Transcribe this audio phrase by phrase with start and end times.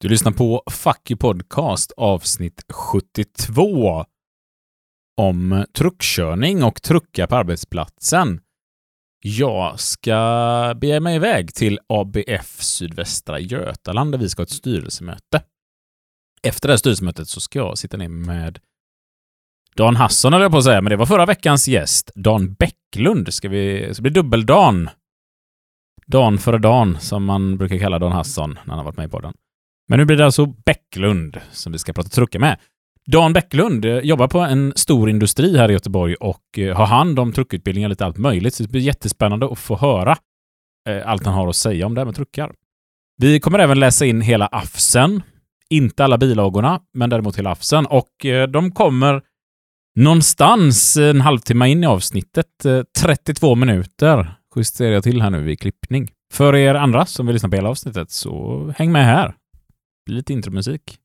[0.00, 4.04] Du lyssnar på Fuck You Podcast avsnitt 72
[5.16, 8.40] om truckkörning och truckar på arbetsplatsen.
[9.22, 15.42] Jag ska bege mig iväg till ABF Sydvästra Götaland där vi ska ha ett styrelsemöte.
[16.42, 18.58] Efter det här styrelsemötet så ska jag sitta ner med
[19.76, 22.10] Dan Hasson höll jag på att säga, men det var förra veckans gäst.
[22.14, 23.34] Dan Bäcklund.
[23.34, 24.90] Ska vi, så blir dubbeldan.
[26.06, 29.10] Dan före Dan, som man brukar kalla Dan Hasson när han har varit med i
[29.10, 29.34] podden.
[29.88, 32.58] Men nu blir det alltså Bäcklund som vi ska prata truckar med.
[33.10, 37.18] Dan Bäcklund eh, jobbar på en stor industri här i Göteborg och eh, har hand
[37.18, 38.54] om truckutbildningar lite allt möjligt.
[38.54, 40.16] Så det blir jättespännande att få höra
[40.88, 42.52] eh, allt han har att säga om det här med truckar.
[43.16, 45.22] Vi kommer även läsa in hela AFSen.
[45.70, 47.86] Inte alla bilagorna, men däremot hela AFSen.
[47.86, 49.22] Och de kommer
[49.98, 52.46] någonstans en halvtimme in i avsnittet.
[53.00, 56.10] 32 minuter justerar jag till här nu vid klippning.
[56.32, 59.34] För er andra som vill lyssna på hela avsnittet så häng med här
[60.08, 60.98] blir lite intromusik.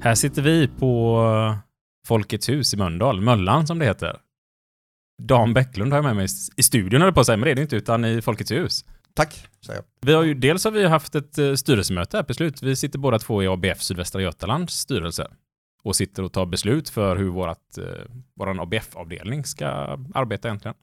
[0.00, 1.24] Här sitter vi på
[2.06, 4.16] Folkets hus i Mölndal, Möllan som det heter.
[5.22, 6.26] Dan Bäcklund har jag med mig
[6.56, 8.84] i studion, eller på att säga, men det är det inte, utan i Folkets hus.
[9.18, 9.84] Tack, säger jag.
[10.06, 12.62] Vi har ju, dels har vi haft ett eh, styrelsemöte här på slut.
[12.62, 15.28] Vi sitter båda två i ABF Sydvästra Götalands styrelse
[15.82, 17.84] och sitter och tar beslut för hur vårat, eh,
[18.36, 19.66] våran ABF-avdelning ska
[20.14, 20.74] arbeta egentligen.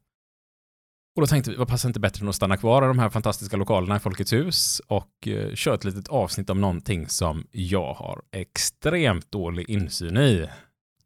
[1.16, 3.09] Och då tänkte vi, vad passar inte bättre än att stanna kvar i de här
[3.09, 7.94] fantastiska lokalerna i Folkets hus och eh, köra ett litet avsnitt om någonting som jag
[7.94, 10.49] har extremt dålig insyn i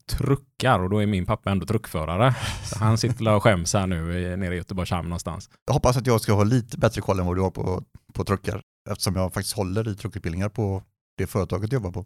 [0.09, 2.35] truckar och då är min pappa ändå truckförare.
[2.63, 5.49] Så han sitter och skäms här nu nere i Göteborgs hamn någonstans.
[5.65, 8.23] Jag hoppas att jag ska ha lite bättre koll än vad du har på, på
[8.23, 10.83] truckar eftersom jag faktiskt håller i truckutbildningar på
[11.17, 12.05] det företaget jag jobbar på.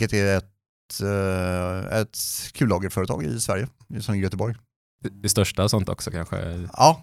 [0.00, 2.18] Vilket är ett, eh, ett
[2.54, 3.68] kullagerföretag i Sverige,
[4.00, 4.54] som i Göteborg.
[5.10, 6.68] Det, största sånt också kanske?
[6.72, 7.02] Ja,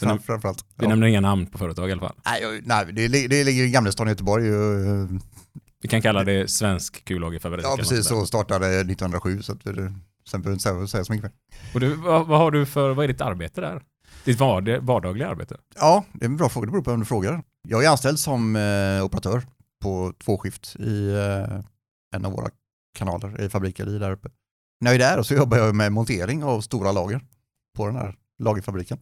[0.00, 0.64] fram, framförallt.
[0.74, 0.88] Vi ja.
[0.88, 2.16] nämner inga namn på företag i alla fall.
[2.24, 4.44] Nej, nej det, det ligger i Gamlestaden i Göteborg.
[5.86, 7.66] Vi kan kalla det svensk kullagerfabrik.
[7.66, 11.32] Ja, precis så startade 1907 så att sen behöver inte säga, säga så mycket.
[11.74, 13.82] Och du, vad, vad, har du för, vad är ditt arbete där?
[14.24, 15.56] Ditt vard, vardagliga arbete?
[15.74, 17.42] Ja, det är en bra fråga, det beror på vem du frågar.
[17.68, 19.42] Jag är anställd som eh, operatör
[19.82, 21.60] på tvåskift i eh,
[22.16, 22.50] en av våra
[22.98, 24.28] kanaler i fabriker i där uppe.
[24.80, 27.20] När jag är där så jobbar jag med montering av stora lager
[27.76, 28.98] på den här lagerfabriken.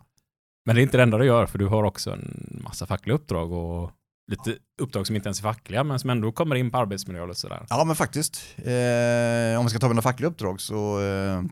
[0.66, 3.14] Men det är inte det enda du gör, för du har också en massa fackliga
[3.14, 3.90] uppdrag och
[4.26, 7.36] lite uppdrag som inte ens är fackliga men som ändå kommer in på arbetsmiljö och
[7.36, 7.66] sådär.
[7.68, 8.36] Ja men faktiskt.
[8.56, 11.42] Eh, om vi ska ta mina fackliga uppdrag så eh,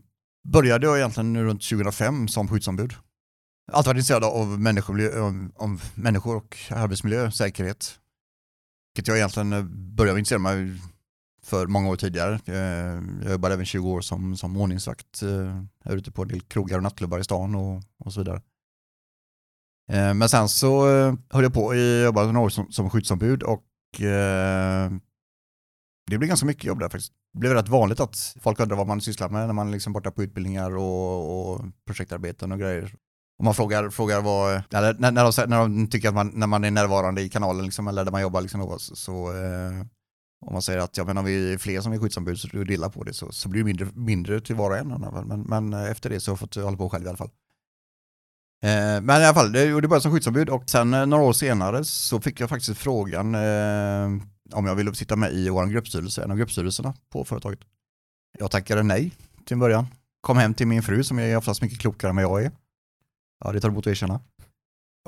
[0.47, 2.93] började jag egentligen runt 2005 som skyddsombud.
[3.71, 7.99] Alltid varit intresserad av människor, om, eh, om människor och arbetsmiljö, säkerhet.
[8.95, 10.79] Vilket jag egentligen eh, började intressera mig
[11.43, 12.39] för många år tidigare.
[12.45, 16.77] Eh, jag jobbade även 20 år som, som ordningsvakt eh, ute på en del krogar
[16.77, 18.41] och nattklubbar i stan och, och så vidare.
[19.93, 23.43] Eh, men sen så eh, höll jag på, och jobbade några år som, som skyddsombud
[23.43, 24.91] och eh,
[26.09, 27.13] det blev ganska mycket jobb där faktiskt.
[27.33, 29.73] Det blev rätt vanligt att folk undrar vad man sysslar med när man liksom är
[29.73, 32.95] liksom borta på utbildningar och, och projektarbeten och grejer.
[33.39, 36.47] Om man frågar, frågar vad, eller när, när, de, när de tycker att man, när
[36.47, 39.85] man är närvarande i kanalen liksom, eller där man jobbar liksom, så, så eh,
[40.45, 42.89] om man säger att ja, men om vi är fler som är skyddsombud så delar
[42.89, 44.87] på det så, så blir det mindre, mindre till var och en.
[45.27, 47.31] Men, men efter det så har jag fått hålla på själv i alla fall.
[48.63, 51.33] Eh, men i alla fall, det gjorde bara som skyddsombud och sen eh, några år
[51.33, 56.23] senare så fick jag faktiskt frågan eh, om jag ville sitta med i vår gruppstyrelse,
[56.23, 57.59] en av gruppstyrelserna på företaget.
[58.39, 59.11] Jag tackade nej
[59.45, 59.87] till en början.
[60.21, 62.51] Kom hem till min fru som är oftast mycket klokare än vad jag är.
[63.45, 64.19] Ja, det tar emot att erkänna.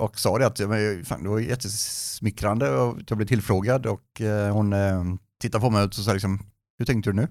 [0.02, 0.60] Och sa det att
[1.08, 5.04] fan, det var jättesmickrande att jag blev tillfrågad och eh, hon eh,
[5.42, 6.40] tittade på mig och sa liksom,
[6.78, 7.28] hur tänkte du nu?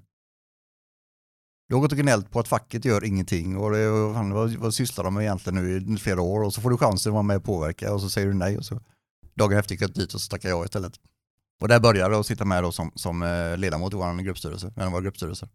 [1.68, 4.74] Du har gått och gnällt på att facket gör ingenting och det, fan, vad, vad
[4.74, 7.22] sysslar de med egentligen nu i flera år och så får du chansen att vara
[7.22, 8.80] med och påverka och så säger du nej och så
[9.34, 10.92] dagen efter gick jag dit och så tackade jag istället.
[11.62, 14.72] Och där började jag att sitta med då som, som eh, ledamot i vår gruppstyrelse,
[14.76, 15.48] en av våra gruppstyrelser.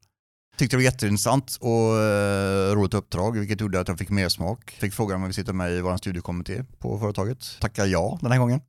[0.57, 4.71] Tyckte det var jätteintressant och eh, roligt uppdrag, vilket gjorde att jag fick mer smak.
[4.71, 7.57] Fick frågan om jag vill sitta med i vår studiekommitté på företaget.
[7.59, 8.61] Tackade ja den här gången.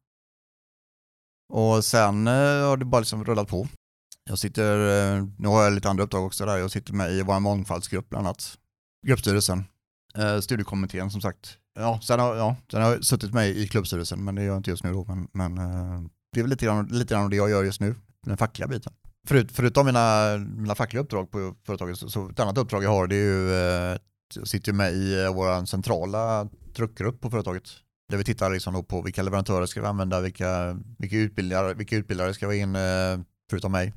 [1.53, 2.33] Och sen eh,
[2.69, 3.69] har det bara liksom rullat på.
[4.31, 4.79] Jag sitter,
[5.17, 8.09] eh, nu har jag lite andra uppdrag också där, jag sitter med i vår mångfaldsgrupp
[8.09, 8.59] bland annat.
[9.07, 9.65] Gruppstyrelsen,
[10.15, 11.57] eh, studiekommittén som sagt.
[11.75, 14.57] Ja, sen har, ja, sen har jag suttit med i klubbstyrelsen, men det gör jag
[14.57, 15.05] inte just nu då.
[15.05, 17.95] Men, men eh, det är väl lite grann, lite grann det jag gör just nu,
[18.27, 18.93] den fackliga biten.
[19.29, 23.07] Förut, förutom mina, mina fackliga uppdrag på företaget, så, så ett annat uppdrag jag har
[23.07, 23.99] det är ju, eh,
[24.35, 27.71] jag sitter med i eh, vår centrala truckgrupp på företaget.
[28.11, 31.97] Där vi tittar liksom då på vilka leverantörer ska vi använda, vilka, vilka, utbildare, vilka
[31.97, 33.19] utbildare ska vi in eh,
[33.51, 33.93] förutom mig.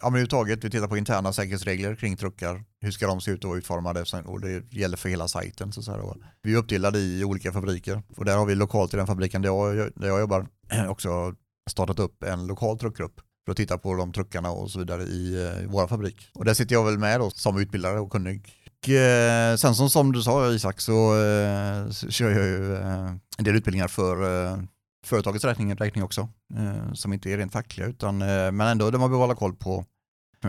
[0.00, 2.64] Ja, men överhuvudtaget, vi tittar på interna säkerhetsregler kring truckar.
[2.80, 4.04] Hur ska de se ut och vara utformade?
[4.24, 5.72] Och det gäller för hela sajten.
[5.72, 9.06] Så så Vi är uppdelade i olika fabriker och där har vi lokalt i den
[9.06, 10.46] fabriken där jag, där jag jobbar
[10.88, 11.34] också
[11.70, 15.44] startat upp en lokal truckgrupp för att titta på de truckarna och så vidare i,
[15.44, 16.28] eh, i våra fabrik.
[16.34, 18.52] Och där sitter jag väl med då som utbildare och kunnig.
[18.82, 23.12] Och, eh, sen som, som du sa Isak så, eh, så kör jag ju eh,
[23.38, 24.58] en del utbildningar för eh,
[25.06, 28.98] företagets räkning, räkning också, eh, som inte är rent fackliga, utan, eh, men ändå där
[28.98, 29.84] man behöver hålla koll på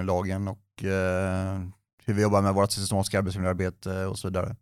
[0.04, 1.60] lagen och eh,
[2.06, 4.56] hur vi jobbar med vårt systematiska arbetsmiljöarbete och så vidare.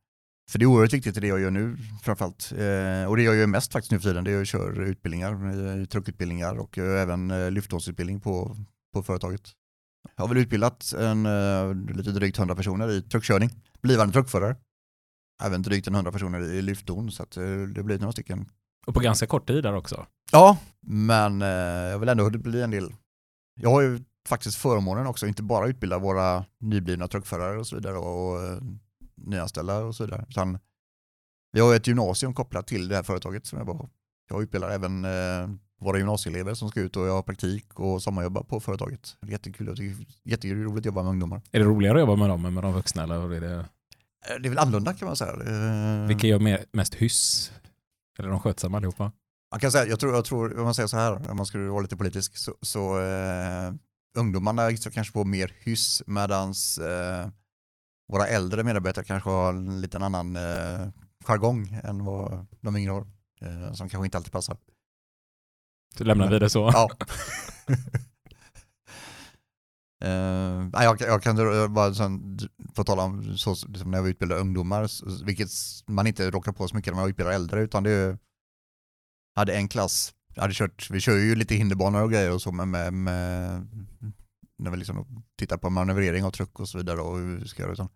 [0.51, 2.51] För det är oerhört viktigt i det jag gör nu framförallt.
[2.51, 5.31] Eh, och det jag gör mest faktiskt nu för tiden, det är att köra utbildningar,
[5.80, 8.56] eh, truckutbildningar och eh, även eh, lyftdåsutbildning på,
[8.94, 9.51] på företaget.
[10.15, 13.50] Jag har väl utbildat en, eh, lite drygt 100 personer i truckkörning,
[13.81, 14.56] blivande truckförare.
[15.44, 17.44] Även drygt 100 personer i lyftdon så att, eh,
[17.75, 18.50] det blir några stycken
[18.85, 20.05] och på ganska kort tid där också.
[20.31, 21.47] Ja, men eh,
[21.91, 22.93] jag vill ändå bli en del.
[23.61, 27.97] Jag har ju faktiskt förmånen också, inte bara utbilda våra nyblivna truckförare och så vidare
[27.97, 28.57] och eh,
[29.15, 30.25] nyanställda och så vidare.
[30.29, 30.57] Utan
[31.51, 33.89] vi har ett gymnasium kopplat till det här företaget som jag var
[34.29, 35.49] Jag utbildar även eh,
[35.81, 39.17] våra gymnasieelever som ska ut och ha praktik och sommarjobba på företaget.
[39.27, 41.41] Jättekul, jätteroligt att jobba med ungdomar.
[41.51, 43.03] Är det roligare att jobba med dem än med de vuxna?
[43.03, 43.55] Eller är det...
[43.55, 45.31] Eh, det är väl annorlunda kan man säga.
[45.31, 47.51] Eh, Vilka gör mest hyss?
[48.19, 49.12] Eller de skötsamma allihopa?
[49.51, 51.69] Man kan säga, jag tror, jag tror, om man säger så här, om man skulle
[51.69, 53.73] vara lite politisk, så, så eh,
[54.17, 57.29] ungdomarna kanske får mer hyss medan eh,
[58.07, 60.88] våra äldre medarbetare kanske har en liten annan eh,
[61.25, 63.07] jargong än vad de yngre har,
[63.41, 64.57] eh, som kanske inte alltid passar.
[65.97, 66.69] Så lämnar vi det så?
[66.73, 66.89] Ja.
[70.03, 72.39] Uh, jag, jag kan eh, bara sen,
[72.75, 74.89] få tala om så, liksom när vi utbildar ungdomar,
[75.25, 75.50] vilket
[75.88, 78.18] man inte råkar på så mycket när man utbildar äldre, utan det är,
[79.36, 82.68] hade en klass, hade kört, vi kör ju lite hinderbanor och grejer och så med,
[82.68, 83.68] med, med
[84.57, 87.62] när vi liksom tittar på manövrering av truck och så vidare och hur vi ska
[87.62, 87.74] göra.
[87.74, 87.89] Utan,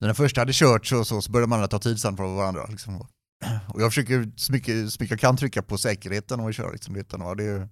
[0.00, 2.66] när den första hade kört så, så, så började man ta tid sen från varandra.
[2.66, 3.06] Liksom.
[3.68, 6.70] Och jag försöker så mycket, så mycket jag kan trycka på säkerheten och köra.
[6.70, 7.68] Liksom, utan, och, det,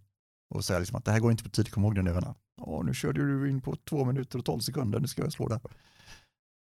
[0.51, 2.21] och säga liksom att det här går inte på tid, kom ihåg det nu.
[2.61, 5.49] Åh, nu körde du in på två minuter och tolv sekunder, nu ska jag slå
[5.49, 5.61] där.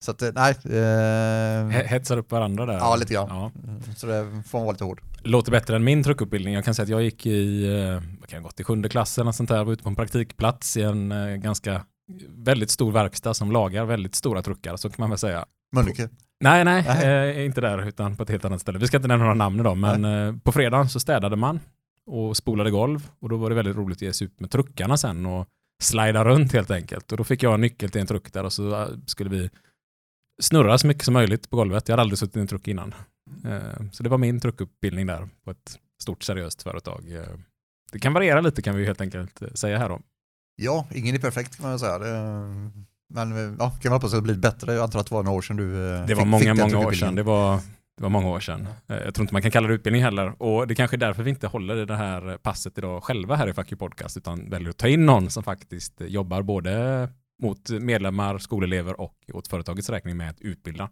[0.05, 0.55] Så att, eh, nej.
[0.79, 1.67] Eh...
[1.69, 2.73] Hetsar upp varandra där?
[2.73, 3.27] Ja, lite grann.
[3.29, 3.51] Ja.
[3.95, 5.01] Så det får man vara lite hård.
[5.23, 6.53] Låter bättre än min truckutbildning.
[6.53, 9.27] Jag kan säga att jag gick i, eh, vad kan jag gått i sjunde klassen
[9.27, 11.85] och sånt där, var ute på en praktikplats i en eh, ganska
[12.29, 15.45] väldigt stor verkstad som lagar väldigt stora truckar, så kan man väl säga.
[15.75, 16.09] Mölnlycke?
[16.43, 18.79] Nej, nej, eh, inte där, utan på ett helt annat ställe.
[18.79, 21.59] Vi ska inte nämna några namn idag, men eh, på fredagen så städade man
[22.05, 24.97] och spolade golv och då var det väldigt roligt att ge sig ut med truckarna
[24.97, 25.47] sen och
[25.81, 27.11] slida runt helt enkelt.
[27.11, 29.49] Och då fick jag en nyckel till en truck där och så äh, skulle vi
[30.41, 31.87] snurra så mycket som möjligt på golvet.
[31.87, 32.93] Jag hade aldrig suttit i en truck innan.
[33.45, 37.11] Äh, så det var min truckutbildning där på ett stort seriöst företag.
[37.11, 37.21] Äh,
[37.91, 40.01] det kan variera lite kan vi helt enkelt säga här då.
[40.55, 41.99] Ja, ingen är perfekt kan man säga.
[43.13, 44.73] Men ja, kan man hoppas att det blir bättre.
[44.73, 46.91] Jag antar att det var några år sedan du Det fick, var många, många år
[46.91, 47.15] sedan.
[47.15, 47.59] Det var
[48.01, 48.67] det var många år sedan.
[48.87, 50.41] Eh, jag tror inte man kan kalla det utbildning heller.
[50.41, 53.53] Och det kanske är därför vi inte håller det här passet idag själva här i
[53.53, 57.09] Fuck Podcast, utan väljer att ta in någon som faktiskt jobbar både
[57.43, 60.89] mot medlemmar, skolelever och åt företagets räkning med att utbilda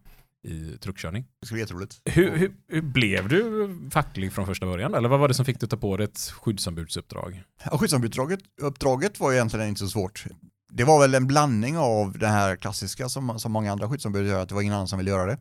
[0.48, 1.26] i truckkörning.
[1.40, 2.02] Det skulle bli jätteroligt.
[2.06, 4.94] Hur, hur, hur, blev du facklig från första början?
[4.94, 7.44] Eller vad var det som fick dig att ta på dig ett skyddsombudsuppdrag?
[7.64, 10.26] Ja, skyddsombudsuppdraget uppdraget var egentligen inte så svårt.
[10.72, 14.42] Det var väl en blandning av det här klassiska som, som många andra skyddsombud gör,
[14.42, 15.38] att det var ingen annan som ville göra det.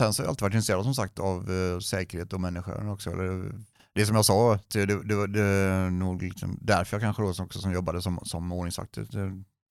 [0.00, 3.10] Sen så har jag alltid varit intresserad som sagt av eh, säkerhet och människor också.
[3.10, 3.52] Eller, eh,
[3.92, 7.72] det som jag sa, det, det, det nog liksom därför jag kanske då också som
[7.72, 9.04] jobbade som, som ordningsvakt eh,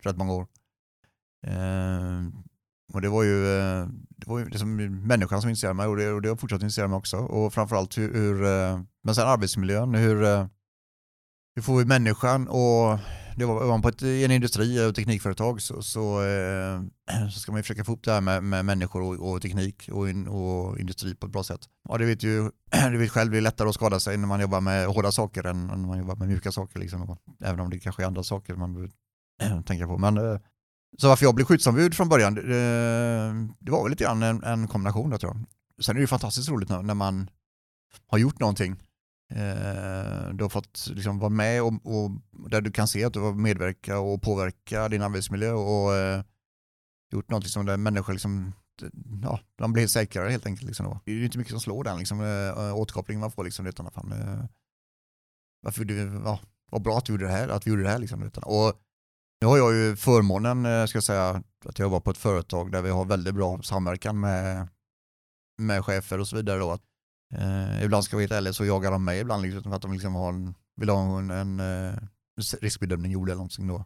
[0.03, 0.48] rätt många år.
[1.48, 2.27] Eh,
[2.93, 4.75] och det var ju, eh, det var ju liksom
[5.07, 7.17] människan som intresserade mig och det, och det har fortsatt intressera mig också.
[7.17, 8.36] Och framförallt hur, hur
[9.03, 10.48] men sen arbetsmiljön, hur,
[11.55, 13.00] hur får vi människan och
[13.39, 16.81] det var, var man på ett, i en industri eh, och teknikföretag så, så, eh,
[17.31, 20.10] så ska man försöka få upp det här med, med människor och, och teknik och,
[20.10, 21.62] in, och, industri på ett bra sätt.
[21.89, 24.41] Ja, det vet ju det vet själv, det är lättare att skada sig när man
[24.41, 26.79] jobbar med hårda saker än när man jobbar med mjuka saker.
[26.79, 27.17] Liksom.
[27.43, 29.98] Även om det kanske är andra saker man behöver tänka på.
[29.98, 30.39] Men, eh,
[30.98, 34.43] så varför jag blev skyddsombud från början, det, eh, det var väl lite grann en,
[34.43, 35.46] en kombination där tror jag.
[35.86, 37.29] Sen är det ju fantastiskt roligt när, när man
[38.08, 38.75] har gjort någonting
[39.31, 42.12] Eh, du har fått liksom vara med och, och,
[42.50, 46.24] där du kan se att du har medverkat och påverka din arbetsmiljö och eh,
[47.12, 48.53] gjort något liksom där människor liksom,
[49.24, 50.67] ja, de blir säkrare helt enkelt.
[50.67, 53.43] Liksom Det är ju inte mycket som slår den liksom, eh, återkopplingen man får.
[53.43, 54.45] Liksom, utan, fan, eh,
[55.62, 56.39] varför du, ja,
[56.71, 57.48] vad bra att vi gjorde det här.
[57.48, 58.74] Att vi gjorde det här liksom, utan, och
[59.41, 62.71] nu har jag ju förmånen, eh, ska jag säga, att jag jobbar på ett företag
[62.71, 64.67] där vi har väldigt bra samverkan med,
[65.57, 66.59] med chefer och så vidare.
[66.59, 66.88] Då, att
[67.33, 69.93] Eh, ibland ska jag vara ärlig så jagar de mig ibland liksom, för att de
[69.93, 71.93] liksom har en, vill ha en, en eh,
[72.62, 73.86] riskbedömning gjord eller någonting då.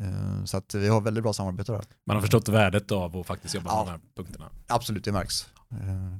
[0.00, 1.84] Eh, så att vi har väldigt bra samarbete där.
[2.06, 3.76] Man har förstått värdet av att faktiskt jobba Ja.
[3.84, 4.50] med de här punkterna.
[4.66, 5.46] Absolut, det märks.
[5.70, 6.16] Eh,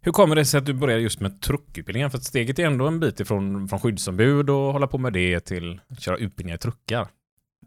[0.00, 2.10] Hur kommer det sig att du började just med truckutbildningen?
[2.10, 5.40] För att steget är ändå en bit ifrån från skyddsombud och hålla på med det
[5.40, 7.08] till att köra utbildningar i truckar.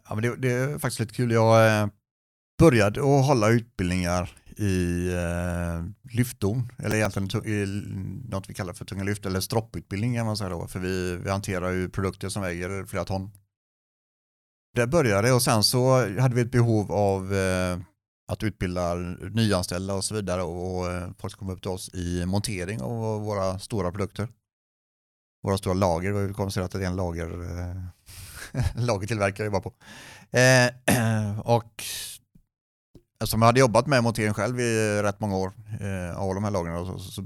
[0.09, 1.31] Ja, men det, det är faktiskt lite kul.
[1.31, 1.87] Jag eh,
[2.59, 7.65] började att hålla utbildningar i eh, lyftdon, eller egentligen i
[8.29, 11.29] något vi kallar för tunga lyft, eller stropputbildning kan man säga då, för vi, vi
[11.29, 13.31] hanterar ju produkter som väger flera ton.
[14.75, 17.77] Det började och sen så hade vi ett behov av eh,
[18.27, 18.95] att utbilda
[19.31, 22.81] nyanställda och så vidare och och eh, folk som kom upp till oss i montering
[22.81, 24.27] av våra stora produkter.
[25.43, 27.81] Våra stora lager, vi konstaterat att det är en lager, eh,
[28.85, 29.73] lagertillverkare jag var på.
[30.37, 31.83] Eh, och
[33.19, 36.51] eftersom jag hade jobbat med montering själv i rätt många år, eh, av de här
[36.51, 37.23] lagren, så, så, så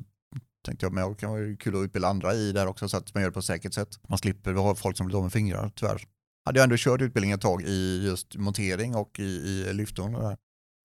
[0.66, 2.98] tänkte jag att det kan vara kul att utbilda andra i det här också så
[2.98, 4.00] att man gör det på ett säkert sätt.
[4.10, 6.04] Man slipper ha folk som blir av med fingrar, tyvärr.
[6.46, 10.22] Hade jag ändå kört utbildning ett tag i just montering och i, i lyftorn och
[10.22, 10.38] där.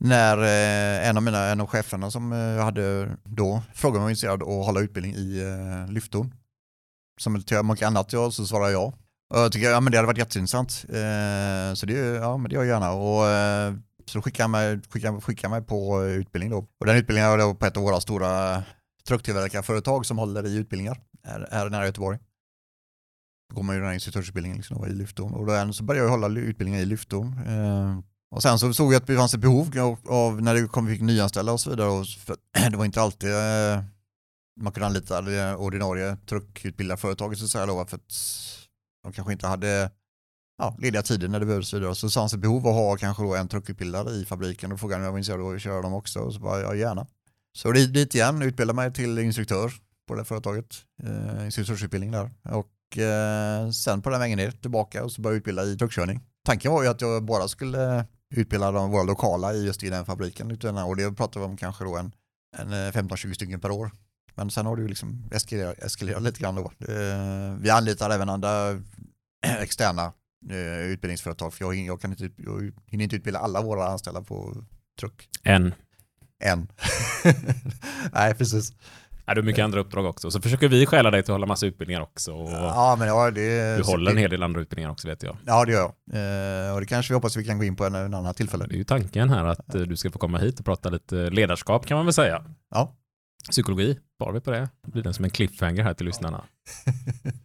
[0.05, 4.01] När eh, en av mina, en av cheferna som eh, jag hade då frågade om
[4.01, 6.35] jag var intresserad av att hålla utbildning i eh, lyftorn.
[7.21, 8.95] Som till mycket annat jag så svarade jag.
[9.35, 10.85] Och jag tycker ja, men det hade varit jätteintressant.
[10.89, 12.93] Eh, så det, ja, men det gör jag gärna.
[12.93, 13.75] Och, eh,
[14.07, 16.59] så då skickade han mig, skickade, skickade mig på eh, utbildning då.
[16.81, 18.63] Och den utbildningen var då på ett av våra stora
[19.09, 22.19] trucktillverkarföretag som håller i utbildningar här, här nära Göteborg.
[23.49, 25.35] Då går man ju den här instruktörsutbildningen liksom, i lyftdon.
[25.35, 27.39] Och då så började jag hålla utbildningar i lyftdon.
[27.47, 27.99] Eh,
[28.31, 30.87] och sen så såg jag att det fanns ett behov av, av när det kom,
[30.87, 31.89] vi fick nyanställa och så vidare.
[31.89, 32.37] Och för,
[32.71, 33.83] det var inte alltid eh,
[34.61, 38.13] man kunde anlita det ordinarie truckutbildarföretaget så att säga då, för att
[39.03, 39.91] de kanske inte hade
[40.59, 41.95] ja, lediga tider när det behövdes och så vidare.
[41.95, 44.81] Så det fanns ett behov av att ha kanske då en truckutbildare i fabriken och
[44.81, 46.21] frågade om jag var intresserad av att köra dem också.
[46.21, 47.07] Och så bara, ja gärna.
[47.57, 49.73] Så det dit igen, utbilda mig till instruktör
[50.09, 50.67] på det företaget,
[51.03, 52.31] eh, instruktörsutbildning där.
[52.43, 56.21] Och eh, sen på den vägen ner tillbaka och så började jag utbilda i truckkörning.
[56.47, 59.91] Tanken var ju att jag bara skulle eh, utbilda de, våra lokala i just i
[59.91, 60.51] den fabriken.
[60.51, 62.13] utan- Och det pratar vi om kanske då en,
[62.59, 63.91] en eh, 15-20 stycken per år.
[64.35, 66.73] Men sen har det ju liksom eskalerat, eskalerat lite grann då.
[66.93, 68.81] Eh, vi anlitar även andra
[69.61, 70.13] externa
[70.51, 74.65] eh, utbildningsföretag för jag, jag, kan inte, jag hinner inte utbilda alla våra anställda på
[75.01, 75.75] truck En.
[76.45, 76.69] än.
[78.13, 78.73] Nej, precis.
[79.27, 80.31] Ja, du har mycket andra uppdrag också.
[80.31, 82.31] Så försöker vi stjäla dig till att hålla massa utbildningar också.
[82.31, 85.37] Ja, men ja, det, du håller en hel del andra utbildningar också vet jag.
[85.47, 86.69] Ja, det gör jag.
[86.69, 88.67] Eh, och det kanske vi hoppas vi kan gå in på en, en annan tillfälle.
[88.67, 91.31] Det är ju tanken här att eh, du ska få komma hit och prata lite
[91.31, 92.45] ledarskap kan man väl säga.
[92.71, 92.97] Ja.
[93.51, 94.69] Psykologi, sparar vi på det?
[94.87, 96.45] Det blir den som en cliffhanger här till lyssnarna.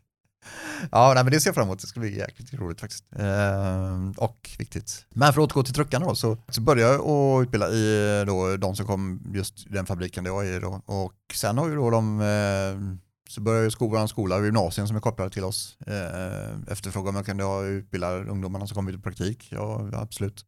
[0.91, 1.79] Ja, nej, men det ser jag fram emot.
[1.79, 3.05] Det ska bli jäkligt roligt faktiskt.
[3.15, 5.05] Eh, och viktigt.
[5.09, 8.57] Men för att återgå till truckarna då, så, så började jag att utbilda i då,
[8.57, 10.81] de som kom just i den fabriken det jag är i då.
[10.85, 15.01] Och sen har ju då de, eh, så började jag skolan, skola, gymnasien som är
[15.01, 15.77] kopplade till oss.
[15.87, 19.47] Eh, efterfrågade om jag kunde utbilda ungdomarna som kom ut i praktik.
[19.51, 20.45] Ja, absolut.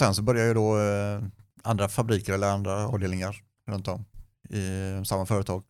[0.00, 1.22] Sen så började jag ju då eh,
[1.62, 3.36] andra fabriker eller andra avdelningar
[3.70, 4.04] runt om
[4.50, 5.62] i samma företag.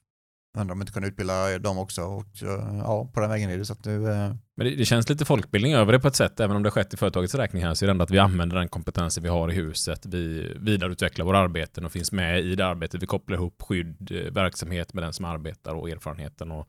[0.58, 3.64] Undrar om inte kunde utbilda dem också och eh, ja, på den vägen är det
[3.64, 6.40] så att nu eh, Men det, det känns lite folkbildning över det på ett sätt,
[6.40, 8.18] även om det har skett i företagets räkning här, så är det ändå att vi
[8.18, 10.06] använder den kompetensen vi har i huset.
[10.06, 13.02] Vi vidareutvecklar våra arbeten och finns med i det arbetet.
[13.02, 16.50] Vi kopplar ihop skydd, eh, verksamhet med den som arbetar och erfarenheten.
[16.50, 16.68] Och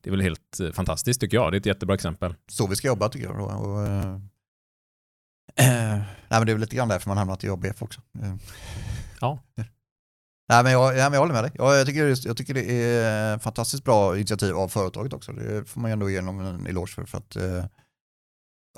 [0.00, 1.52] det är väl helt eh, fantastiskt tycker jag.
[1.52, 2.34] Det är ett jättebra exempel.
[2.48, 3.38] så vi ska jobba tycker jag.
[3.38, 3.44] Då.
[3.44, 4.18] Och, eh,
[5.58, 8.00] nej, men det är väl lite grann därför man hamnat i ABF också.
[9.20, 9.38] Ja.
[10.48, 11.52] Nej, men jag, nej, men jag håller med dig.
[11.54, 15.32] Jag, jag, tycker, det- jag tycker det är fantastiskt bra initiativ av företaget också.
[15.32, 17.04] Det får man ju ändå ge dem en eloge för.
[17.04, 17.64] för att eh,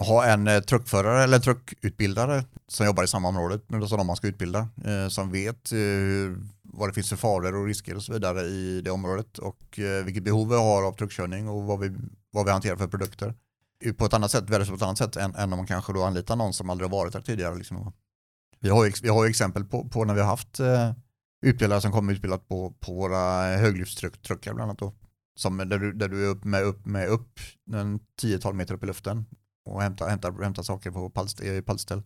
[0.01, 4.17] ha en eh, truckförare eller truckutbildare som jobbar i samma område men som de man
[4.17, 4.69] ska utbilda.
[4.85, 5.79] Eh, som vet eh,
[6.63, 10.05] vad det finns för faror och risker och så vidare i det området och eh,
[10.05, 11.97] vilket behov vi har av truckkörning och vad vi,
[12.31, 13.35] vad vi hanterar för produkter.
[13.97, 16.03] På ett annat sätt, väldigt på ett annat sätt än, än om man kanske då
[16.03, 17.55] anlitar någon som aldrig har varit där tidigare.
[17.55, 17.93] Liksom.
[18.61, 20.93] Vi, har ju, vi har ju exempel på, på när vi har haft eh,
[21.45, 24.93] utbildare som kommer utbildat på, på våra höglyftstruckar bland annat då.
[25.37, 27.41] Som, där, du, där du är upp med upp, med upp
[27.73, 29.27] en 10-12 meter upp i luften
[29.65, 32.03] och hämtar, hämtar, hämtar saker på pallst, i pallställ.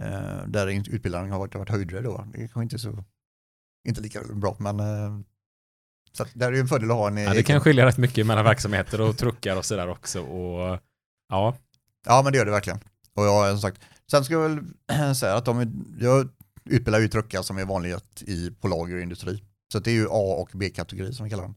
[0.00, 2.26] Eh, där utbildaren har varit, varit höjdare då.
[2.32, 3.04] Det är kanske inte så,
[3.88, 5.20] inte lika bra men eh,
[6.12, 7.98] så att där är ju en fördel att ha en Ja, det kan skilja rätt
[7.98, 10.20] mycket mellan verksamheter och truckar och sådär också.
[10.20, 10.78] Och,
[11.28, 11.56] ja,
[12.06, 12.80] Ja men det gör det verkligen.
[13.14, 16.28] Och jag som sagt, sen ska jag väl säga att de, jag
[16.66, 19.42] utbildar ju truckar som är vanligast i, på lager och industri.
[19.72, 21.54] Så det är ju A och B-kategori som vi kallar dem.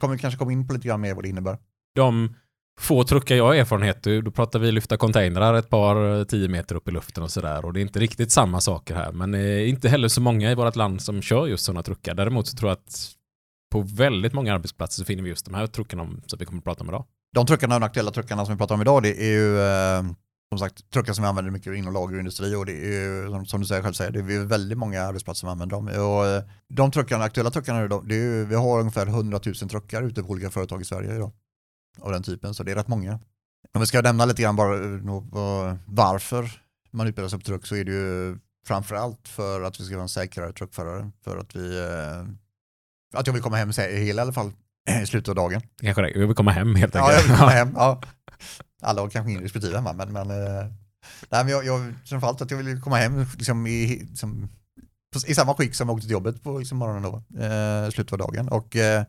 [0.00, 1.58] Kommer kanske komma in på lite grann mer vad det innebär.
[1.94, 2.34] de
[2.80, 6.88] få truckar jag har erfarenhet då pratar vi lyfta containrar ett par tio meter upp
[6.88, 7.64] i luften och sådär.
[7.64, 9.12] Och det är inte riktigt samma saker här.
[9.12, 12.14] Men eh, inte heller så många i vårt land som kör just sådana truckar.
[12.14, 13.10] Däremot så tror jag att
[13.72, 16.64] på väldigt många arbetsplatser så finner vi just de här truckarna som vi kommer att
[16.64, 17.04] prata om idag.
[17.34, 20.02] De truckarna, de aktuella truckarna som vi pratar om idag, det är ju eh,
[20.48, 23.66] som sagt truckar som vi använder mycket inom lagerindustri och det är ju som, du
[23.66, 25.86] säger själv säger, det är väldigt många arbetsplatser som använder dem.
[25.86, 30.02] Och eh, de truckarna, aktuella truckarna, det är ju, vi har ungefär 100 000 truckar
[30.02, 31.32] ute på olika företag i Sverige idag.
[32.00, 33.12] Av den typen, så det är rätt många.
[33.74, 37.76] Om vi ska nämna lite grann bara eh, varför man utbildar sig på truck så
[37.76, 41.10] är det ju framförallt för att vi ska vara en säkrare truckförare.
[41.24, 41.82] För att vi,
[43.14, 44.52] att jag vill komma hem hel i alla fall
[45.02, 45.60] i slutet av dagen.
[45.82, 47.12] Kanske det, jag vill komma hem helt enkelt.
[47.12, 47.72] Ja, jag vill komma hem.
[47.76, 48.00] Ja.
[48.82, 50.66] Alla har kanske ingen respektive hemma, men, men, eh,
[51.28, 54.48] nej, men jag, jag framförallt att jag vill komma hem liksom, i, liksom,
[55.26, 58.18] i samma skick som jag åkte till jobbet på liksom, morgonen då, eh, slutet av
[58.18, 58.48] dagen.
[58.48, 59.04] Och, eh,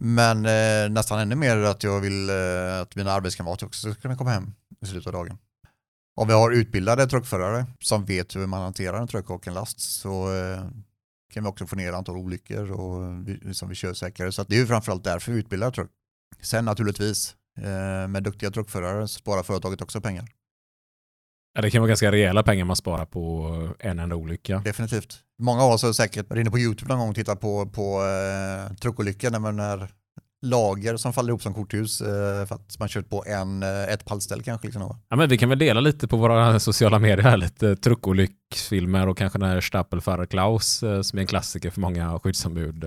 [0.00, 4.16] men eh, nästan ännu mer att jag vill eh, att mina arbetskamrater också ska kunna
[4.16, 5.38] komma hem i slutet av dagen.
[6.14, 9.80] Om vi har utbildade truckförare som vet hur man hanterar en truck och en last
[9.80, 10.62] så eh,
[11.32, 14.32] kan vi också få ner antal olyckor och vi, som vi kör säkrare.
[14.32, 15.90] Så det är ju framförallt därför vi utbildar truck.
[16.40, 17.36] Sen naturligtvis
[18.08, 20.28] med duktiga truckförare sparar företaget också pengar.
[21.54, 24.62] Ja, det kan vara ganska rejäla pengar man sparar på en enda olycka.
[24.64, 25.18] Definitivt.
[25.38, 28.04] Många av oss har säkert varit inne på YouTube någon gång och tittat på, på
[28.04, 29.88] eh, truckolyckor när, när
[30.42, 34.04] lager som faller ihop som korthus eh, för att man kört på en, eh, ett
[34.04, 34.66] pallställ kanske.
[34.66, 34.98] Liksom.
[35.08, 39.18] Ja, men vi kan väl dela lite på våra sociala medier här, lite truckolycksfilmer och
[39.18, 42.84] kanske den här Stapelfahrer Klaus eh, som är en klassiker för många skyddsombud.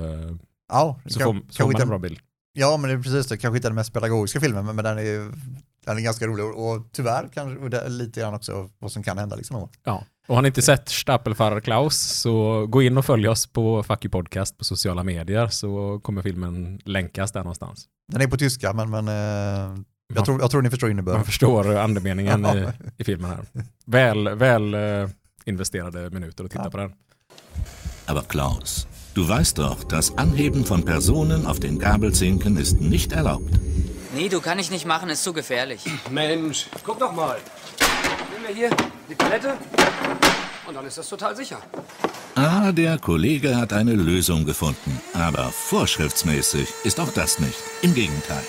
[0.69, 2.19] Ja, så kan, får, så får man en bra bild.
[2.57, 3.37] Ja, men det är precis det.
[3.37, 5.31] Kanske inte den mest pedagogiska filmen, men, den, är,
[5.85, 9.03] den är ganska rolig och, tyvärr kanske och det är lite grann också vad som
[9.03, 9.35] kan hända.
[9.35, 9.69] Liksom.
[9.83, 13.83] Ja, och har ni inte sett Stapelfahrer Klaus så gå in och följ oss på
[13.83, 17.85] Fuck Podcast på sociala medier så kommer filmen länkas där någonstans.
[18.11, 19.79] Den är på tyska men, men eh,
[20.13, 21.19] jag, tror, jag tror ni förstår innebörden.
[21.19, 23.45] Man förstår andemeningen i, i filmen här.
[23.85, 25.09] Väl, väl eh,
[25.45, 26.71] investerade minuter att titta ja.
[26.71, 26.93] på den.
[28.05, 33.53] Aber Klaus, du weißt doch, das Anheben von Personen auf den Gabelzinken ist nicht erlaubt.
[34.13, 35.81] Nee, du kann ich nicht machen, ist zu gefährlich.
[36.11, 37.37] Mensch, guck doch mal.
[38.31, 38.69] Nehmen wir hier
[39.09, 39.53] die Palette
[40.67, 41.59] und dann ist das total sicher.
[42.35, 44.99] Ah, der Kollege hat eine Lösung gefunden.
[45.13, 47.57] Aber vorschriftsmäßig ist auch das nicht.
[47.81, 48.43] Im Gegenteil.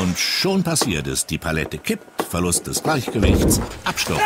[0.00, 1.26] Und schon passiert es.
[1.26, 4.20] Die Palette kippt, Verlust des Gleichgewichts, Absturz.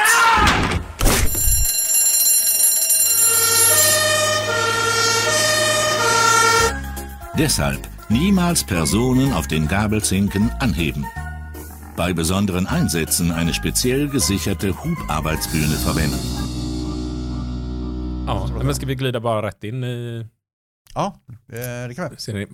[7.38, 11.04] Deshalb niemals Personen auf den Gabelzinken anheben.
[11.96, 16.18] Bei besonderen Einsätzen eine speziell gesicherte Hubarbeitsbühne verwenden.
[18.26, 20.26] Ja, men ska vi glida bara rätt in i...
[20.94, 21.20] Ja,
[21.88, 22.46] det kan vi.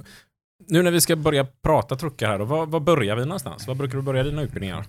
[0.69, 3.67] Nu när vi ska börja prata truckar här, då, var, var börjar vi någonstans?
[3.67, 4.87] Var brukar du börja dina utbildningar?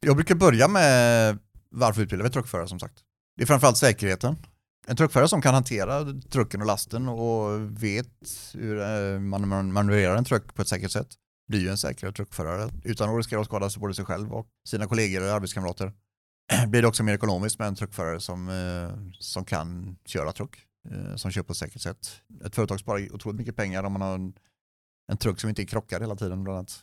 [0.00, 1.38] Jag brukar börja med
[1.70, 2.98] varför utbildar vi truckförare som sagt.
[3.36, 4.36] Det är framförallt säkerheten.
[4.88, 8.08] En truckförare som kan hantera trucken och lasten och vet
[8.54, 11.08] hur eh, man manövrerar en truck på ett säkert sätt
[11.48, 14.86] blir ju en säkrare truckförare utan att riskera att skada både sig själv och sina
[14.86, 15.92] kollegor och arbetskamrater.
[16.68, 20.56] Blir det också mer ekonomiskt med en truckförare som, eh, som kan köra truck,
[20.90, 22.22] eh, som kör på ett säkert sätt.
[22.44, 24.34] Ett företag sparar otroligt mycket pengar om man har en,
[25.12, 26.82] en truck som inte är krockad hela tiden bland annat.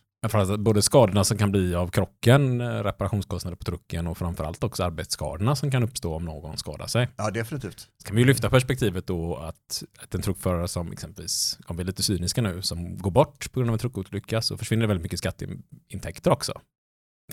[0.57, 5.55] Både skadorna som kan bli av krocken, eh, reparationskostnader på trucken och framförallt också arbetsskadorna
[5.55, 7.09] som kan uppstå om någon skadar sig.
[7.15, 7.79] Ja, definitivt.
[7.79, 11.85] Så kan vi lyfta perspektivet då att, att en truckförare som exempelvis, om vi är
[11.85, 15.19] lite cyniska nu, som går bort på grund av en truckolycka så försvinner väldigt mycket
[15.19, 16.53] skatteintäkter också.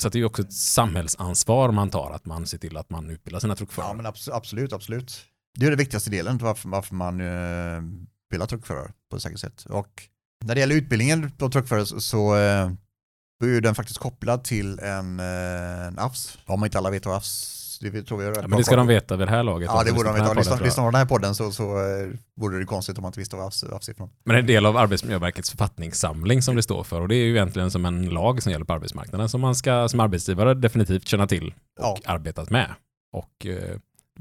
[0.00, 3.10] Så det är ju också ett samhällsansvar man tar, att man ser till att man
[3.10, 3.88] utbildar sina truckförare.
[3.90, 5.26] Ja, men absolut, absolut.
[5.58, 7.82] Det är den viktigaste delen varför, varför man uh,
[8.24, 9.64] utbildar truckförare på ett säkert sätt.
[9.64, 10.08] Och
[10.44, 12.70] när det gäller utbildningen på truckförare så, så eh,
[13.44, 16.38] är den faktiskt kopplad till en, eh, en AFS.
[16.46, 19.16] Om inte alla vet vad AFS det tror jag ja, men det ska de veta
[19.16, 19.70] vid det här laget.
[19.72, 20.32] Ja, det borde de veta.
[20.34, 23.20] Lyssnar de på den här podden så, så eh, vore det konstigt om man inte
[23.20, 24.10] visste vad AFS, är något.
[24.24, 27.24] Men det är en del av Arbetsmiljöverkets författningssamling som det står för och det är
[27.24, 31.08] ju egentligen som en lag som gäller på arbetsmarknaden som man ska som arbetsgivare definitivt
[31.08, 32.12] känna till och ja.
[32.12, 32.74] arbetat med.
[33.12, 33.46] Och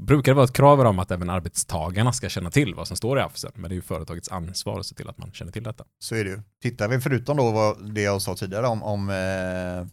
[0.06, 3.18] brukar det vara ett krav om att även arbetstagarna ska känna till vad som står
[3.18, 5.62] i AFSen, men det är ju företagets ansvar att se till att man känner till
[5.62, 5.84] detta.
[5.98, 6.42] Så är det ju.
[6.62, 9.86] Tittar vi förutom då vad det jag sa tidigare om, om, eh,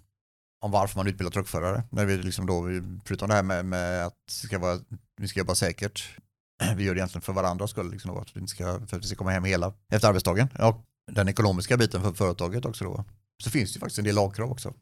[0.61, 2.63] om varför man utbildar truckförare, när vi liksom då,
[3.05, 4.79] förutom det här med, med att ska vara,
[5.21, 6.17] vi ska jobba säkert,
[6.75, 9.07] vi gör det egentligen för varandras skull, liksom då, att vi ska, för att vi
[9.07, 10.47] ska komma hem hela efter arbetsdagen.
[10.59, 13.03] Och den ekonomiska biten för företaget också då,
[13.43, 14.73] så finns det faktiskt en del lagkrav också.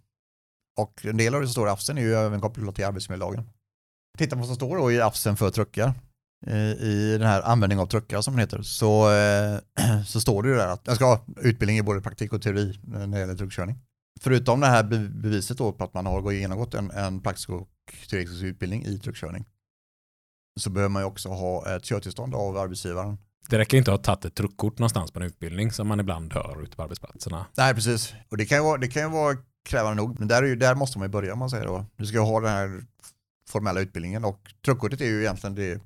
[0.77, 3.49] Och en del av det som står i AFSen är ju även kopplat till arbetsmiljölagen.
[4.17, 5.93] Titta på vad som står då i appsen för truckar,
[6.47, 9.60] eh, i den här användning av truckar som den heter, så, eh,
[10.06, 12.80] så står det ju där att jag ska ha utbildning i både praktik och teori
[12.84, 13.80] när det gäller truckkörning.
[14.21, 17.69] Förutom det här beviset då på att man har genomgått en, en praktisk och
[18.10, 19.45] teoretisk utbildning i truckkörning
[20.60, 23.17] så behöver man ju också ha ett körtillstånd av arbetsgivaren.
[23.49, 26.34] Det räcker inte att ha tagit ett truckkort någonstans på en utbildning som man ibland
[26.34, 27.45] hör ute på arbetsplatserna.
[27.58, 28.13] Nej, precis.
[28.30, 29.38] Och det kan ju vara, det kan ju vara
[29.69, 31.86] krävande nog, men där, är ju, där måste man ju börja om man säger då.
[31.97, 32.84] Du ska ha den här
[33.49, 35.81] formella utbildningen och truckkortet är ju egentligen det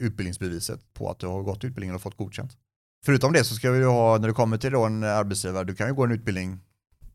[0.00, 2.56] utbildningsbeviset på att du har gått utbildningen och fått godkänt.
[3.04, 5.74] Förutom det så ska vi ju ha, när du kommer till då en arbetsgivare, du
[5.74, 6.60] kan ju gå en utbildning,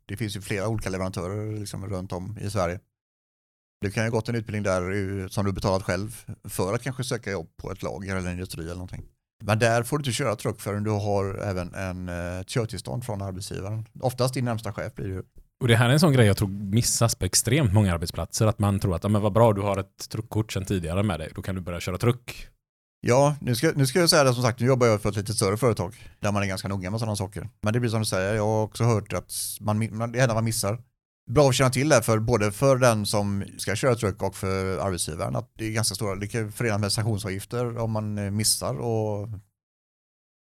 [0.05, 2.79] det finns ju flera olika leverantörer liksom runt om i Sverige.
[3.81, 7.31] Du kan ju gått en utbildning där som du betalat själv för att kanske söka
[7.31, 9.05] jobb på ett lager eller en industri eller någonting.
[9.43, 13.21] Men där får du inte köra truck förrän du har även en eh, körtillstånd från
[13.21, 13.85] arbetsgivaren.
[13.99, 15.23] Oftast din närmsta chef blir det ju.
[15.61, 18.47] Och det här är en sån grej jag tror missas på extremt många arbetsplatser.
[18.47, 21.19] Att man tror att, ja, men vad bra, du har ett truckkort sedan tidigare med
[21.19, 21.31] dig.
[21.35, 22.47] Då kan du börja köra truck.
[23.01, 25.15] Ja, nu ska, nu ska jag säga det som sagt, nu jobbar jag för ett
[25.15, 27.49] lite större företag där man är ganska noga med sådana saker.
[27.61, 30.45] Men det blir som du säger, jag har också hört att man, det händer man
[30.45, 30.81] missar.
[31.31, 34.77] Bra att känna till det för både för den som ska köra truck och för
[34.77, 39.29] arbetsgivaren att det är ganska stora, det kan förenas med sanktionsavgifter om man missar och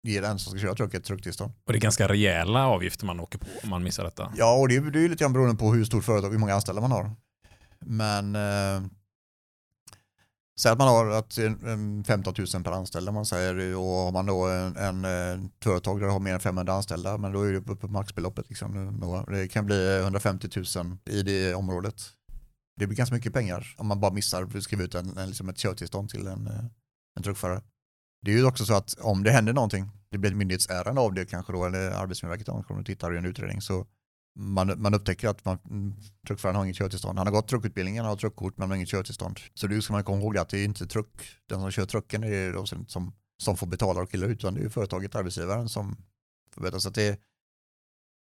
[0.05, 1.53] ger den som ska köra truck ett trucktillstånd.
[1.67, 4.33] Och det är ganska rejäla avgifter man åker på om man missar detta.
[4.37, 6.55] Ja, och det är, det är lite grann beroende på hur stort företag hur många
[6.55, 7.11] anställda man har.
[7.81, 8.89] Men eh,
[10.57, 11.39] Säg att man har att,
[12.07, 16.07] 15 000 per anställd man säger och har man då en, en, en företag där
[16.07, 18.49] har mer än 500 anställda men då är det uppe på maxbeloppet.
[18.49, 19.27] Liksom.
[19.29, 22.03] Det kan bli 150 000 i det området.
[22.81, 25.49] Det blir ganska mycket pengar om man bara missar att skriva ut en, en, liksom
[25.49, 26.51] ett körtillstånd till en,
[27.17, 27.63] en truckförare.
[28.25, 31.15] Det är ju också så att om det händer någonting, det blir ett myndighetsärende av
[31.15, 33.87] det kanske då, eller Arbetsmiljöverket om kommer och tittar i en utredning, så
[34.39, 35.95] man, man upptäcker att man, mm,
[36.27, 37.19] truckföraren har inget körtillstånd.
[37.19, 39.41] Han har gått truckutbildningen, har truckkort men har inget körtillstånd.
[39.55, 42.25] Så det ska man komma ihåg att det är inte truck, den som kör trucken
[42.25, 45.97] är det som, som får betala och killa ut, utan det är företaget, arbetsgivaren som
[46.55, 46.81] får betala.
[46.81, 47.21] Så det,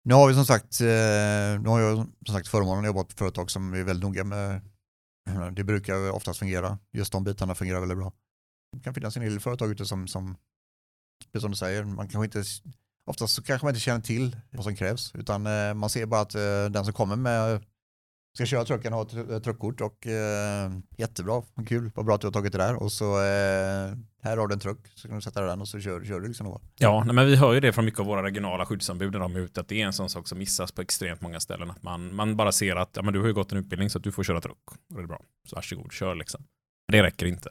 [0.03, 3.15] nu har vi som sagt, eh, nu har jag som sagt förmånen att jobba på
[3.15, 4.61] företag som är väldigt noga med,
[5.51, 8.13] det brukar oftast fungera, just de bitarna fungerar väldigt bra.
[8.71, 10.37] Det kan finnas en hel del företag ute som, som,
[11.39, 12.49] som du säger, man kanske inte
[13.05, 16.21] Oftast så kanske man inte känner till vad som krävs utan eh, man ser bara
[16.21, 17.63] att eh, den som kommer med
[18.33, 22.27] ska köra trucken har ett eh, truckkort och eh, jättebra, kul, vad bra att du
[22.27, 25.21] har tagit det där och så eh, här har du en truck så kan du
[25.21, 26.61] sätta den och så kör, kör du liksom då.
[26.77, 29.39] Ja, men vi hör ju det från mycket av våra regionala skyddsombud när de är
[29.39, 32.15] ute att det är en sån sak som missas på extremt många ställen att man,
[32.15, 34.11] man bara ser att ja, men du har ju gått en utbildning så att du
[34.11, 36.43] får köra truck och det är bra, så varsågod, kör liksom.
[36.91, 37.49] Det räcker inte.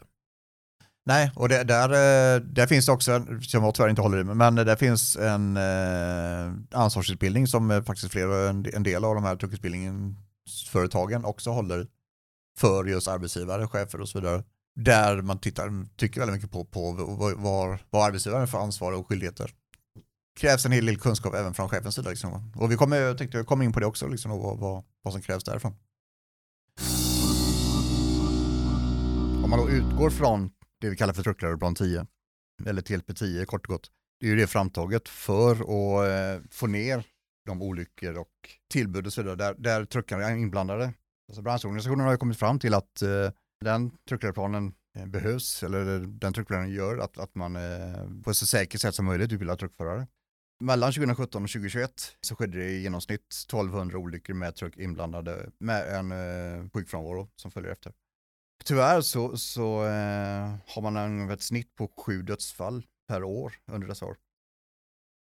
[1.05, 4.23] Nej, och det, där, eh, där finns det också, som jag tyvärr inte håller i
[4.23, 9.35] men där finns en eh, ansvarsutbildning som eh, faktiskt flera, en del av de här
[9.35, 11.87] truckutbildningsföretagen också håller
[12.57, 14.43] för just arbetsgivare, chefer och så vidare.
[14.75, 16.91] Där man tittar, tycker väldigt mycket på, på
[17.37, 19.51] vad, vad arbetsgivaren får ansvar och skyldigheter.
[20.39, 22.09] krävs en hel del kunskap även från chefens sida.
[22.09, 22.53] Liksom.
[22.55, 25.21] Och vi kommer, jag tänkte komma in på det också, liksom, vad, vad, vad som
[25.21, 25.75] krävs därifrån.
[29.43, 30.51] Om man då utgår från
[30.81, 32.05] det vi kallar för truckläroplan 10,
[32.65, 33.91] eller TLP 10 kort och gott.
[34.19, 37.03] Det är ju det framtaget för att eh, få ner
[37.45, 38.27] de olyckor och
[38.71, 40.93] tillbud och så vidare där, där truckarna är inblandade.
[41.27, 43.29] Alltså branschorganisationen har ju kommit fram till att eh,
[43.61, 48.45] den truckläroplanen eh, behövs, eller den truckläroplanen gör att, att man eh, på ett så
[48.45, 50.07] säkert sätt som möjligt utbildar truckförare.
[50.61, 51.91] Mellan 2017 och 2021
[52.21, 57.51] så skedde det i genomsnitt 1200 olyckor med truck inblandade med en eh, sjukfrånvaro som
[57.51, 57.93] följer efter.
[58.65, 64.05] Tyvärr så, så eh, har man ett snitt på sju dödsfall per år under dessa
[64.05, 64.17] år.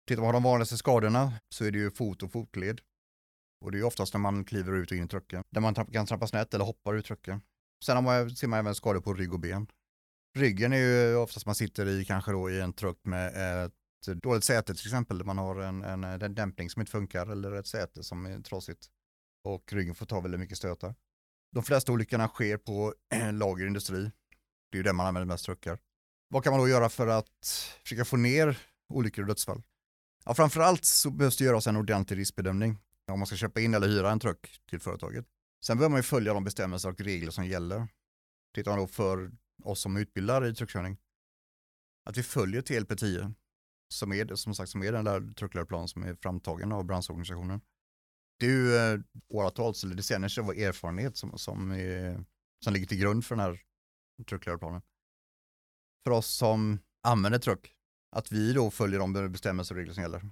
[0.08, 2.82] Tittar man på de vanligaste skadorna så är det ju fot och fotled.
[3.66, 5.44] Och det är oftast när man kliver ut och in i trucken.
[5.50, 7.42] Där man kan trampa snett eller hoppar ur trucken.
[7.86, 9.68] Sen har man, ser man även skador på rygg och ben.
[10.38, 14.44] Ryggen är ju oftast man sitter i kanske då i en truck med ett dåligt
[14.44, 15.18] säte till exempel.
[15.18, 18.42] Där man har en, en, en dämpning som inte funkar eller ett säte som är
[18.42, 18.90] trasigt.
[19.44, 20.96] Och ryggen får ta väldigt mycket stötar.
[21.52, 24.12] De flesta olyckorna sker på eh, lagerindustri.
[24.72, 25.80] Det är ju där man använder mest truckar.
[26.28, 28.60] Vad kan man då göra för att försöka få ner
[28.90, 29.62] olyckor och dödsfall?
[30.26, 33.88] Ja, framförallt så behövs det göras en ordentlig riskbedömning om man ska köpa in eller
[33.88, 35.26] hyra en truck till företaget.
[35.66, 37.88] Sen behöver man ju följa de bestämmelser och regler som gäller.
[38.56, 39.32] Tittar man då för
[39.64, 40.98] oss som utbildar i truckkörning,
[42.06, 43.34] att vi följer TLP 10,
[43.94, 47.62] som är, som sagt, som är den där truckläroplan som är framtagen av branschorganisationen
[48.40, 49.00] det är ju eh,
[49.30, 52.24] åratals eller decenniers av erfarenhet som, som, är,
[52.64, 53.62] som ligger till grund för den här
[54.30, 54.82] truckläroplanen.
[56.04, 57.74] För oss som använder truck,
[58.16, 60.30] att vi då följer de bestämmelser och regler som gäller.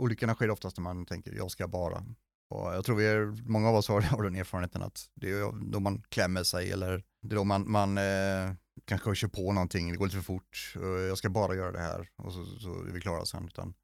[0.00, 2.04] Olyckorna sker oftast när man tänker, jag ska bara.
[2.50, 5.70] Och jag tror vi är, många av oss har, har den erfarenheten att det är
[5.70, 9.92] då man klämmer sig eller det är då man, man eh, kanske kör på någonting,
[9.92, 12.80] det går lite för fort, eh, jag ska bara göra det här och så, så
[12.80, 13.46] är vi klara sen.
[13.46, 13.74] Utan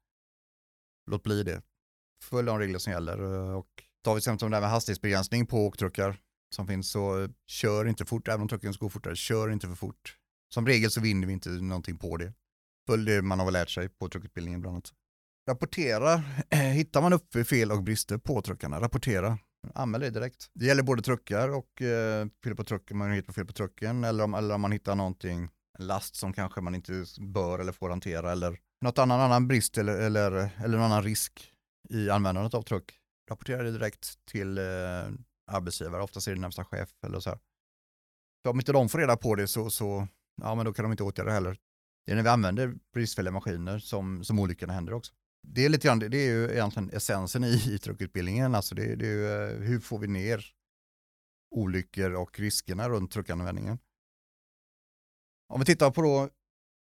[1.11, 1.61] låt bli det
[2.23, 3.33] följ de regler som gäller.
[3.33, 3.67] Eh, och
[4.03, 6.19] tar vi exempel det här med hastighetsbegränsning på åktruckar
[6.55, 9.75] som finns så kör inte fort, även om trucken ska gå fortare, kör inte för
[9.75, 10.17] fort.
[10.53, 12.33] Som regel så vinner vi inte någonting på det.
[12.87, 14.93] Följ det man har lärt sig på truckutbildningen bland annat.
[15.49, 16.23] Rapportera,
[16.73, 19.37] hittar man upp fel och brister på truckarna, rapportera.
[19.73, 20.49] Anmäl det direkt.
[20.53, 24.23] Det gäller både truckar och eh, fel på trucken, man hittar fel på trucken eller
[24.23, 27.89] om, eller om man hittar någonting, en last som kanske man inte bör eller får
[27.89, 30.31] hantera eller något annan, annan brist eller, eller,
[30.63, 31.53] eller någon annan risk
[31.89, 32.99] i användandet av truck.
[33.29, 34.63] Rapportera det direkt till eh,
[35.47, 37.39] arbetsgivare, oftast är det närmsta chef eller så här.
[38.43, 40.07] För om inte de får reda på det så, så
[40.41, 41.57] ja, men då kan de inte åtgärda det heller.
[42.05, 45.13] Det är när vi använder bristfälliga maskiner som, som olyckorna händer också.
[45.47, 49.07] Det är lite grann, det är ju egentligen essensen i, i truckutbildningen, alltså det, det
[49.07, 50.45] är ju, eh, hur får vi ner
[51.51, 53.79] olyckor och riskerna runt truckanvändningen.
[55.53, 56.29] Om vi tittar på då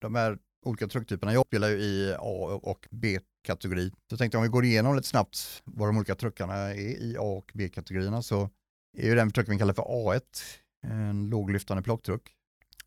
[0.02, 3.92] de här olika trucktyperna, jag spelar ju i A och B kategori.
[4.10, 7.18] Så tänkte jag om vi går igenom lite snabbt vad de olika truckarna är i
[7.18, 8.50] A och B-kategorierna så
[8.98, 10.22] är ju den trucken vi kallar för A1
[10.84, 12.32] en låglyftande plocktruck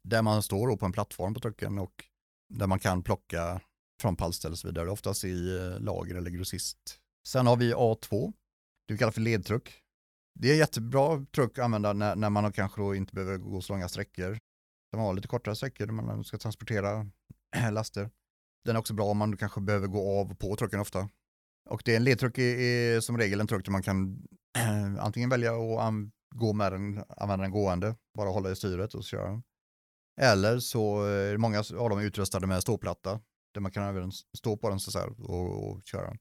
[0.03, 2.05] där man står på en plattform på trucken och
[2.49, 3.61] där man kan plocka
[4.01, 6.99] från pallställ och så vidare, oftast i eh, lager eller grossist.
[7.29, 8.33] Sen har vi A2,
[8.88, 9.81] det vi kallar för ledtruck.
[10.40, 13.73] Det är jättebra truck att använda när, när man kanske då inte behöver gå så
[13.73, 14.38] långa sträckor.
[14.97, 17.11] Man har lite kortare sträckor när man ska transportera
[17.71, 18.11] laster.
[18.64, 21.09] Den är också bra om man kanske behöver gå av och på trucken ofta.
[21.70, 24.27] Och det är en ledtruck är, som regel en truck där man kan
[25.00, 25.94] antingen välja att
[26.35, 29.42] gå med den, använda den gående, bara hålla i styret och köra den.
[30.20, 33.20] Eller så eh, är många av dem utrustade med ståplatta
[33.55, 36.18] där man kan även stå på den så här och, och köra den.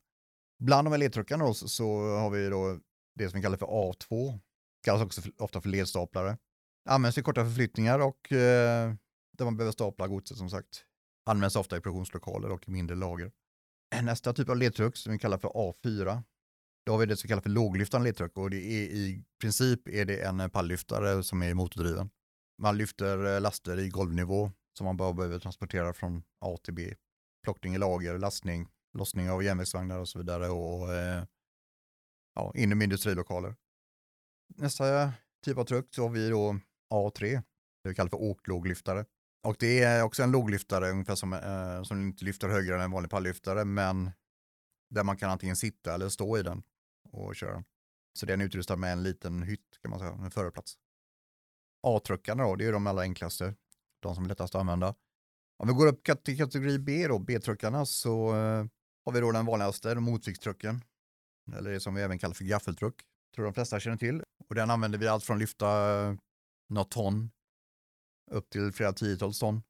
[0.60, 2.79] Bland de här ledtruckarna då, så har vi då
[3.15, 4.39] det som vi kallar för A2,
[4.84, 6.38] kallas också för, ofta för ledstaplare.
[6.89, 8.93] Används i korta förflyttningar och eh,
[9.38, 10.86] där man behöver stapla godset som sagt.
[11.26, 13.32] Används ofta i produktionslokaler och mindre lager.
[13.96, 16.24] Eh, nästa typ av ledtruck som vi kallar för A4.
[16.86, 20.06] Då har vi det som kallas för låglyftande ledtruck och det är i princip är
[20.06, 22.10] det en eh, palllyftare som är motordriven.
[22.62, 26.94] Man lyfter eh, laster i golvnivå som man bara behöver transportera från A till B.
[27.44, 31.24] Plockning i lager, lastning, lossning av järnvägsvagnar och så vidare och eh,
[32.36, 33.56] ja, inom industrilokaler.
[34.56, 35.14] Nästa
[35.46, 36.60] typ av truck så har vi då
[36.94, 37.42] A3,
[37.84, 39.06] det vi kallar för åklåglyftare.
[39.43, 42.91] Och det är också en låglyftare, ungefär som, eh, som inte lyfter högre än en
[42.91, 44.12] vanlig palllyftare, men
[44.89, 46.63] där man kan antingen sitta eller stå i den
[47.12, 47.63] och köra den.
[48.19, 50.77] Så den är utrustad med en liten hytt kan man säga, en förarplats.
[51.88, 53.56] A-truckarna då, det är de allra enklaste,
[53.99, 54.95] de som är lättast att använda.
[55.58, 58.65] Om vi går upp till kategori B då, B-truckarna, så eh,
[59.06, 60.82] har vi då den vanligaste, motviktstrucken.
[61.56, 63.01] Eller det som vi även kallar för gaffeltruck.
[63.36, 64.23] Tror de flesta känner till.
[64.49, 66.15] Och den använder vi allt från lyfta eh,
[66.69, 67.32] något ton
[68.32, 69.62] upp till flera tiotals ton.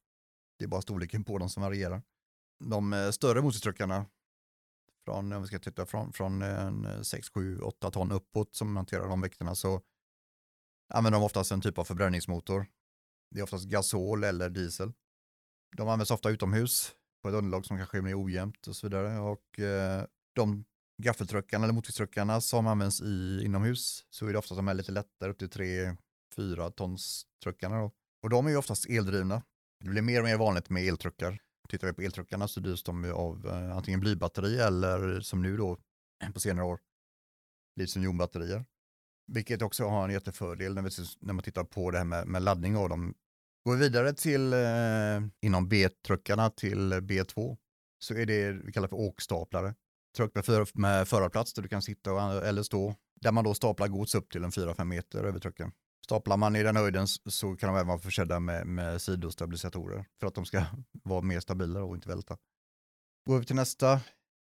[0.59, 2.01] Det är bara storleken på dem som varierar.
[2.65, 4.05] De eh, större motortruckarna,
[5.05, 9.07] från, om vi ska titta från, från en 6, 7, 8 ton uppåt som hanterar
[9.07, 9.81] de vikterna så
[10.93, 12.65] använder de oftast en typ av förbränningsmotor.
[13.31, 14.93] Det är oftast gasol eller diesel.
[15.77, 19.19] De används ofta utomhus på ett underlag som kanske är mer ojämnt och så vidare.
[19.19, 20.65] Och eh, de
[21.03, 25.31] gaffeltruckarna eller motortruckarna som används i inomhus så är det ofta de är lite lättare,
[25.31, 25.49] upp till
[26.37, 27.79] 3-4 tons truckarna.
[27.79, 27.91] Då.
[28.23, 29.43] Och de är ju oftast eldrivna.
[29.83, 31.39] Det blir mer och mer vanligt med eltruckar.
[31.69, 35.77] Tittar vi på eltruckarna så drivs de av eh, antingen blybatteri eller som nu då
[36.33, 36.79] på senare år
[37.75, 38.65] litiumjonbatterier.
[39.27, 42.41] Vilket också har en jättefördel när, vi, när man tittar på det här med, med
[42.41, 43.13] laddning av dem.
[43.65, 47.57] Går vi vidare till eh, inom B-truckarna till B2
[47.99, 49.75] så är det vi kallar för åkstaplare.
[50.17, 52.95] Truck med, för, med förarplats där du kan sitta och, eller stå.
[53.21, 55.71] Där man då staplar gods upp till en 4-5 meter över trucken.
[56.05, 60.27] Staplar man i den höjden så kan de även vara försedda med, med sidostabilisatorer för
[60.27, 60.65] att de ska
[61.03, 62.37] vara mer stabila och inte välta.
[63.25, 64.01] Går vi till nästa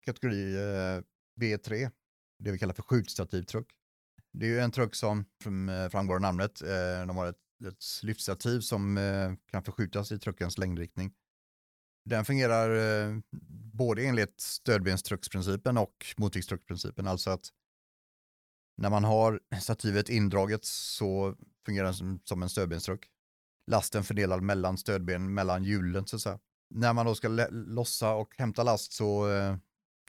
[0.05, 1.03] kategori, eh,
[1.41, 1.91] B3,
[2.39, 3.67] det vi kallar för skjutstativtruck.
[4.33, 7.67] Det är ju en truck som, som eh, framgår av namnet, eh, de har ett,
[7.67, 11.13] ett lyftstativ som eh, kan förskjutas i truckens längdriktning.
[12.05, 13.17] Den fungerar eh,
[13.73, 17.49] både enligt stödbenstrucksprincipen och motviktstrucksprincipen, alltså att
[18.79, 23.07] när man har stativet indraget så fungerar den som, som en stödbenstruck.
[23.71, 26.39] Lasten fördelad mellan stödben, mellan hjulen så att säga.
[26.69, 29.55] När man då ska lossa och hämta last så eh,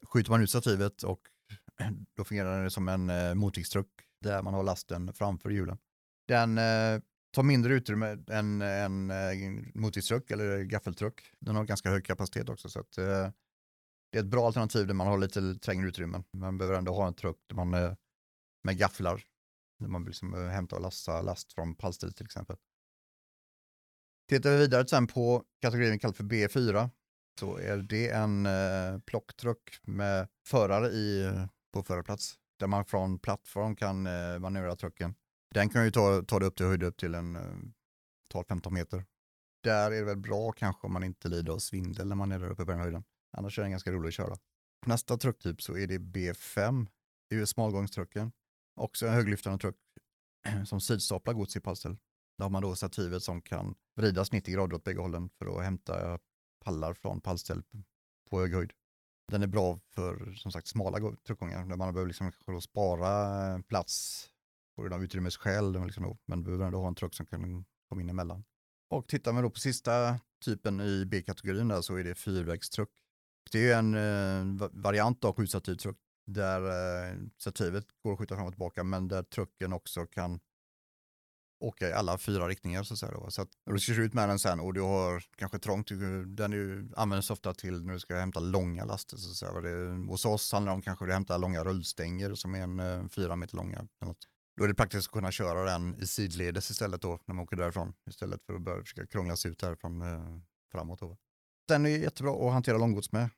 [0.03, 1.21] skjuter man ut stativet och
[2.17, 3.89] då fungerar den som en eh, motviktstruck
[4.21, 5.79] där man har lasten framför hjulen.
[6.29, 7.01] Den eh,
[7.35, 9.17] tar mindre utrymme än en eh,
[9.75, 11.33] motviktstruck eller gaffeltruck.
[11.41, 13.31] Den har ganska hög kapacitet också så att, eh,
[14.13, 16.25] det är ett bra alternativ där man har lite trängre utrymmen.
[16.33, 17.93] Man behöver ändå ha en truck där man, eh,
[18.63, 19.25] med gafflar
[19.79, 22.57] när man vill liksom, eh, hämta och lasta last från pallstil till exempel.
[24.29, 26.91] Tittar vi vidare sen på kategorin kallad för B4
[27.41, 31.33] så är det en eh, plocktruck med förare i,
[31.73, 35.15] på förarplats där man från plattform kan eh, manövrera trucken.
[35.55, 37.43] Den kan ju ta, ta det upp till höjd upp till en eh,
[38.35, 39.05] 12-15 meter.
[39.63, 42.39] där är det väl bra kanske om man inte lider av svindel när man är
[42.39, 43.05] där uppe på den höjden.
[43.37, 44.37] Annars är den ganska rolig att köra.
[44.87, 46.87] Nästa trucktyp så är det B5.
[47.29, 48.33] Det är ju smalgångstrucken.
[48.75, 49.77] Också en höglyftande truck
[50.67, 51.97] som sidstaplar gods i pallställ.
[52.39, 55.65] Där har man då stativet som kan vridas 90 grader åt bägge hållen för att
[55.65, 56.19] hämta
[56.65, 57.63] pallar från pallställ
[58.31, 58.73] på hög höjd.
[59.31, 64.27] Den är bra för som sagt smala truckgångar där man behöver liksom spara eh, plats
[64.77, 65.85] på grund av utrymmesskäl.
[65.85, 68.45] Liksom men behöver ändå ha en truck som kan komma in emellan.
[68.91, 72.91] Och tittar man då på sista typen i B-kategorin där så är det fyrvägstruck.
[73.53, 75.99] Det är en eh, variant av skjutstativtruck
[76.33, 76.63] där
[77.11, 80.41] eh, stativet går att skjuta fram och tillbaka men där trucken också kan
[81.61, 83.13] åka i alla fyra riktningar så att säga.
[83.13, 83.31] Då.
[83.31, 85.89] Så att du ska ut med den sen och du har kanske trångt,
[86.27, 89.17] den är, används ofta till när du ska hämta långa laster.
[89.17, 89.61] Så att säga.
[89.61, 93.09] Det, hos oss handlar det om kanske att hämta långa rullstänger som är en eh,
[93.09, 93.87] fyra meter långa.
[94.57, 97.57] Då är det praktiskt att kunna köra den i sidledes istället då när man åker
[97.57, 97.93] därifrån.
[98.11, 100.41] Istället för att börja försöka krångla sig ut härifrån eh,
[100.73, 101.01] framåt.
[101.01, 101.17] Då.
[101.69, 103.31] Den är jättebra att hantera långgods med.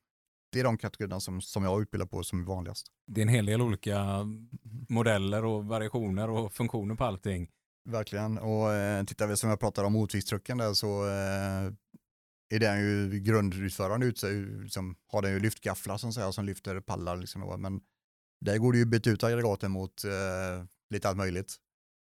[0.53, 2.87] Det är de kategorierna som, som jag utbildar på som är vanligast.
[3.07, 4.27] Det är en hel del olika
[4.88, 7.49] modeller och variationer och funktioner på allting.
[7.91, 11.73] Verkligen, och eh, tittar vi som jag pratade om motviktstrucken där så eh,
[12.55, 16.81] är den ju grundutförande ut sig, liksom, har den ju lyftgafflar som, säger, som lyfter
[16.81, 17.17] pallar.
[17.17, 17.81] Liksom, men
[18.41, 21.57] där går det ju byta ut aggregaten mot eh, lite allt möjligt.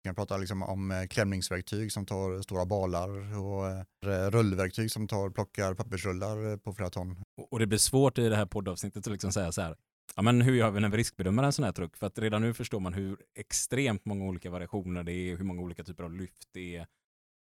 [0.02, 5.08] Vi kan prata liksom om eh, klämningsverktyg som tar stora balar och eh, rullverktyg som
[5.08, 7.16] tar, plockar pappersrullar eh, på flera ton.
[7.50, 9.76] Och det blir svårt i det här poddavsnittet att liksom säga så här,
[10.16, 11.96] ja men hur gör vi när vi riskbedömer en sån här truck?
[11.96, 15.62] För att redan nu förstår man hur extremt många olika variationer det är, hur många
[15.62, 16.86] olika typer av lyft det är.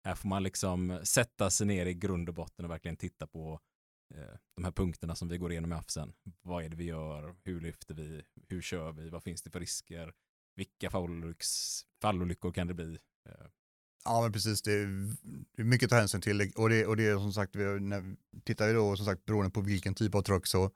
[0.06, 3.60] Här får man liksom sätta sig ner i grund och botten och verkligen titta på
[4.16, 6.14] eh, de här punkterna som vi går igenom i AFSen.
[6.42, 7.36] Vad är det vi gör?
[7.44, 8.24] Hur lyfter vi?
[8.48, 9.10] Hur kör vi?
[9.10, 10.14] Vad finns det för risker?
[10.58, 10.90] vilka
[12.02, 12.98] fallolyckor kan det bli?
[13.30, 13.48] Eh,
[14.08, 14.62] ja, men precis.
[14.62, 15.16] Det är,
[15.64, 16.52] mycket att ta hänsyn till.
[16.56, 19.52] Och det, och det är som sagt, vi, när, tittar vi då som sagt beroende
[19.52, 20.72] på vilken typ av truck så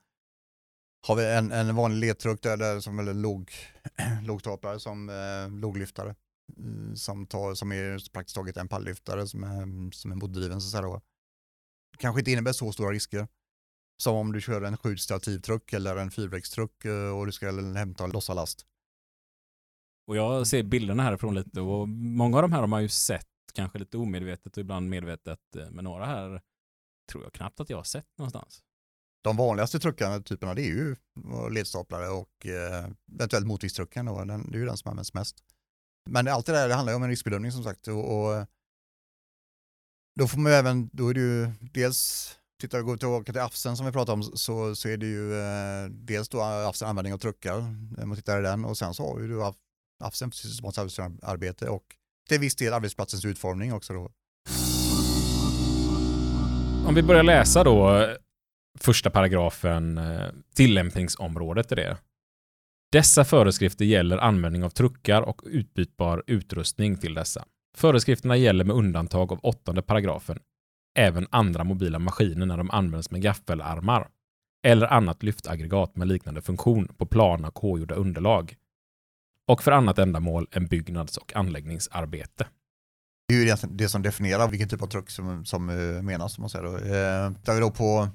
[1.06, 3.50] har vi en, en vanlig ledtruck där, där som är låg,
[4.22, 6.14] lågtaplare som eh, låglyftare.
[6.56, 10.66] Mm, som, tar, som är praktiskt taget en palllyftare som är, som är motdriven så
[10.66, 11.00] att säga då.
[11.98, 13.28] Kanske inte innebär så stora risker.
[14.02, 18.04] Som om du kör en skjutstativ truck eller en fyrvägstruck eh, och du ska hämta
[18.04, 18.66] och lossa last.
[20.06, 23.26] Och jag ser bilderna härifrån lite och många av de här har man ju sett
[23.54, 25.56] kanske lite omedvetet och ibland medvetet.
[25.56, 26.42] Eh, men några här
[27.10, 28.62] tror jag knappt att jag har sett någonstans.
[29.24, 30.96] De vanligaste truckarna, typerna, det är ju
[31.32, 34.06] eh, ledstaplare och eh, eventuellt motorviktstrucken.
[34.06, 35.44] Det är ju den som används mest.
[36.10, 37.88] Men allt det där det handlar ju om en riskbedömning som sagt.
[37.88, 38.46] Och, och eh,
[40.14, 43.40] då får man ju även, då är det ju dels tittar vi går tillbaka till
[43.40, 47.14] AFSen som vi pratade om så, så är det ju eh, dels då AFSen användning
[47.14, 49.58] av truckar, om man tittar i den och sen så har ju du haft
[50.02, 51.84] AFSen för systematiskt arbete och
[52.28, 54.10] till viss del arbetsplatsens utformning också då.
[56.86, 58.08] Om vi börjar läsa då
[58.78, 61.96] första paragrafen, eh, tillämpningsområdet är det.
[62.92, 67.44] Dessa föreskrifter gäller användning av truckar och utbytbar utrustning till dessa.
[67.76, 70.38] Föreskrifterna gäller med undantag av åttonde paragrafen
[70.98, 74.08] även andra mobila maskiner när de används med gaffelarmar
[74.66, 78.56] eller annat lyftaggregat med liknande funktion på plana och K-gjorda underlag
[79.48, 82.46] och för annat ändamål än byggnads och anläggningsarbete.
[83.28, 86.38] Det är ju det som definierar vilken typ av truck som, som eh, menas.
[86.38, 86.76] Om man säger då.
[86.76, 88.08] Eh, där vi då på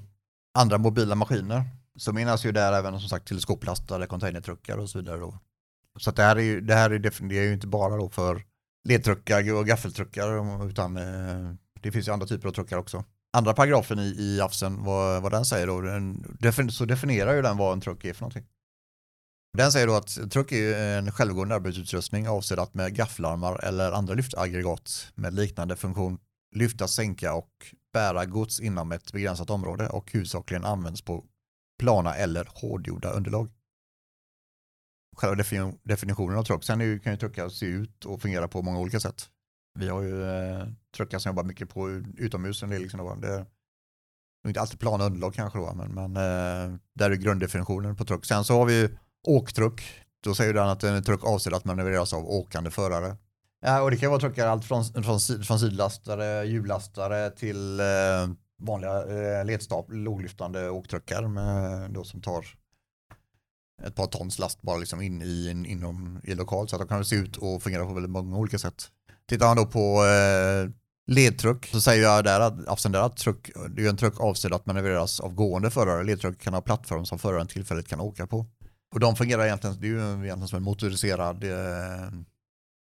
[0.58, 1.64] andra mobila maskiner
[1.96, 5.18] så menas ju där även som sagt teleskoplastade containertruckar och så vidare.
[5.18, 5.38] Då.
[5.98, 8.42] Så det här är ju, det här är, det är ju inte bara då för
[8.88, 13.04] ledtruckar och gaffeltruckar utan eh, det finns ju andra typer av truckar också.
[13.32, 17.56] Andra paragrafen i, i AFSen, vad, vad den säger då, den, så definierar ju den
[17.56, 18.46] vad en truck är för någonting.
[19.52, 24.14] Den säger då att truck är en självgående arbetsutrustning avsedd att med gafflarmar eller andra
[24.14, 26.18] lyftaggregat med liknande funktion
[26.56, 27.50] lyfta, sänka och
[27.92, 31.24] bära gods inom ett begränsat område och huvudsakligen används på
[31.78, 33.50] plana eller hårdgjorda underlag.
[35.16, 35.44] Själva
[35.82, 39.28] definitionen av truck, sen kan ju truckar se ut och fungera på många olika sätt.
[39.78, 42.62] Vi har ju eh, truckar som jobbar mycket på utomhus.
[42.62, 43.46] En del liksom det är
[44.48, 48.26] inte alltid plana underlag kanske då, men, men eh, där är grunddefinitionen på truck.
[48.26, 49.82] Sen så har vi ju åktruck.
[50.20, 53.16] Då säger den att en truck avsedd att manövreras av åkande förare.
[53.60, 57.86] Ja, och det kan vara truckar allt från, från, från sidlastare, hjullastare till eh,
[58.58, 62.44] vanliga eh, ledstap, låglyftande åktruckar med, då som tar
[63.82, 66.88] ett par tons last bara liksom in i en inom, i lokal så att de
[66.88, 68.88] kan se ut och fungera på väldigt många olika sätt.
[69.28, 70.70] Tittar man då på eh,
[71.06, 75.20] ledtruck så säger jag där att, där truck, det är en truck avsedd att manövreras
[75.20, 76.04] av gående förare.
[76.04, 78.46] Ledtruck kan ha plattform som föraren tillfälligt kan åka på.
[78.94, 82.10] Och de fungerar egentligen, det är ju egentligen som en motoriserad eh,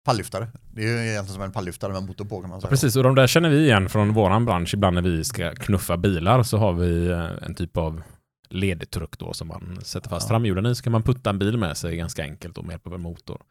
[0.06, 0.48] Pallyftare.
[0.74, 2.70] Det är ju egentligen som en pallyftare med motor på kan man säga.
[2.70, 4.74] Precis, och de där känner vi igen från våran bransch.
[4.74, 8.02] Ibland när vi ska knuffa bilar så har vi eh, en typ av
[8.50, 10.34] ledtruck då som man sätter fast Ja.
[10.34, 12.88] framhjulen i så kan man putta en bil med sig ganska enkelt och med hjälp
[12.88, 13.42] av en motor.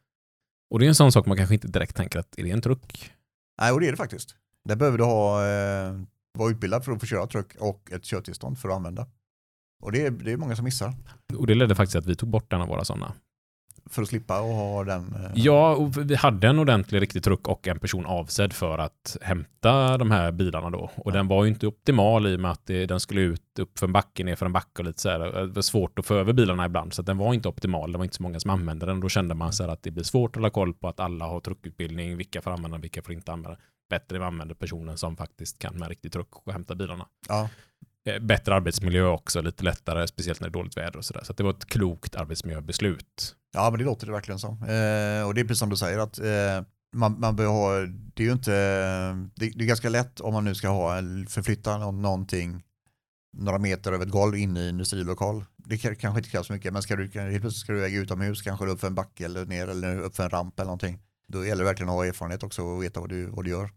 [0.70, 2.60] Och det är en sån sak man kanske inte direkt tänker att är det en
[2.60, 3.12] truck?
[3.60, 4.34] Nej, och det är det faktiskt.
[4.64, 5.94] Där behöver du ha, eh,
[6.38, 9.06] vara utbildad för att få köra truck och ett körtillstånd för att använda.
[9.84, 10.92] Och det är, det är många som missar.
[11.38, 13.12] Och det ledde faktiskt till att vi tog bort en av våra sådana.
[13.90, 15.14] För att slippa och ha den.
[15.14, 19.98] eh, Ja, vi hade en ordentlig riktig truck och en person avsedd för att hämta
[19.98, 20.90] de här bilarna då.
[20.96, 23.78] Och den var ju inte optimal i och med att det, den skulle ut upp
[23.78, 25.18] för en backe, ner för en backe och lite så här.
[25.18, 27.92] Det var svårt att få över bilarna ibland, så att den var inte optimal.
[27.92, 29.00] Det var inte så många som använde den.
[29.00, 31.24] Då kände man så här att det blir svårt att hålla koll på att alla
[31.26, 33.58] har truckutbildning, vilka får använda vilka får inte använda.
[33.90, 37.06] Bättre vi använder personen som faktiskt kan med riktig truck och hämta bilarna.
[37.28, 37.48] Ja, Eh,
[38.06, 41.24] Eh, bättre arbetsmiljö också, lite lättare, speciellt när det är dåligt väder och sådär.
[41.24, 43.36] Så att det var ett klokt arbetsmiljöbeslut.
[43.52, 44.52] ja, men det låter det verkligen som.
[44.52, 47.72] Eh, och det är precis som du säger att eh, man, man bör ha,
[48.14, 48.52] det är ju inte,
[49.34, 50.96] det, det är ganska lätt om man nu ska ha,
[51.28, 52.62] förflytta någonting
[53.36, 55.44] några meter över ett golv in i en industrilokal.
[55.56, 58.42] Det kanske inte krävs så mycket, men ska du, helt plötsligt ska du väga utomhus,
[58.42, 61.00] kanske upp för en backe eller ner eller upp för en ramp eller någonting.
[61.28, 63.70] Då gäller det verkligen att ha erfarenhet också och veta vad du, vad du gör.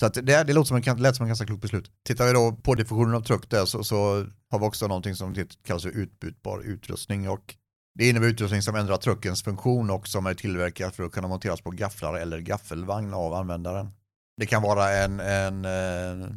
[0.00, 1.90] Så att det, det låter som en, lät som en ganska klok beslut.
[2.06, 5.34] Tittar vi då på definitionen av truck där så, så har vi också någonting som
[5.66, 7.54] kallas för utbytbar utrustning och
[7.94, 11.60] det innebär utrustning som ändrar truckens funktion och som är tillverkad för att kunna monteras
[11.60, 13.90] på gafflar eller gaffelvagn av användaren.
[14.36, 16.28] Det kan vara en, en eh,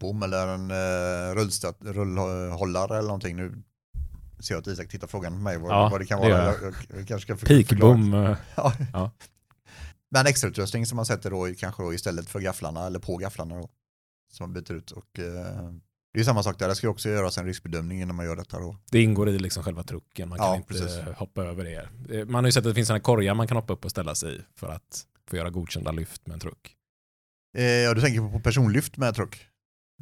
[0.00, 3.36] bom eller en eh, rullstöt, rullhållare eller någonting.
[3.36, 3.62] Nu
[4.40, 6.28] ser jag att Isak tittar frågan på mig vad, Ja, vad det kan vara.
[6.28, 7.94] gör Jag, jag, jag kanske ska för, förklara.
[7.94, 8.14] Peakbom.
[8.14, 8.72] eh, Ja.
[8.92, 9.10] Ja.
[10.12, 13.68] Men extrautrustning som man sätter då kanske då istället för gafflarna eller på gafflarna då.
[14.32, 14.90] Som man byter ut.
[14.90, 15.24] Och, eh,
[16.12, 18.36] det är ju samma sak där, det ska också göras en riskbedömning innan man gör
[18.36, 18.76] detta då.
[18.90, 20.28] Det ingår i liksom själva trucken.
[20.28, 20.98] Man kan Ja, inte precis.
[21.16, 21.88] hoppa över det.
[22.18, 23.90] Eh, Man har ju sett att det finns sådana korgar man kan hoppa upp och
[23.90, 26.76] ställa sig i för att få göra godkända lyft med en truck.
[27.58, 29.46] Eh, ja, du tänker på personlyft med truck?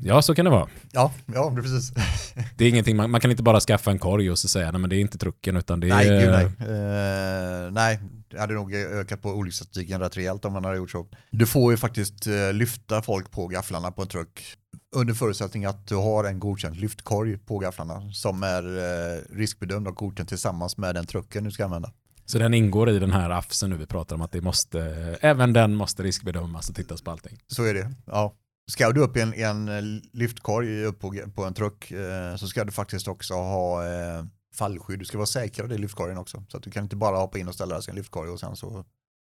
[0.02, 0.68] Ja, så kan det vara.
[0.92, 1.92] Ja, ja precis.
[2.56, 4.80] Det är ingenting, man, man kan inte bara skaffa en korg och så säga nej
[4.80, 5.90] men det är inte trucken utan det är...
[5.90, 6.44] nej, gud nej.
[6.44, 8.00] Eh, nej,
[8.30, 11.06] det hade nog ökat på olycksstatistiken rätt rejält om man hade gjort så.
[11.30, 14.56] Du får ju faktiskt eh, lyfta folk på gafflarna på en truck
[14.96, 19.94] under förutsättning att du har en godkänd lyftkorg på gafflarna som är eh, riskbedömd och
[19.96, 21.92] godkänd tillsammans med den trucken du ska använda.
[22.24, 24.80] Så den ingår i den här AFSen nu vi pratar om att det måste,
[25.20, 27.38] även den måste riskbedömas och tittas på allting.
[27.46, 27.90] Så är det.
[28.06, 28.34] Ja.
[28.70, 32.46] Ska du upp i en, en eh, lyftkorg upp på, på en truck eh, så
[32.46, 34.24] ska du faktiskt också ha eh,
[34.61, 34.98] fallskydd.
[34.98, 36.44] Du ska vara säkrad i lyftkorgen också.
[36.48, 38.40] Så att du kan inte bara hoppa in och ställa dig i en lyftkorg och
[38.40, 38.84] sen så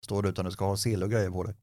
[0.04, 1.54] står du utan du ska ha sele och grejer på dig.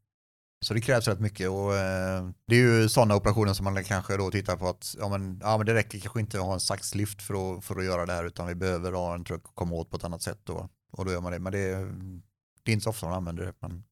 [0.65, 4.17] Så det krävs rätt mycket och eh, det är ju sådana operationer som man kanske
[4.17, 6.59] då tittar på att ja men, ja, men det räcker kanske inte att ha en
[6.59, 9.55] saxlift för att, för att göra det här utan vi behöver ha en truck och
[9.55, 10.69] komma åt på ett annat sätt då.
[10.91, 11.39] Och då gör man det.
[11.39, 11.59] Men det,
[12.63, 13.83] det är inte så ofta man använder det men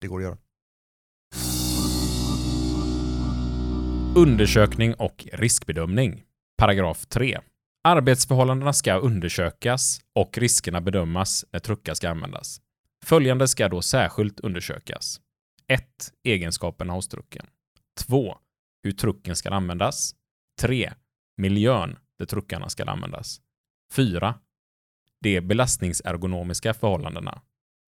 [0.00, 0.38] det går att göra.
[4.16, 6.24] Undersökning och riskbedömning.
[6.58, 7.40] Paragraf 3.
[7.88, 12.60] Arbetsförhållandena ska undersökas och riskerna bedömas när truckar ska användas.
[13.04, 15.20] Följande ska då särskilt undersökas.
[15.66, 15.84] 1.
[16.24, 17.46] Egenskaperna hos trucken.
[17.98, 18.38] 2.
[18.82, 20.14] Hur trucken ska användas.
[20.60, 20.92] 3.
[21.36, 23.40] Miljön där truckarna ska användas.
[23.92, 24.34] 4.
[25.20, 27.42] De belastningsergonomiska förhållandena.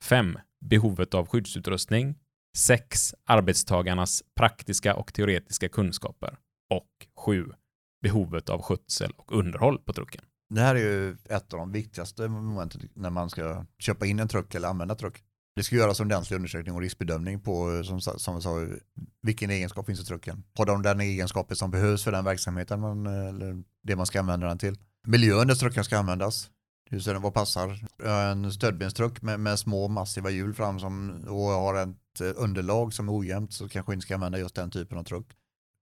[0.05, 0.38] 5.
[0.61, 2.14] Behovet av skyddsutrustning.
[2.57, 3.14] 6.
[3.24, 6.36] Arbetstagarnas praktiska och teoretiska kunskaper.
[6.70, 7.46] Och 7.
[8.03, 10.24] Behovet av skötsel och underhåll på trucken.
[10.55, 14.28] Det här är ju ett av de viktigaste momenten när man ska köpa in en
[14.28, 15.22] truck eller använda truck.
[15.57, 18.66] Det ska göras en ordentlig undersökning och riskbedömning på, som, som sa,
[19.22, 20.44] vilken egenskap finns i trucken.
[20.55, 24.46] Har de den egenskapen som behövs för den verksamheten man, eller det man ska använda
[24.46, 24.78] den till.
[25.07, 26.51] Miljön där trucken ska användas.
[26.90, 27.84] Hur ser den, vad passar?
[28.05, 33.18] En stödbenstruck med, med små massiva hjul fram som, och har ett underlag som är
[33.18, 35.26] ojämnt så kanske inte ska använda just den typen av truck.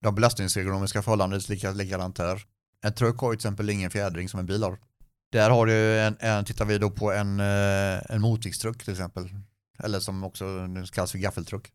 [0.02, 2.42] De belastningsekonomiska förhållandena är lika, likadant här.
[2.84, 4.78] En truck har till exempel ingen fjädring som en bil har.
[5.32, 9.28] Där har du en, en tittar vi då på en, eh, en motviktstruck till exempel.
[9.78, 10.44] Eller som också
[10.92, 11.72] kallas för gaffeltruck.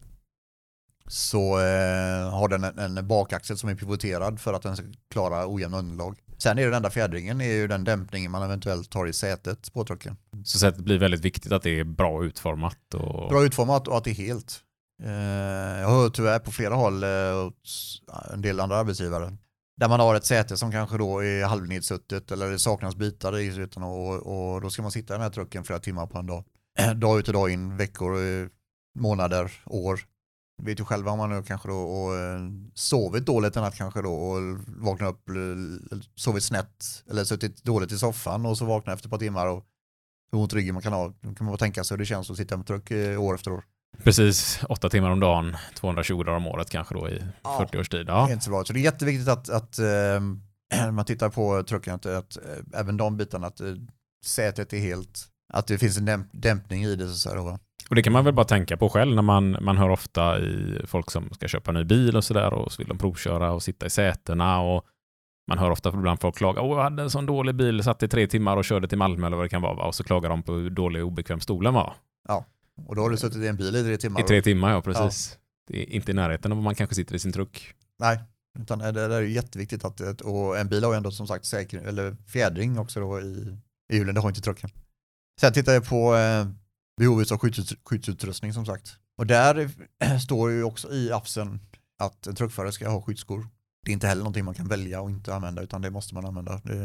[1.08, 5.54] Så eh, har den en, en bakaxel som är pivoterad för att den ska klara
[5.54, 6.18] ojämna underlag.
[6.38, 9.74] Sen är det den enda fjädringen är ju den dämpningen man eventuellt har i sätet
[9.74, 10.18] på trucken.
[10.44, 12.94] Så sättet blir väldigt viktigt att det är bra utformat.
[12.94, 13.30] Och...
[13.30, 14.60] Bra utformat och att det är helt.
[15.04, 17.10] Eh, jag har tyvärr på flera håll eh,
[18.34, 19.38] en del andra arbetsgivare
[19.78, 23.45] där man har ett säte som kanske då är halvnedsuttet eller det saknas bitar i
[23.45, 26.28] utan och, och då ska man sitta i den här trucken flera timmar på en
[26.28, 26.43] dag.
[26.95, 28.47] Dag ut och dag in, veckor, eh,
[28.99, 29.99] månader, år.
[30.64, 32.12] Vet ju själva om man nu kanske då och
[32.74, 35.30] sovit dåligt en natt kanske då och vaknat upp,
[36.16, 39.66] sovit snett eller suttit dåligt i soffan och så vaknar efter ett par timmar och
[40.32, 41.08] hur ont ryggen man kan ha.
[41.08, 43.51] Då kan man bara tänka sig hur det känns att sitta med truck år efter
[43.51, 43.64] år.
[44.04, 47.58] Precis, åtta timmar om dagen, 220 dagar om året kanske då i Ja.
[47.60, 48.06] 40 års tid.
[48.08, 48.32] Ja.
[48.32, 48.64] inte så bra.
[48.64, 52.98] Så det är jätteviktigt att, att eh, man tittar på trucken, att, att eh, även
[52.98, 53.68] de bitarna, att eh,
[54.26, 55.20] sätet är helt,
[55.54, 57.08] att det finns en dämp, dämpning i det.
[57.08, 57.60] Så säga, då.
[57.89, 60.82] Och det kan man väl bara tänka på själv när man, man hör ofta i
[60.86, 63.64] folk som ska köpa en ny bil och sådär och så vill de provköra och
[63.64, 64.86] sitta i sätena och
[65.48, 68.08] man hör ofta ibland folk klaga, åh jag hade en sån dålig bil, satt i
[68.08, 69.86] tre timmar och körde till Malmö eller vad det kan vara va?
[69.86, 71.94] och så klagar de på hur dålig och obekväm stolen var.
[72.86, 74.22] Och då har du suttit i en bil i tre timmar.
[74.22, 75.38] I tre timmar, ja precis.
[75.68, 77.74] Det är inte i närheten av vad man kanske sitter i sin truck.
[78.00, 78.20] Nej,
[78.60, 81.82] utan det, det är jätteviktigt att, och en bil har ju ändå som sagt säker,
[81.82, 83.58] eller fjädring också då i,
[83.94, 84.70] i hjulen, det har inte trucken.
[85.42, 86.48] Sen tittar jag på eh,
[86.98, 88.98] behovet av skyddsut, skyddsutrustning som sagt.
[89.18, 89.70] Och där
[90.00, 91.60] eh, står ju också i appsen
[92.00, 93.48] att en truckförare ska ha skyddsskor.
[93.86, 96.26] Det är inte heller någonting man kan välja och inte använda utan det måste man
[96.26, 96.62] använda.
[96.64, 96.76] Det,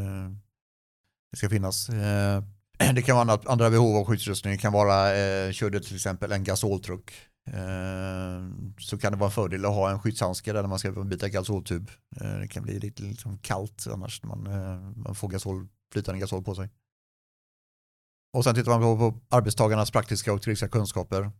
[1.30, 1.88] det ska finnas.
[1.88, 2.42] Eh,
[2.94, 4.52] det kan vara andra, andra behov av skyddsutrustning.
[4.52, 7.12] Det kan vara, eh, kör du till exempel en gasoltruck
[7.46, 8.48] eh,
[8.78, 11.28] så kan det vara en fördel att ha en skyddshandske där när man ska byta
[11.28, 11.90] gasoltub.
[12.20, 16.20] Eh, det kan bli lite liksom kallt annars när man, eh, man får gasol, flytande
[16.20, 16.70] gasol på sig.
[18.32, 21.30] Och sen tittar man på, på arbetstagarnas praktiska och teoretiska kunskaper.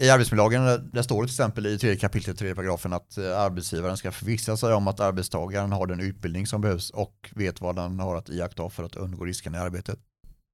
[0.00, 3.40] I arbetsmiljölagen eh, där, står det till exempel i tredje kapitlet, tredje paragrafen att eh,
[3.40, 7.76] arbetsgivaren ska förvissa sig om att arbetstagaren har den utbildning som behövs och vet vad
[7.76, 9.98] den har att iaktta för att undgå riskerna i arbetet.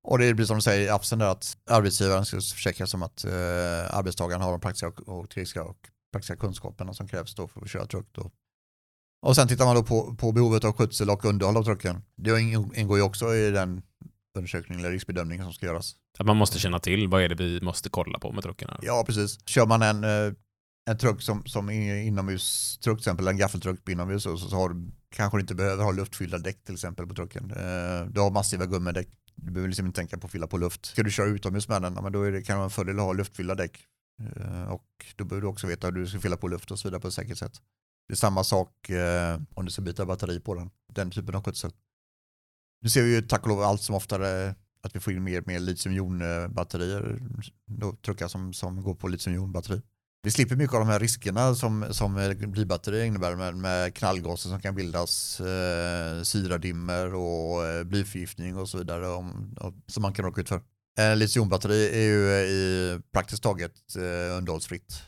[0.02, 3.02] Och det blir som de säger i appsen där att arbetsgivaren ska försäkra sig om
[3.02, 3.30] att eh,
[3.98, 5.76] arbetstagaren har de praktiska och, och teoretiska och
[6.12, 8.06] praktiska kunskaperna som krävs då för att köra truck.
[8.12, 8.30] Då.
[9.26, 12.02] Och sen tittar man då på, på behovet av skötsel och underhåll av trucken.
[12.16, 13.82] Det ing- ingår ju också i den
[14.38, 15.94] undersökning eller riskbedömning som ska göras.
[16.18, 18.78] Att man måste känna till vad är det vi måste kolla på med truckarna.
[18.82, 19.38] Ja, precis.
[19.48, 20.32] Kör man en, eh,
[20.90, 24.90] en truck som, som är inomhustruck, till exempel en gaffeltruck inomhus, så, så har du,
[25.16, 27.50] kanske du inte behöver ha luftfyllda däck till exempel på trucken.
[27.50, 29.08] Eh, Du har massiva gummidäck.
[29.42, 30.86] Du behöver liksom inte tänka på att fylla på luft.
[30.86, 32.70] Ska du köra utomhus med den, ja, men då är det, kan det vara en
[32.70, 33.78] fördel att ha luftfyllda däck.
[34.36, 34.86] Eh, Och
[35.16, 37.08] då behöver du också veta hur du ska fylla på luft och så vidare på
[37.08, 37.62] ett säkert sätt.
[38.08, 40.70] Det är samma sak eh, om du ska byta batteri på den.
[40.92, 41.72] Den typen av skötsel.
[42.82, 45.42] Nu ser vi ju tack och lov allt som oftare att vi får in mer,
[45.46, 47.18] mer litiumjonbatterier,
[48.04, 49.82] truckar som, som går på litiumjonbatteri.
[50.22, 54.60] Vi slipper mycket av de här riskerna som, som blybatterier innebär med, med knallgaser som
[54.60, 60.24] kan bildas, eh, syradimmer och eh, blyförgiftning och så vidare om, och, som man kan
[60.24, 60.62] råka ut för.
[60.98, 65.02] Eh, litiumbatteri är ju eh, i praktiskt taget eh, underhållsfritt.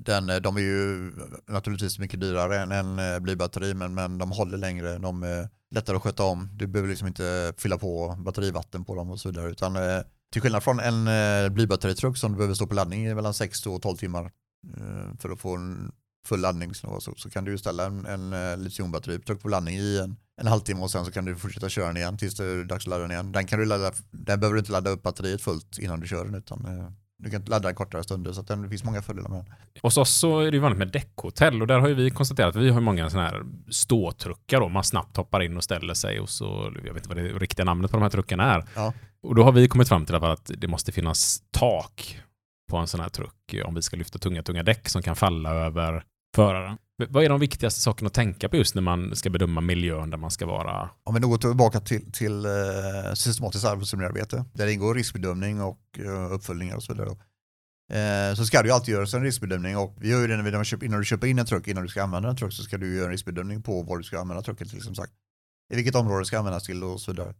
[0.00, 1.12] Den, eh, de är ju
[1.48, 5.96] naturligtvis mycket dyrare än, en eh, blybatteri men, men de håller längre, de är lättare
[5.96, 6.48] att sköta om.
[6.52, 9.76] Du behöver liksom inte fylla på batterivatten på dem och så vidare utan
[10.32, 11.04] till skillnad från en
[11.54, 14.30] blybatteritruck som du behöver stå på laddning i mellan 6 och 12 timmar
[15.18, 15.92] för att få en
[16.26, 20.16] full laddning så, så, kan du ställa en, en eh, litiumbatteritruck på laddning i en,
[20.40, 22.84] en halvtimme och sen så kan du fortsätta köra den igen tills det är dags
[22.84, 23.32] att ladda den igen.
[23.32, 26.24] Den, kan du ladda, den behöver du inte ladda upp batteriet fullt innan du kör
[26.24, 26.88] den utan eh,
[27.18, 29.54] du kan ladda den kortare stunder så det finns många fördelar med den.
[29.82, 32.56] Hos oss så är det ju vanligt med däckhotell och där har ju vi konstaterat
[32.56, 34.68] att vi har många sådana här ståtruckar då.
[34.68, 37.64] Man snabbt hoppar in och ställer sig och så, jag vet inte vad det riktiga
[37.64, 38.64] namnet på de här truckarna är.
[38.74, 38.92] Ja.
[39.22, 42.20] Och då har vi kommit fram till att det måste finnas tak
[42.70, 45.50] på en sån här truck om vi ska lyfta tunga, tunga däck som kan falla
[45.50, 46.04] över
[46.34, 46.78] föraren.
[47.08, 50.18] Vad är de viktigaste sakerna att tänka på just när man ska bedöma miljön där
[50.18, 50.90] man ska vara?
[51.04, 55.80] Om vi nu går tillbaka till, till eh, systematiskt arbetsmiljöarbete där det ingår riskbedömning och
[55.98, 57.10] eh, uppföljningar och så vidare.
[57.92, 60.58] Eh, så ska det ju alltid göras en riskbedömning och vi gör ju det när
[60.58, 62.62] vi, köper, innan du köper in en truck, innan du ska använda en truck så
[62.62, 65.12] ska du göra en riskbedömning på vad du ska använda trucken till som sagt.
[65.72, 67.34] I vilket område det ska användas till och så vidare.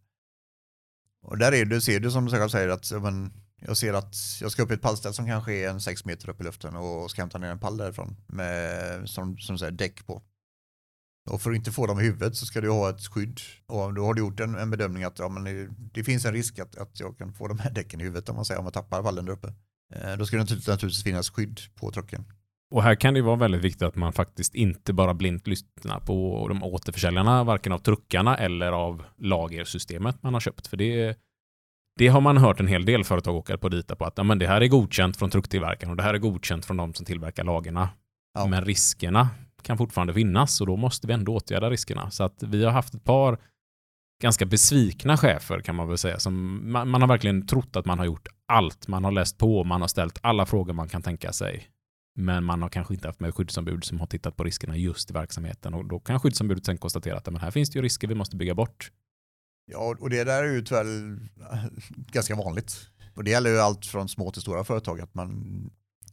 [1.23, 3.33] Och där är det, ser du som du själv säger att men,
[3.67, 6.29] jag ser att jag ska upp i ett pallställ som kanske är en sex meter
[6.29, 10.05] upp i luften och ska hämta ner en pall därifrån med som, som säger däck
[10.05, 10.21] på.
[11.29, 13.39] Och för att inte få dem i huvudet så ska du ha ett skydd.
[13.65, 16.33] Och då har du gjort en, en bedömning att ja, men det, det finns en
[16.33, 18.65] risk att, att jag kan få de här däcken i huvudet om man säger om
[18.65, 19.53] jag tappar vallen där uppe.
[19.95, 22.25] Eh, då ska det naturligtvis, naturligtvis finnas skydd på trucken.
[22.71, 26.47] Och här kan det vara väldigt viktigt att man faktiskt inte bara blint lyssnar på
[26.47, 30.67] de återförsäljarna, varken av truckarna eller av lagersystemet man har köpt.
[30.67, 31.17] För det,
[31.97, 34.39] det har man hört en hel del företag åka på dita på att ja, men
[34.39, 37.43] det här är godkänt från trucktillverkaren och det här är godkänt från de som tillverkar
[37.43, 37.89] lagerna.
[38.33, 38.47] Ja.
[38.47, 39.29] Men riskerna
[39.61, 42.11] kan fortfarande finnas och då måste vi ändå åtgärda riskerna.
[42.11, 43.37] Så att vi har haft ett par
[44.21, 46.19] ganska besvikna chefer kan man väl säga.
[46.19, 48.87] Som man, man har verkligen trott att man har gjort allt.
[48.87, 51.67] Man har läst på, man har ställt alla frågor man kan tänka sig.
[52.17, 55.13] Men man har kanske inte haft med skyddsombud som har tittat på riskerna just i
[55.13, 58.15] verksamheten och då kan skyddsombudet sen konstatera att men här finns det ju risker vi
[58.15, 58.91] måste bygga bort.
[59.71, 61.17] Ja, och det där är ju tyvärr
[62.11, 62.75] ganska vanligt.
[63.15, 65.01] Och det gäller ju allt från små till stora företag.
[65.01, 65.29] Att man,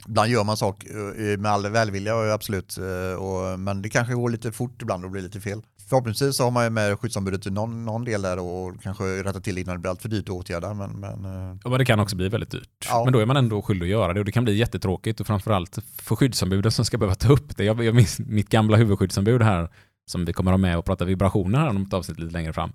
[0.09, 2.79] ibland gör man sak eh, med all välvilja, och absolut.
[2.79, 5.63] eh, Och, men det kanske går lite fort ibland och blir lite fel.
[5.89, 9.59] förhoppningsvis har man ju med skyddsombudet i någon, någon del där och kanske rätta till
[9.59, 10.75] innan det blir allt för dyrt att åtgärda.
[10.75, 12.87] Men, men, eh, Ja, men det kan också bli väldigt dyrt.
[12.89, 13.05] Ja.
[13.05, 15.27] Men då är man ändå skyldig att göra det och det kan bli jättetråkigt och
[15.27, 17.65] framförallt för skyddsombuden som ska behöva ta upp det.
[17.65, 19.69] Jag, jag minns mitt gamla huvudskyddsombud här
[20.11, 22.73] som vi kommer ha med och prata vibrationer här om ett avsnitt lite längre fram.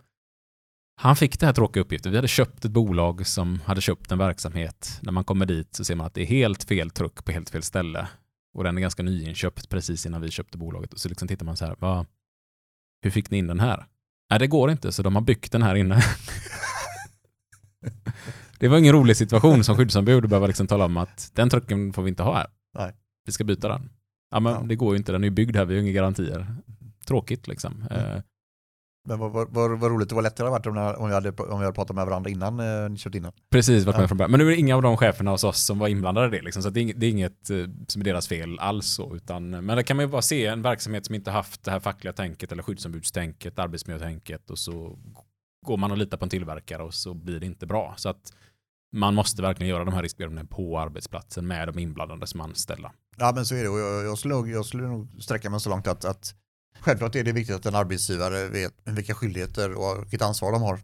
[1.00, 2.12] Han fick det här tråkiga uppgiften.
[2.12, 5.00] Vi hade köpt ett bolag som hade köpt en verksamhet.
[5.02, 7.50] När man kommer dit så ser man att det är helt fel truck på helt
[7.50, 8.08] fel ställe.
[8.54, 10.94] Och den är ganska nyinköpt precis innan vi köpte bolaget.
[10.94, 12.06] Och så liksom tittar man så här, vad,
[13.02, 13.86] hur fick ni in den här?
[14.30, 16.02] Nej, det går inte, så de har byggt den här inne.
[18.60, 21.94] det var ingen rolig situation som skyddsombud att behöva liksom tala om att den trucken
[21.94, 22.48] får vi inte ha här.
[22.78, 22.94] Nej.
[23.26, 23.90] Vi ska byta den.
[24.32, 24.62] Ja, men Ja.
[24.62, 26.56] det går ju inte, den är ju byggd här, vi har inga garantier.
[27.06, 27.84] Tråkigt liksom.
[27.92, 28.18] Eh,
[29.08, 31.60] men vad, vad, vad, vad roligt det var lättare varit om, om, vi hade, om
[31.60, 33.32] vi hade pratat med varandra innan eh, ni körde innan.
[33.52, 34.00] Precis, varit Ja.
[34.02, 34.32] med från början.
[34.32, 36.46] Men nu är det inga av de cheferna hos oss som var inblandade i det.
[36.46, 38.88] Liksom, så det, är, inget- det är inget eh, som är deras fel alls.
[38.88, 41.72] Så, utan, men där kan man ju bara se en verksamhet som inte haft det
[41.72, 45.00] här fackliga tänket eller skyddsombudstänket, arbetsmiljötänket och så
[45.66, 47.94] går man och litar på en tillverkare och så blir det inte bra.
[47.98, 48.34] Så att
[48.96, 52.92] man måste verkligen göra de här riskbedömningarna på arbetsplatsen med de inblandade som anställda.
[53.18, 55.60] Ja men så är det och jag, jag, skulle, nog- jag skulle nog sträcka mig
[55.60, 56.34] så långt att, att
[56.80, 60.80] självklart är det viktigt att en arbetsgivare vet vilka skyldigheter och vilket ansvar de har.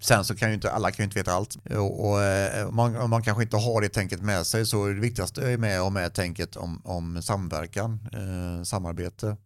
[0.00, 2.96] Sen så kan ju inte alla kan ju inte veta allt och, och eh, man,
[2.96, 5.82] om man kanske inte har det tänket med sig så är det viktigaste är med
[5.82, 9.36] och med tänket om, om samverkan, eh, samarbete.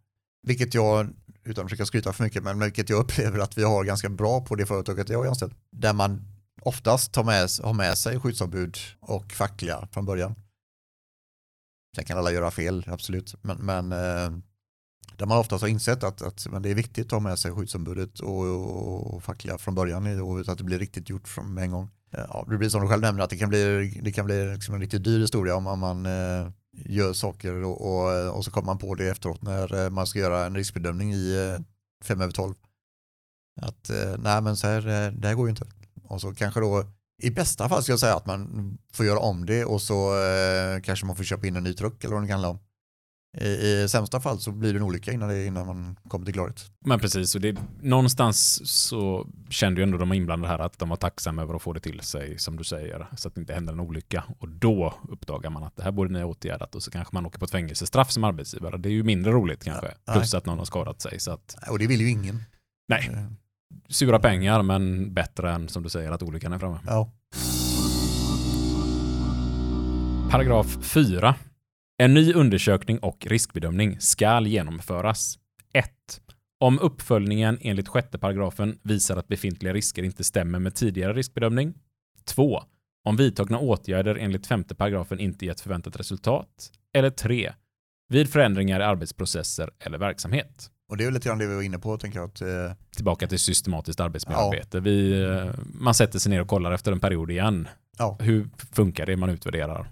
[0.47, 1.09] Vilket jag,
[1.45, 4.41] utan att försöka skryta för mycket, men vilket jag upplever att vi har ganska bra
[4.41, 5.55] på det företaget jag är anställd.
[5.73, 6.23] Där man
[6.63, 10.35] oftast tar med, har med sig skyddsombud och fackliga från början.
[11.97, 13.35] Sen kan alla göra fel, absolut.
[13.43, 14.31] Men, men eh,
[15.19, 17.53] där man oftast har insett att, att men det är viktigt att ha med sig
[17.53, 21.55] skyddsombudet och, och, och fackliga från början i- och att det blir riktigt gjort från
[21.55, 21.91] med en gång.
[22.11, 24.75] Ja, det blir som du själv nämner att det kan bli, det kan bli liksom
[24.75, 28.67] en riktigt dyr historia om, om man eh, gör saker och, och, och så kommer
[28.67, 31.35] man på det efteråt när eh, man ska göra en riskbedömning i
[32.09, 32.55] eh, över tolv.
[33.61, 35.67] Att eh, nej men så här, eh, det här går ju inte.
[36.05, 36.85] Och så kanske då
[37.23, 40.81] i bästa fall ska jag säga att man får göra om det och så eh,
[40.83, 42.59] kanske man får köpa in en ny truck eller vad det kan handla om.
[43.41, 46.35] I, I sämsta fall så blir det en olycka innan, det, innan man kommer till
[46.35, 46.65] klarhet.
[46.85, 50.97] Men precis, och det, någonstans så kände ju ändå de inblandade här att de var
[50.97, 53.73] tacksamma över att få det till sig, som du säger, så att det inte händer
[53.73, 54.25] en olycka.
[54.39, 57.27] Och då uppdagar man att det här borde ni ha åtgärdat och så kanske man
[57.27, 58.79] åker på ett fängelsestraff som arbetsgivare.
[58.79, 61.21] Det är ju mindre roligt kanske, Ja, plus att någon har skadat sig.
[61.21, 62.43] Så att, Och det vill ju ingen.
[62.89, 63.25] nej, Eh,
[63.89, 66.79] sura pengar, men bättre än som du säger att olyckan är framme.
[66.87, 67.13] Ja.
[70.31, 71.35] Paragraf 4.
[72.01, 75.39] En ny undersökning och riskbedömning skall genomföras.
[75.73, 75.91] 1.
[76.61, 81.75] Om uppföljningen enligt sjätte paragrafen visar att befintliga risker inte stämmer med tidigare riskbedömning.
[82.25, 82.63] 2.
[83.05, 86.71] Om vidtagna åtgärder enligt femte paragrafen inte gett förväntat resultat.
[86.95, 87.53] Eller 3.
[88.09, 90.71] Vid förändringar i arbetsprocesser eller verksamhet.
[90.89, 92.29] Och det är väl lite grann det vi var inne på, tänker jag.
[92.29, 94.81] Att, eh, Tillbaka till systematiskt arbetsmiljöarbete.
[94.81, 97.69] Vi, eh, man sätter sig ner och kollar efter en period igen.
[97.99, 98.19] ja.
[98.21, 99.91] Hur funkar det man utvärderar?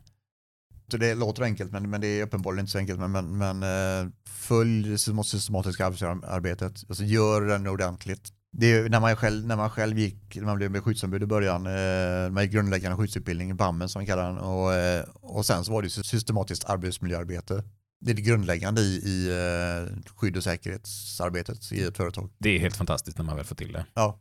[0.91, 3.01] Så det låter enkelt, men, men det är uppenbarligen inte så enkelt.
[3.01, 6.85] Men, men, men eh, följ det systematiska arbetsarbetet.
[6.89, 8.33] Alltså gör den ordentligt.
[8.53, 11.27] Det är, när, man själv, när man själv gick, när man blev med skyddsombud i
[11.27, 15.65] början, eh, man gick grundläggande skyddsutbildning, BAMmen som vi kallar den, och, eh, och sen
[15.65, 17.63] så var det systematiskt arbetsmiljöarbete.
[18.01, 22.31] Det är det grundläggande i, i eh, skydd och säkerhetsarbetet i ett företag.
[22.39, 23.87] Det är helt fantastiskt när man väl får till det.
[23.95, 24.19] Ja.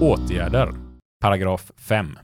[0.00, 0.74] Åtgärder.
[1.20, 2.18] Paragraf 5.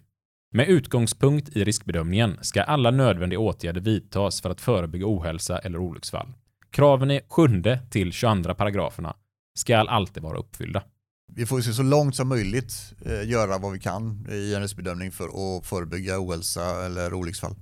[0.50, 6.32] Med utgångspunkt i riskbedömningen ska alla nödvändiga åtgärder vidtas för att förebygga ohälsa eller olycksfall.
[6.70, 9.16] Kraven i 7 till 22 paragraferna
[9.58, 10.82] ska alltid vara uppfyllda.
[11.32, 15.12] Vi får ju så långt som möjligt eh, göra vad vi kan i en riskbedömning
[15.12, 17.54] för att förebygga ohälsa eller olycksfall.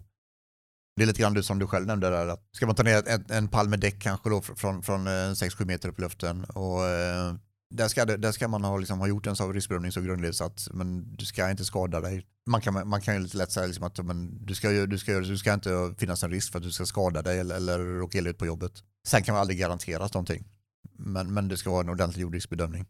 [0.97, 2.27] Det är lite grann som du själv nämnde där.
[2.27, 5.11] Att ska man ta ner en, en pall med däck kanske då från, från eh,
[5.11, 7.35] 6-7 meter upp i luften och eh,
[7.71, 10.45] där ska, där ska man ha, liksom, ha gjort en sån riskbedömning så grundligt så
[10.45, 12.27] att men, du ska inte skada dig.
[12.51, 15.21] Man kan, man kan ju lite lätt säga liksom att men, du, ska, du, ska,
[15.21, 18.19] du ska inte finnas en risk för att du ska skada dig eller, eller råka
[18.19, 18.73] illa ut på jobbet.
[19.07, 20.45] Sen kan man aldrig garanteras någonting.
[20.99, 22.87] Men, men det ska vara en ordentlig gjord riskbedömning.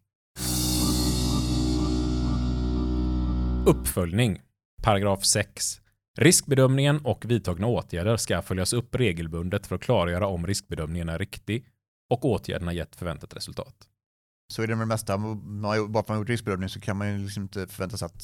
[3.67, 4.41] Uppföljning.
[4.83, 5.81] Paragraf 6.
[6.19, 11.67] Riskbedömningen och vidtagna åtgärder ska följas upp regelbundet för att klargöra om riskbedömningen är riktig
[12.11, 13.75] och åtgärderna gett förväntat resultat.
[14.49, 15.19] Så är det med det mesta.
[15.19, 15.35] Bara
[15.77, 18.23] för att man har gjort riskbedömning så kan man ju liksom inte förvänta sig att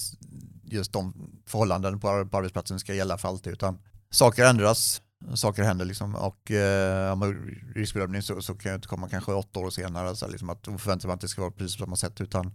[0.65, 3.53] just de förhållanden på, på arbetsplatsen ska gälla för alltid.
[3.53, 3.79] Utan
[4.11, 5.03] saker ändras,
[5.35, 6.15] saker händer liksom.
[6.15, 9.71] Och eh, om man gjort riskbedömning så, så kan det inte komma kanske åtta år
[9.71, 10.17] senare.
[10.17, 12.21] Så liksom att då förväntar man att det ska vara precis på samma sätt.
[12.21, 12.55] Utan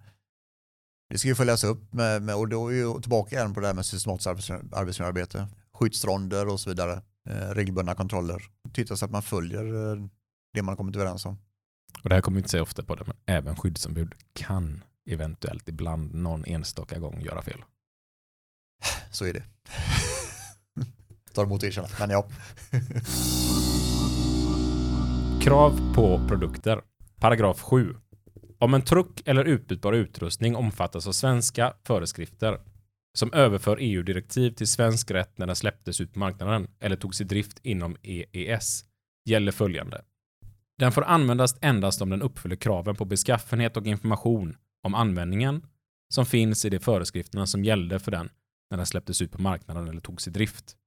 [1.10, 3.68] det ska ju följas upp med, med, och då är ju tillbaka igen på det
[3.68, 5.48] här med systematiskt arbetsmiljöarbete.
[5.74, 7.02] Skyddsronder och så vidare.
[7.30, 8.44] Eh, regelbundna kontroller.
[8.74, 10.06] Titta så att man följer eh,
[10.54, 11.38] det man har kommit överens om.
[12.04, 15.70] Och det här kommer vi inte säga ofta på det, men även skyddsombud kan eventuellt
[15.70, 17.64] ibland någon enstaka gång göra fel.
[19.12, 19.44] Så är det.
[21.34, 22.30] Tar emot erkännande, men ja.
[25.42, 26.82] Krav på produkter.
[27.20, 27.96] Paragraf 7.
[28.60, 32.60] Om en truck eller utbytbar utrustning omfattas av svenska föreskrifter
[33.18, 37.24] som överför EU-direktiv till svensk rätt när den släpptes ut på marknaden eller togs i
[37.24, 38.86] drift inom EES
[39.26, 40.02] gäller följande.
[40.78, 45.66] Den får användas endast om den uppfyller kraven på beskaffenhet och information om användningen
[46.10, 48.30] som finns i de föreskrifterna som gällde för den
[48.70, 50.78] när den släpptes ut på marknaden eller togs i drift.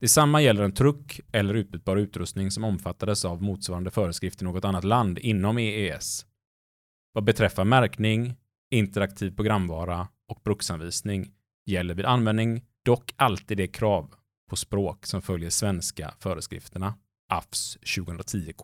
[0.00, 4.84] Detsamma gäller en truck eller utbytbar utrustning som omfattades av motsvarande föreskrift i något annat
[4.84, 6.26] land inom EES.
[7.12, 8.36] Vad beträffar märkning,
[8.70, 11.32] interaktiv programvara och bruksanvisning
[11.66, 14.14] gäller vid användning dock alltid det krav
[14.50, 16.94] på språk som följer svenska föreskrifterna.
[17.28, 18.54] AFS 2010-15.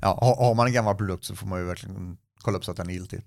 [0.00, 2.76] ja har, man en gammal produkt så får man ju verkligen kolla upp så att
[2.76, 3.22] den är giltig.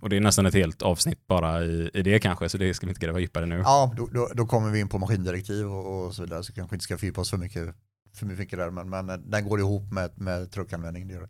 [0.00, 2.86] Och det är nästan ett helt avsnitt bara i, i det kanske, så det ska
[2.86, 3.58] vi inte gräva djupare nu.
[3.58, 6.76] Ja, då, då, då kommer vi in på maskindirektiv och, och så vidare, så kanske
[6.76, 7.74] inte ska fördjupa oss för mycket,
[8.14, 11.08] för mycket där, men, men eh, den går ihop med, med truckanvändning.
[11.08, 11.28] Det gör det.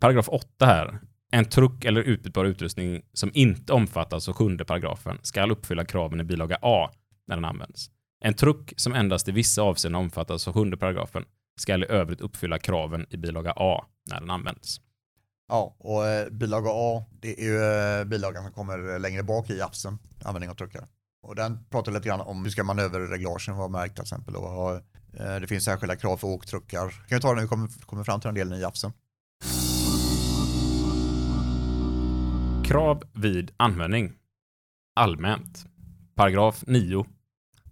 [0.00, 1.00] Paragraf 8 här.
[1.30, 6.24] En truck eller utbytbar utrustning som inte omfattas av sjunde paragrafen ska uppfylla kraven i
[6.24, 6.90] bilaga A
[7.26, 7.90] när den används.
[8.26, 11.24] En truck som endast i vissa avseenden omfattas av sjunde paragrafen
[11.56, 14.80] ska i övrigt uppfylla kraven i bilaga A när den används.
[15.48, 17.62] Ja, och eh, bilaga A, det är ju
[18.00, 20.86] eh, bilagan som kommer längre bak i appsen, användning av truckar.
[21.22, 24.36] Och den pratar lite grann om hur ska manöverreglagen vara märkt till exempel.
[24.36, 26.90] Och, ha, eh, det finns särskilda krav för åktruckar.
[26.90, 28.92] Kan vi ta det när vi kommer, kommer fram till den delen i appsen.
[32.64, 34.12] Krav vid användning.
[34.96, 35.66] Allmänt.
[36.14, 37.06] Paragraf 9.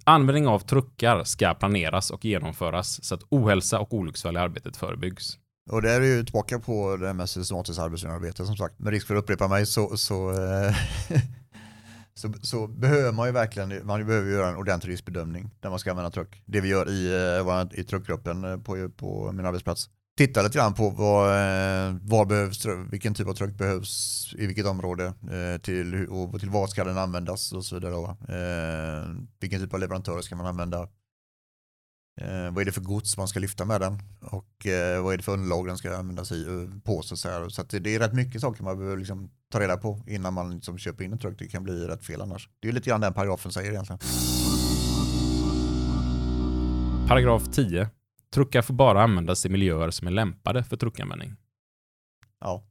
[0.04, 5.38] Användning av truckar ska planeras och genomföras så att ohälsa och olycksfall i arbetet förebyggs.
[5.70, 8.78] Och där är ju tillbaka på det här med systematiskt arbetsmiljöarbete som sagt.
[8.78, 10.74] Med risk för att upprepa mig så, så, eh,
[12.14, 15.90] så, så behöver man ju verkligen man behöver göra en ordentlig riskbedömning när man ska
[15.90, 16.42] använda truck.
[16.46, 17.06] Det vi gör i,
[17.72, 19.88] eh, i truckgruppen eh, på, på min arbetsplats.
[20.16, 24.66] Titta lite grann på vad, eh, vad behövs, vilken typ av truck behövs i vilket
[24.66, 27.92] område eh, till, och till vad ska den användas och så vidare.
[27.92, 28.16] Då.
[28.34, 30.88] Eh, vilken typ av leverantörer ska man använda?
[32.52, 34.66] Vad är det för gods man ska lyfta med den och
[35.02, 36.44] vad är det för underlag den ska användas i
[36.84, 37.48] på på så, här.
[37.48, 40.54] så att det är rätt mycket saker man behöver liksom ta reda på innan man
[40.54, 41.38] liksom köper in en truck.
[41.38, 42.48] Det kan bli rätt fel annars.
[42.60, 43.98] Det är lite grann den paragrafen säger egentligen.
[47.08, 47.90] Paragraf 10.
[48.34, 51.34] Truckar får bara användas i miljöer som är lämpade för truckanvändning.
[52.40, 52.64] Ja.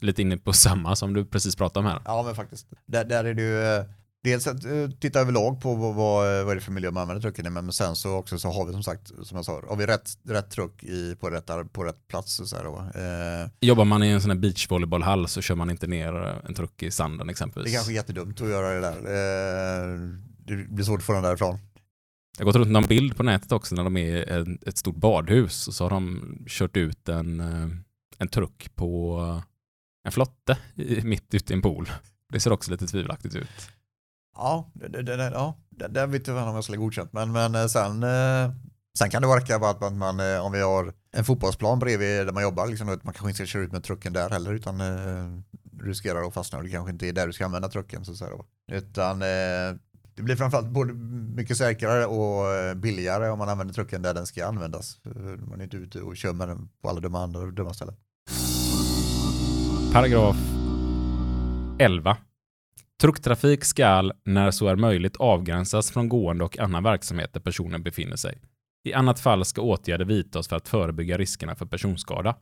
[0.00, 2.02] Lite inne på samma som du precis pratade om här.
[2.04, 2.66] Ja, men faktiskt.
[2.86, 3.84] Där, där är ju eh,
[4.24, 7.22] dels att uh, titta överlag på vad, vad, vad är det för miljö man använder
[7.22, 9.76] trucken i, men sen så också så har vi som sagt, som jag sa, har
[9.76, 12.40] vi rätt, rätt truck i, på, rätt, på rätt plats.
[12.40, 13.00] Och så då.
[13.00, 16.12] Uh, Jobbar man i en sån här beachvolleybollhall så kör man inte ner
[16.46, 17.72] en truck i sanden exempelvis.
[17.72, 18.98] Det är kanske är jättedumt att göra det där.
[18.98, 20.14] Uh,
[20.48, 21.58] det blir svårt att få den därifrån.
[22.38, 24.96] Det har gått runt någon bild på nätet också när de är i ett stort
[24.96, 27.68] badhus och så har de kört ut en, eh,
[28.18, 29.42] en truck på eh,
[30.04, 30.58] en flotte
[31.02, 31.90] mitt ute i en pool.
[32.32, 33.70] Det ser också lite tvivelaktigt ut.
[34.36, 37.12] Ja, det, det, det, ja, där vet jag om jag skulle godkänt.
[37.12, 38.04] Men, men eh, sen,
[38.98, 42.42] sen kan det verka vara att man, om vi har en fotbollsplan bredvid där man
[42.42, 44.82] jobbar, liksom, man kanske inte ska köra ut med trucken där heller utan
[45.82, 48.04] riskerar att fastna och det kanske inte är där du ska använda trucken.
[48.04, 48.34] Så, så här,
[48.72, 49.22] utan
[50.18, 50.92] det blir framförallt både
[51.36, 55.00] mycket säkrare och eh, billigare om man använder trucken där den ska användas.
[55.50, 57.94] Man är inte ute och kör med den på alla dumma andra dumma ställen.
[59.92, 60.36] Paragraf
[61.78, 62.16] 11.
[63.00, 68.16] Trucktrafik skall, när så är möjligt, avgränsas från gående och annan verksamhet där personen befinner
[68.16, 68.40] sig.
[68.84, 72.36] I annat fall ska åtgärder vidtas för att förebygga riskerna för personskada.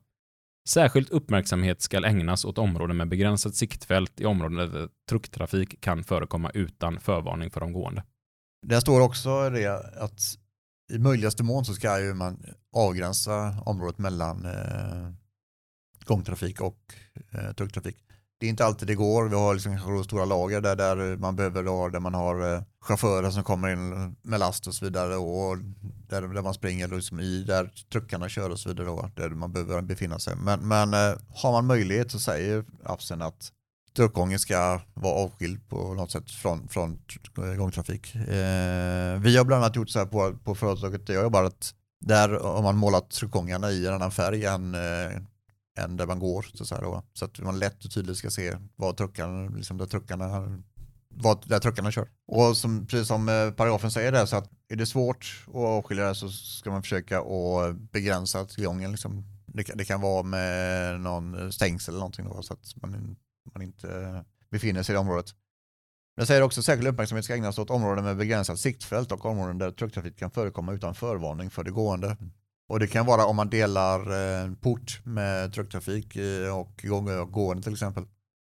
[0.68, 6.50] Särskild uppmärksamhet ska ägnas åt områden med begränsat siktfält i områden där trucktrafik kan förekomma
[6.54, 8.04] utan förvarning för de gående.
[8.66, 10.20] Där står också det att
[10.92, 15.12] i möjligaste mån så ska ju man avgränsa området mellan eh,
[16.04, 16.94] gångtrafik och
[17.30, 17.96] eh, trucktrafik
[18.38, 19.28] det är inte alltid det går.
[19.28, 23.30] Vi har liksom stora lager där, där man behöver då, där man har eh, chaufförer
[23.30, 25.58] som kommer in med last och så vidare och
[26.08, 29.52] där, där man springer liksom i där truckarna kör och så vidare då, där man
[29.52, 30.36] behöver befinna sig.
[30.36, 33.52] Men, men eh, har man möjlighet så säger appsen att
[33.96, 36.98] truckgången ska vara avskild på något sätt från, från
[37.58, 38.14] gångtrafik.
[38.14, 41.74] Eh, vi har bland annat gjort så här på, på företaget där jag jobbar att
[42.00, 45.20] där har man målat truckgångarna i en annan färg än eh,
[45.76, 46.46] än där man går.
[46.54, 47.02] Så, så, då.
[47.12, 50.58] så att man lätt och tydligt ska se vad truckarna, liksom där truckarna
[51.08, 52.08] vad, där truckarna kör.
[52.26, 56.08] Och som, precis som eh, paragrafen säger där så att är det svårt att avskilja
[56.08, 58.90] det så ska man försöka att begränsa tillgången.
[58.90, 59.24] Liksom.
[59.46, 63.16] Det, kan, det kan vara med någon stängsel eller någonting då, så att man,
[63.54, 65.34] man inte befinner sig i det området.
[66.16, 69.58] Jag säger också att särskild uppmärksamhet ska ägnas åt områden med begränsat siktfält och områden
[69.58, 72.16] där trucktrafik kan förekomma utan förvarning för det gående.
[72.68, 76.82] Och det kan vara om man delar eh, port med trucktrafik eh, och
[77.30, 78.04] gående till exempel.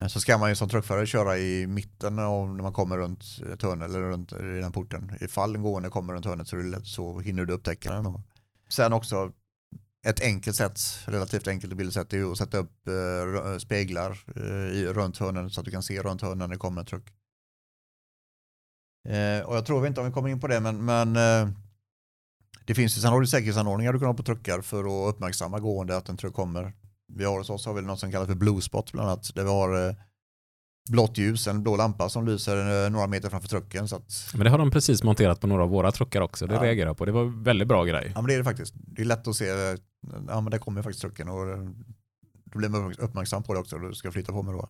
[0.07, 3.61] Så ska man ju som truckförare köra i mitten och när man kommer runt ett
[3.61, 5.11] hörn eller runt i den porten.
[5.21, 8.21] Ifall en gående kommer runt hörnet så, är det lätt, så hinner du upptäcka den.
[8.69, 9.31] Sen också
[10.07, 14.13] ett enkelt sätt, relativt enkelt bildsätt, är att sätta upp eh, speglar
[14.93, 17.13] runt hörnen så att du kan se runt hörnen när det kommer en truck.
[19.45, 21.17] Och jag tror inte om vi kommer in på det, men, men
[22.69, 25.59] det finns ju, sen har du säkerhetsanordningar du kan ha på truckar för att uppmärksamma
[25.59, 26.73] gående att en truck kommer.
[27.13, 29.43] Vi har hos oss har vi något som kallas för blue spot bland annat, där
[29.43, 29.95] vi har eh,
[30.89, 33.87] blått ljus, en blå lampa som lyser eh, några meter framför trucken.
[33.87, 34.31] Så att...
[34.33, 36.63] Men det har de precis monterat på några av våra truckar också, det ja.
[36.63, 37.05] reagerar jag på.
[37.05, 38.11] Det var väldigt bra grej.
[38.15, 38.73] Ja men det är det faktiskt.
[38.75, 39.45] Det är lätt att se,
[40.27, 41.69] ja men där kommer faktiskt trucken och eh,
[42.43, 44.69] då blir man uppmärksam på det också, du ska flytta på mig då.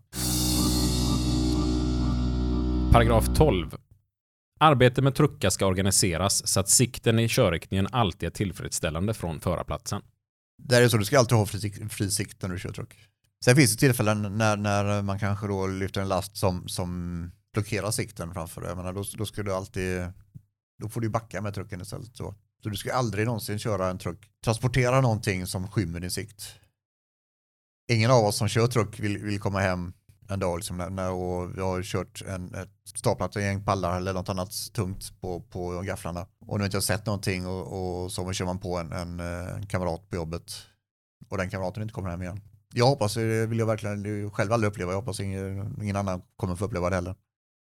[2.91, 3.75] Paragraf 12.
[4.61, 10.01] Arbete med truckar ska organiseras så att sikten i körriktningen alltid är tillfredsställande från förarplatsen.
[10.63, 12.95] Det är så, du ska alltid ha fri, sikt när du kör truck.
[13.45, 17.91] Sen finns det tillfällen när, när man kanske då lyfter en last som, som blockerar
[17.91, 18.93] sikten framför dig.
[18.93, 20.13] då, då ska du alltid,
[20.81, 22.17] då får du backa med trucken istället.
[22.17, 22.35] Så.
[22.63, 26.55] så du ska aldrig någonsin köra en truck, transportera någonting som skymmer din sikt.
[27.91, 29.93] Ingen av oss som kör truck vill, vill komma hem
[30.29, 33.97] en dag liksom, när, när och vi har kört en, ett staplat en gäng pallar
[33.97, 38.11] eller något annat tungt på, på gafflarna och nu inte har sett någonting och, och
[38.11, 40.51] så kör man på en, en, eh, en kamrat på jobbet
[41.29, 42.41] och den kamraten inte kommer hem igen.
[42.73, 46.55] Jag hoppas, det vill jag verkligen själv aldrig uppleva, jag hoppas ingen, ingen annan kommer
[46.55, 47.15] få uppleva det heller.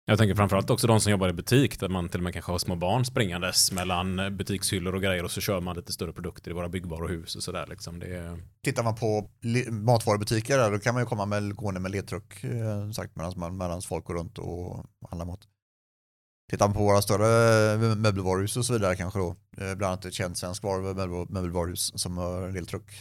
[0.07, 2.53] Jag tänker framförallt också de som jobbar i butik där man till och med kanske
[2.53, 6.51] har små barn springandes mellan butikshyllor och grejer och så kör man lite större produkter
[6.51, 7.67] i våra byggvaruhus och sådär.
[7.67, 7.99] Liksom.
[7.99, 8.39] Det...
[8.65, 9.31] Tittar man på
[9.71, 14.05] matvarubutiker där, då kan man ju komma med, gående med ledtruck eh, sagt, medan folk
[14.05, 15.41] går runt och handlar mat.
[16.51, 20.15] Tittar man på våra större möbelvaruhus och så vidare kanske då, eh, bland annat ett
[20.15, 20.63] känt svenskt
[21.29, 22.93] möbelvaruhus som har en deltruck.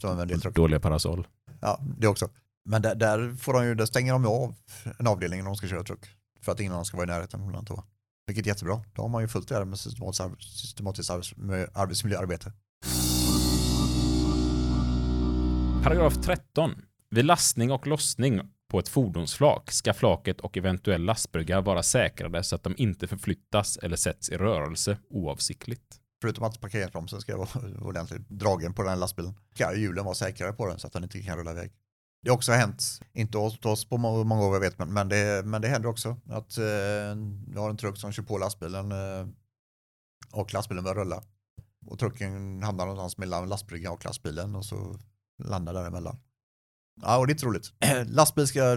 [0.00, 0.56] Som en deltruck.
[0.56, 1.26] Dåliga parasoll.
[1.60, 2.28] Ja, det också.
[2.64, 4.54] Men där, där, får de ju, där stänger de av
[4.98, 6.06] en avdelning när de ska köra truck.
[6.44, 7.66] För att ingen annan ska vara i närheten.
[8.26, 8.84] Vilket är jättebra.
[8.92, 12.52] Då har man ju fullt det med systematiskt, systematiskt arbetsmiljöarbete.
[15.82, 16.82] Paragraf 13.
[17.10, 22.56] Vid lastning och lossning på ett fordonsflak ska flaket och eventuell lastbrygga vara säkrade så
[22.56, 26.00] att de inte förflyttas eller sätts i rörelse oavsiktligt.
[26.22, 27.48] Förutom att parkeringsbromsen ska vara
[27.80, 31.02] ordentligt dragen på den här lastbilen ska hjulen vara säkrare på den så att den
[31.02, 31.72] inte kan rulla iväg.
[32.24, 35.46] Det har också hänt, inte hos oss på många år jag vet, men, men, det,
[35.46, 37.16] men det händer också att eh,
[37.46, 39.26] du har en truck som kör på lastbilen eh,
[40.32, 41.22] och lastbilen börjar rulla.
[41.86, 44.98] Och trucken hamnar någonstans mellan lastbryggan och lastbilen och så
[45.44, 46.16] landar däremellan.
[47.02, 47.72] Ja, och det är inte roligt.
[48.06, 48.76] Lastbil ska,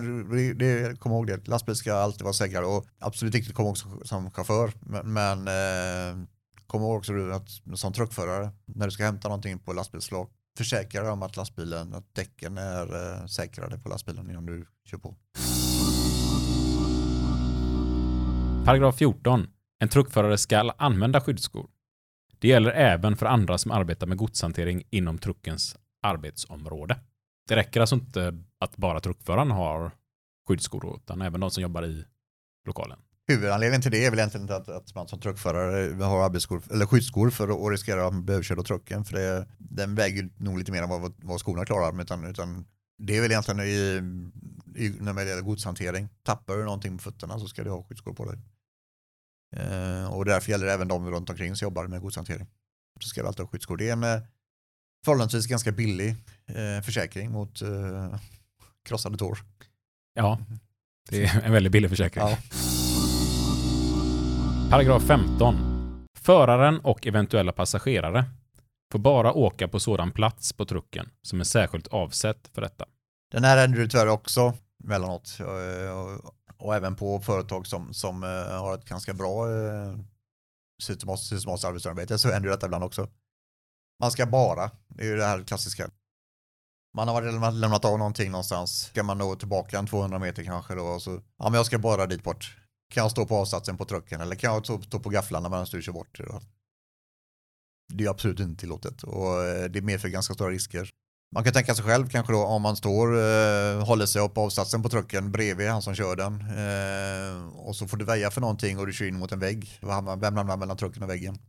[0.56, 4.08] det, kom ihåg det, lastbil ska alltid vara säkrare och absolut viktigt att komma ihåg
[4.08, 4.74] som chaufför.
[4.80, 6.28] Men, men eh,
[6.68, 11.12] kom ihåg också att som truckförare, när du ska hämta någonting på lastbilsflak, försäkra dig
[11.12, 15.16] om att lastbilen, att däcken är eh, säkrade på lastbilen innan du kör på.
[18.66, 19.47] Paragraf 14.
[19.80, 21.70] En truckförare ska använda skyddsskor.
[22.39, 26.99] Det gäller även för andra som arbetar med godshantering inom truckens arbetsområde.
[27.47, 29.91] Det räcker alltså inte att bara truckföraren har
[30.47, 32.05] skyddsskor, utan även de som jobbar i
[32.68, 32.99] lokalen.
[33.28, 37.30] Huvudanledningen till det är väl egentligen att, att man som truckförare har arbetsskor, eller skyddsskor
[37.30, 39.05] för att riskera att bli överkörd av trucken.
[39.05, 42.01] För det, den väger nog lite mer än vad, vad skorna klarar.
[42.01, 42.65] Utan, utan
[42.97, 44.01] det är väl egentligen i,
[44.75, 46.09] i, när det gäller godshantering.
[46.23, 48.39] Tappar du någonting på fötterna så ska du ha skyddsskor på dig.
[49.55, 52.47] Eh, och därför gäller det även de runt omkring som jobbar med godshantering.
[53.01, 53.78] Så ska du alltid ha skyddsskor.
[53.78, 54.21] Det är en eh,
[55.05, 56.15] förhållandevis ganska billig
[56.45, 58.19] eh, försäkring mot eh,
[58.86, 59.39] krossade tår.
[60.13, 60.39] Ja,
[61.09, 62.23] det är en väldigt billig försäkring.
[62.23, 62.38] Ja.
[64.70, 65.55] Paragraf 15.
[66.20, 68.26] Föraren och eventuella passagerare
[68.91, 72.86] får bara åka på sådan plats på trucken som är särskilt avsett för detta.
[73.32, 74.53] Den här händer ju tyvärr också
[74.84, 79.97] mellanåt eh, och, och även på företag som, som eh, har ett ganska bra eh,
[80.82, 83.07] systematiskt arbetsarbete så händer detta ibland också.
[83.99, 85.89] Man ska bara, det är ju det här klassiska.
[86.95, 90.84] Man har lämnat av någonting någonstans, ska man nå tillbaka en 200 meter kanske då
[90.84, 92.57] och så, ja men jag ska bara dit bort.
[92.89, 95.81] Kan jag stå på avsatsen på trucken eller kan jag stå, på gafflarna medan du
[95.81, 96.19] kör bort?
[97.93, 100.89] Det är absolut inte tillåtet och eh, det medför ganska stora risker.
[101.35, 104.83] Man kan tänka sig själv kanske då om man står, eh, håller sig upp avsatsen
[104.83, 108.79] på trucken bredvid han som kör den eh, och så får du väja för någonting
[108.79, 109.79] och du kör in mot en vägg.
[109.81, 111.39] Vem hamnar mellan trucken och väggen?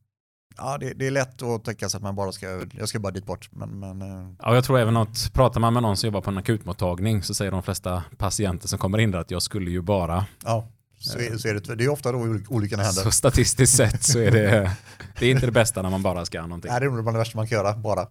[0.57, 3.13] Ja, det, det, är lätt att tänka sig att man bara ska, jag ska bara
[3.13, 3.49] dit bort.
[3.53, 4.35] Men, men, eh.
[4.39, 7.35] Ja, jag tror även att pratar man med någon som jobbar på en akutmottagning så
[7.35, 10.27] säger de flesta patienter som kommer in där att jag skulle ju bara.
[10.45, 10.69] Ja,
[10.99, 11.75] så är, så är det.
[11.75, 12.19] Det är ofta då
[12.49, 13.03] olyckan händer.
[13.03, 14.77] Så statistiskt sett så är det,
[15.19, 16.71] det är inte det bästa när man bara ska någonting.
[16.71, 18.07] Nej, det är nog det värsta man kan göra, bara.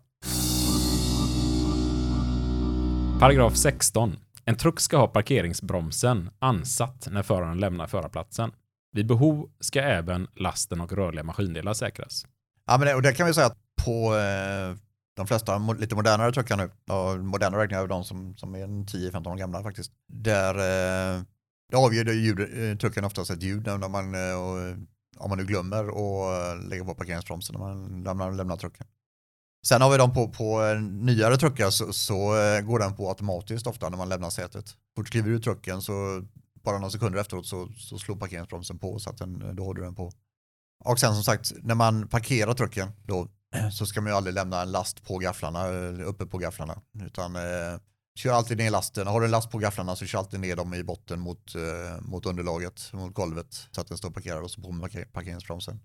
[3.19, 4.15] Paragraf 16.
[4.45, 8.51] En truck ska ha parkeringsbromsen ansatt när föraren lämnar förarplatsen.
[8.91, 12.25] Vid behov ska även lasten och rörliga maskindelar säkras.
[12.67, 14.77] Ja, men det, och det kan vi säga att på eh,
[15.15, 19.31] de flesta lite modernare truckar nu, och moderna räknar jag de som, som är 10-15
[19.31, 21.21] år gamla faktiskt, där eh,
[21.69, 24.77] det avgör ljud, eh, trucken oftast ett ljud när man, eh, eh,
[25.17, 28.87] om man nu glömmer att lägga på parkeringsbromsen när man lämnar, lämnar trucken.
[29.67, 32.17] Sen har vi dem på, på nyare truckar så, så,
[32.63, 34.75] går den på automatiskt ofta när man lämnar sätet.
[34.95, 36.23] Fort kliver du trucken så
[36.63, 39.85] bara några sekunder efteråt så, så slår parkeringsbromsen på så att den, då håller du
[39.85, 40.11] den på.
[40.85, 43.27] Och sen som sagt, när man parkerar trucken då
[43.71, 45.67] så ska man ju aldrig lämna en last på gafflarna,
[46.03, 46.81] uppe på gafflarna.
[47.05, 47.79] Utan eh,
[48.17, 49.07] kör alltid ner lasten.
[49.07, 52.01] Har du en last på gafflarna så kör alltid ner dem i botten mot, eh,
[52.01, 53.67] mot underlaget, mot golvet.
[53.71, 55.79] Så att den står parkerad och så på med parkeringsbromsen.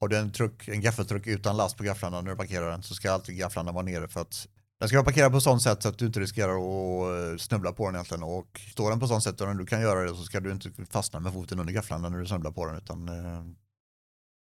[0.00, 2.94] Har du en, truck, en gaffeltruck utan last på gafflarna när du parkerar den så
[2.94, 5.88] ska alltid gafflarna vara nere för att den ska vara parkerad på sånt sätt så
[5.88, 9.24] att du inte riskerar att eh, snubbla på den egentligen och står den på sånt
[9.24, 12.08] sätt och du kan göra det så ska du inte fastna med foten under gafflarna
[12.08, 13.44] när du snubblar på den utan eh,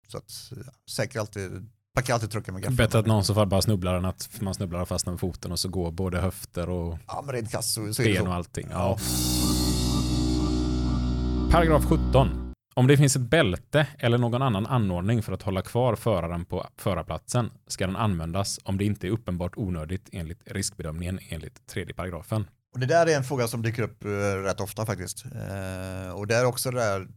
[0.07, 0.51] så att
[0.89, 2.77] säkra alltid Parkera alltid trucken med gafflarna.
[2.87, 5.51] Bättre att någon så fall bara snubblar än att man snubblar och fastnar med foten
[5.51, 8.67] och så går både höfter och ja, men rent kast så, så ben och allting.
[8.71, 8.97] Ja.
[11.51, 12.53] Paragraf 17.
[12.73, 16.67] Om det finns ett bälte eller någon annan anordning för att hålla kvar föraren på
[16.77, 22.47] förarplatsen ska den användas om det inte är uppenbart onödigt enligt riskbedömningen enligt tredje paragrafen.
[22.73, 24.11] Och det där är en fråga som dyker upp uh,
[24.43, 25.25] rätt ofta faktiskt.
[25.25, 27.07] Uh, och det är också det där,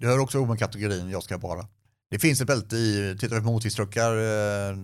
[0.00, 1.66] det hör också med kategorin jag ska bara.
[2.10, 4.76] Det finns ett bälte i, tittar vi på motorhistruckar eh,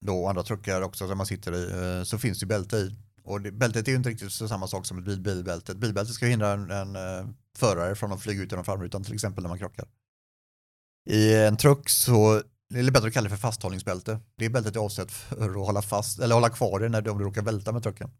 [0.00, 2.96] då och andra truckar också som man sitter i, eh, så finns det bälte i.
[3.24, 5.72] Och det, bältet är ju inte riktigt så samma sak som ett bilbälte.
[5.72, 9.14] Ett bilbälte ska hindra en, en eh, förare från att flyga ut genom framrutan till
[9.14, 9.88] exempel när man krockar.
[11.10, 12.42] I en truck så
[12.74, 14.20] är det bättre att kalla det för fasthållningsbälte.
[14.36, 17.18] Det bältet är avsett för att hålla fast eller hålla kvar det när du, om
[17.18, 18.10] du råkar välta med trucken.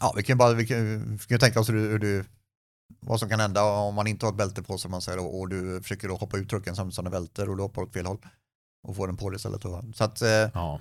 [0.00, 2.24] Ja, vi kan bara vi kan, vi kan tänka oss hur du, hur du,
[3.00, 5.48] vad som kan hända om man inte har ett bälte på sig man säger, och
[5.48, 8.06] du försöker då hoppa ut trucken samtidigt som den välter och du hoppar åt fel
[8.06, 8.18] håll
[8.88, 9.62] och får den på dig istället.
[9.94, 10.80] Så att eh, ja.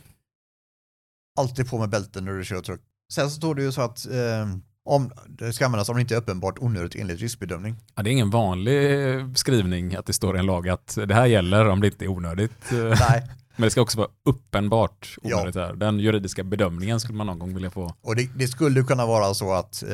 [1.40, 2.82] alltid på med bälten när du kör truck.
[3.14, 4.48] Sen så står det ju så att eh,
[4.86, 7.76] om det ska användas om det inte är uppenbart onödigt enligt riskbedömning.
[7.96, 11.14] Ja, det är ingen vanlig eh, skrivning att det står i en lag att det
[11.14, 12.72] här gäller om det inte är onödigt.
[12.72, 13.30] Nej.
[13.58, 15.56] Men det ska också vara uppenbart onödigt.
[15.56, 15.66] Ja.
[15.66, 15.74] Här.
[15.74, 17.96] Den juridiska bedömningen skulle man någon gång vilja få.
[18.02, 19.90] Och det, det skulle kunna vara så att eh,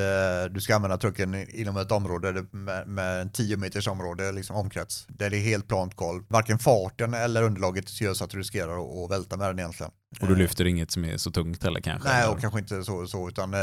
[0.51, 5.05] du ska använda trucken inom ett område med, med en 10 meters område, liksom omkrets,
[5.09, 6.23] där det är helt plant golv.
[6.27, 9.91] Varken farten eller underlaget gör så att du riskerar att, välta med den egentligen.
[10.21, 12.09] Och du lyfter inget som är så tungt heller kanske?
[12.09, 13.59] Nej, och kanske inte så, så utan eh,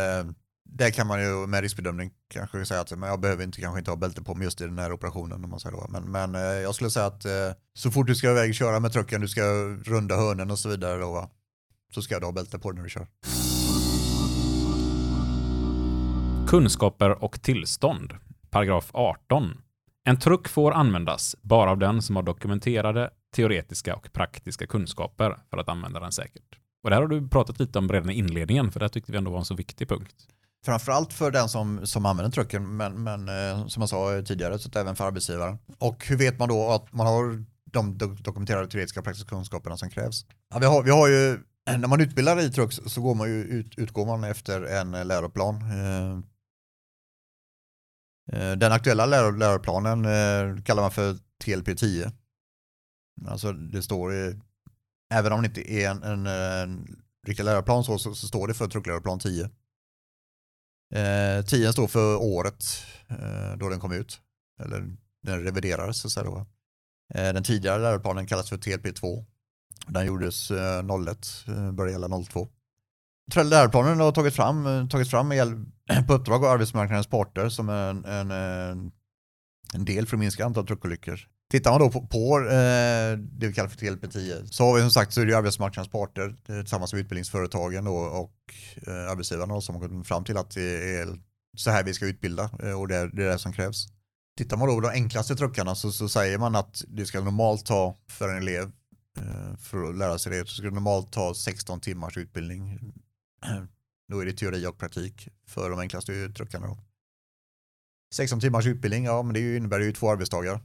[0.73, 3.91] det kan man ju med riskbedömning kanske säga att men jag behöver inte, kanske inte
[3.91, 5.45] ha bälte på mig just i den här operationen.
[5.45, 5.87] Om man säger då.
[5.89, 7.33] Men, men eh, jag skulle säga att eh,
[7.75, 9.43] så fort du ska iväg köra med trucken, du ska
[9.85, 11.31] runda hörnen och så vidare då, va.
[11.95, 13.07] så ska du ha bälte på dig när du kör.
[16.49, 18.14] Kunskaper och tillstånd.
[18.51, 19.61] Paragraf 18.
[20.05, 25.59] En truck får användas bara av den som har dokumenterade teoretiska och praktiska kunskaper för
[25.59, 26.59] att använda den säkert.
[26.83, 29.18] Och det här har du pratat lite om redan i inledningen, för det tyckte vi
[29.18, 30.14] ändå var en så viktig punkt.
[30.64, 34.78] Framförallt för den som, som använder trucken, men, men eh, som jag sa tidigare, så
[34.78, 35.58] även för arbetsgivaren.
[35.78, 39.90] Och hur vet man då att man har de dokumenterade teoretiska och praktiska kunskaperna som
[39.90, 40.26] krävs?
[40.50, 41.32] Ja, vi, har, vi har ju,
[41.68, 44.94] eh, när man utbildar i truck så går man ju ut, utgår man efter en
[44.94, 45.54] eh, läroplan.
[45.56, 46.18] Eh,
[48.32, 50.02] eh, den aktuella läroplanen
[50.62, 52.12] kallar man för TLP 10.
[53.26, 54.40] Alltså det står i,
[55.14, 58.54] även om det inte är en, en, en riktig läroplan så, så, så står det
[58.54, 59.50] för truckläroplan 10.
[60.95, 62.64] Eh, 10 står för året
[63.09, 64.20] eh, då den kom ut.
[64.62, 66.47] Eller den reviderades så att säga då.
[67.14, 69.24] Eh, den tidigare läroplanen kallas för TLP2.
[69.86, 72.49] Den gjordes eh, 01, eh, började gälla 02.
[73.45, 75.72] Läroplanen har tagits fram, eh, tagit fram med,
[76.07, 78.91] på uppdrag av arbetsmarknadens parter som en, en, eh,
[79.74, 81.20] en del för att minska antalet truckolyckor.
[81.51, 84.90] Tittar man då på, på eh, det vi kallar för TLP10 så har vi som
[84.90, 88.55] sagt så är det arbetsmarknadens parter eh, tillsammans med utbildningsföretagen då, och
[88.86, 91.18] eh, arbetsgivarna som har kommit fram till att det är
[91.57, 93.86] så här vi ska utbilda eh, och det är, det är det som krävs.
[94.38, 97.66] Tittar man då på de enklaste truckarna så, så säger man att det ska normalt
[97.66, 98.72] ta för en elev
[99.18, 102.78] eh, för att lära sig det så ska det normalt ta 16 timmars utbildning
[104.09, 106.66] Då är det teori och praktik för de enklaste truckarna.
[106.66, 106.78] Då.
[108.14, 110.61] 16 timmars utbildning, ja men det innebär ju två arbetsdagar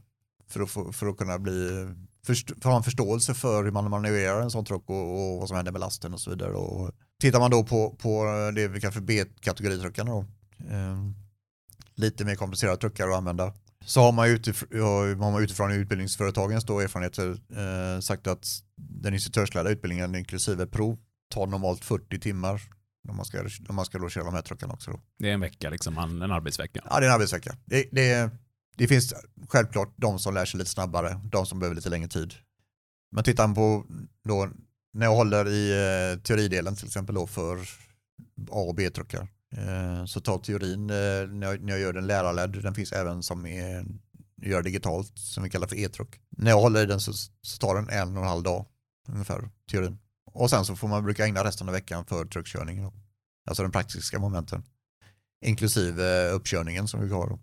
[0.48, 1.88] för att, få, för att kunna bli,
[2.26, 5.38] för, för att ha en förståelse för hur man manövrerar en sån truck och, och
[5.38, 6.52] vad som händer med lasten och så vidare.
[6.52, 8.24] Och tittar man då på, på
[8.54, 10.20] det vi kallar för B-kategoritruckarna då,
[10.58, 10.96] eh,
[11.94, 13.52] lite mer komplicerade truckar att använda,
[13.84, 14.68] så har man, utifrån,
[15.20, 21.46] har man utifrån utbildningsföretagens då erfarenheter eh, sagt att den instruktörsledda utbildningen inklusive prov tar
[21.46, 22.62] normalt 40 timmar
[23.08, 24.90] om man ska, om man ska då köra de här truckarna också.
[24.90, 25.00] Då.
[25.18, 26.80] Det är en vecka, liksom, en arbetsvecka.
[26.90, 27.56] Ja, det är en arbetsvecka.
[27.64, 28.30] Det, det,
[28.76, 29.14] det finns
[29.48, 32.34] självklart de som lär sig lite snabbare, de som behöver lite längre tid.
[33.12, 33.86] Men tittar man på
[34.24, 34.48] då,
[34.92, 37.58] när jag håller i eh, teoridelen till exempel då för
[38.50, 42.62] A och B-truckar eh, så tar teorin, eh, när, jag, när jag gör den lärarledd,
[42.62, 43.86] den finns även som är,
[44.42, 46.20] gör digitalt som vi kallar för e-truck.
[46.30, 47.12] När jag håller i den så,
[47.42, 48.66] så tar den en och en halv dag
[49.08, 49.98] ungefär, teorin.
[50.32, 52.90] Och sen så får man bruka ägna resten av veckan för truckkörning.
[53.48, 54.62] Alltså den praktiska momenten.
[55.44, 57.38] Inklusive eh, uppkörningen som vi har.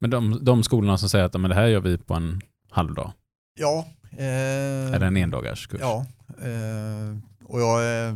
[0.00, 2.40] Men de, de skolorna som säger att men det här gör vi på en
[2.70, 3.12] halv dag?
[3.58, 3.86] Ja.
[4.10, 5.80] Eh, är det en endagarskurs?
[5.80, 6.06] Ja.
[6.42, 8.14] Eh, och jag, eh,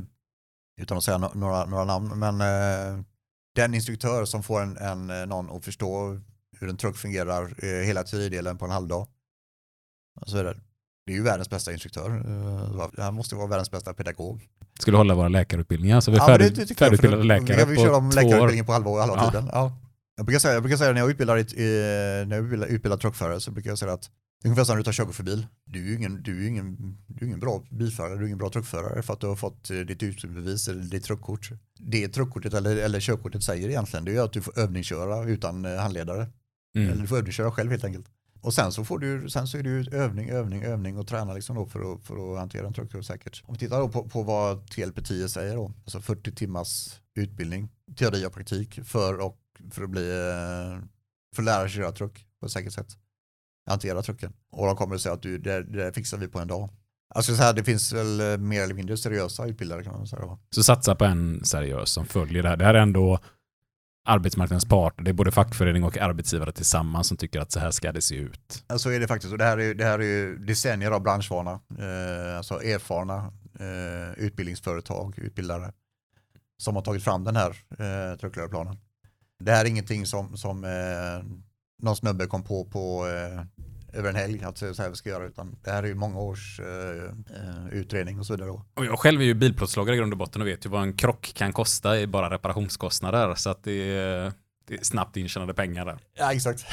[0.81, 3.05] utan att säga några, några namn, men eh,
[3.55, 6.21] den instruktör som får en, en, eh, någon att förstå
[6.59, 9.07] hur en truck fungerar eh, hela teoridelen på en halvdag.
[10.27, 10.57] Så är det
[11.11, 12.11] det är ju världens bästa instruktör.
[12.11, 14.49] Eh, han måste vara världens bästa pedagog.
[14.81, 17.83] Skulle hålla våra läkarutbildningar så vi är ja, färdig, det, det färdigutbildade läkare vi på
[17.83, 19.31] kör om läkarutbildningen på halva, halva ja.
[19.31, 19.51] tiden.
[19.53, 19.73] Ja.
[20.21, 21.35] Jag, brukar säga, jag brukar säga när jag utbildar,
[22.25, 24.11] när jag utbildar, utbildar truckförare så brukar jag säga att
[24.45, 25.47] ungefär som när du tar körkort för bil.
[25.65, 28.39] Du är ju ingen, du är ingen, du är ingen bra bilförare, du är ingen
[28.39, 31.51] bra truckförare för att du har fått eh, ditt utbildningsbevis eller ditt truckkort.
[31.79, 35.77] Det truckkortet eller, eller körkortet säger egentligen det är att du får övningsköra utan eh,
[35.77, 36.27] handledare.
[36.75, 36.91] Mm.
[36.91, 38.07] Eller du får övningsköra själv helt enkelt.
[38.41, 41.35] Och sen så, får du, sen så är det ju övning, övning, övning och träna
[41.35, 43.43] liksom då för, att, för att hantera en truck säkert.
[43.47, 48.27] Om vi tittar då på, på vad TLP10 säger då, alltså 40 timmars utbildning, teori
[48.27, 49.37] och praktik för, och,
[49.71, 50.79] för att bli eh,
[51.35, 52.89] för att lära sig köra truck på ett säkert sätt.
[53.67, 54.33] Hantera trucken.
[54.51, 56.71] Och de kommer att säga att du, det, det fixar vi på en dag.
[57.15, 60.39] Alltså så här, det finns väl eh, mer eller mindre seriösa utbildare kan man säga.
[60.55, 62.57] Så satsa på en seriös som följer det här.
[62.57, 63.19] Det här är ändå
[64.05, 67.93] arbetsmarknadens parter, det är både fackförening och arbetsgivare tillsammans som tycker att så här ska
[67.93, 68.53] det se ut.
[68.53, 71.03] Så alltså är det faktiskt, och det här är, det här är ju decennier av
[71.03, 75.73] branschvana, eh, alltså erfarna eh, utbildningsföretag, utbildare,
[76.57, 78.77] som har tagit fram den här eh, truckläroplanen.
[79.41, 81.25] Det här är ingenting som, som eh,
[81.83, 83.41] någon snubbe kom på på eh,
[83.93, 86.19] över en helg att så här vi ska göra utan det här är ju många
[86.19, 88.51] års uh, utredning och så vidare.
[88.51, 90.93] Och jag själv är ju bilplåtslagare i grund och botten och vet ju vad en
[90.93, 94.33] krock kan kosta i bara reparationskostnader så att det är,
[94.69, 95.99] det är snabbt intjänade pengar där.
[96.19, 96.65] Ja exakt.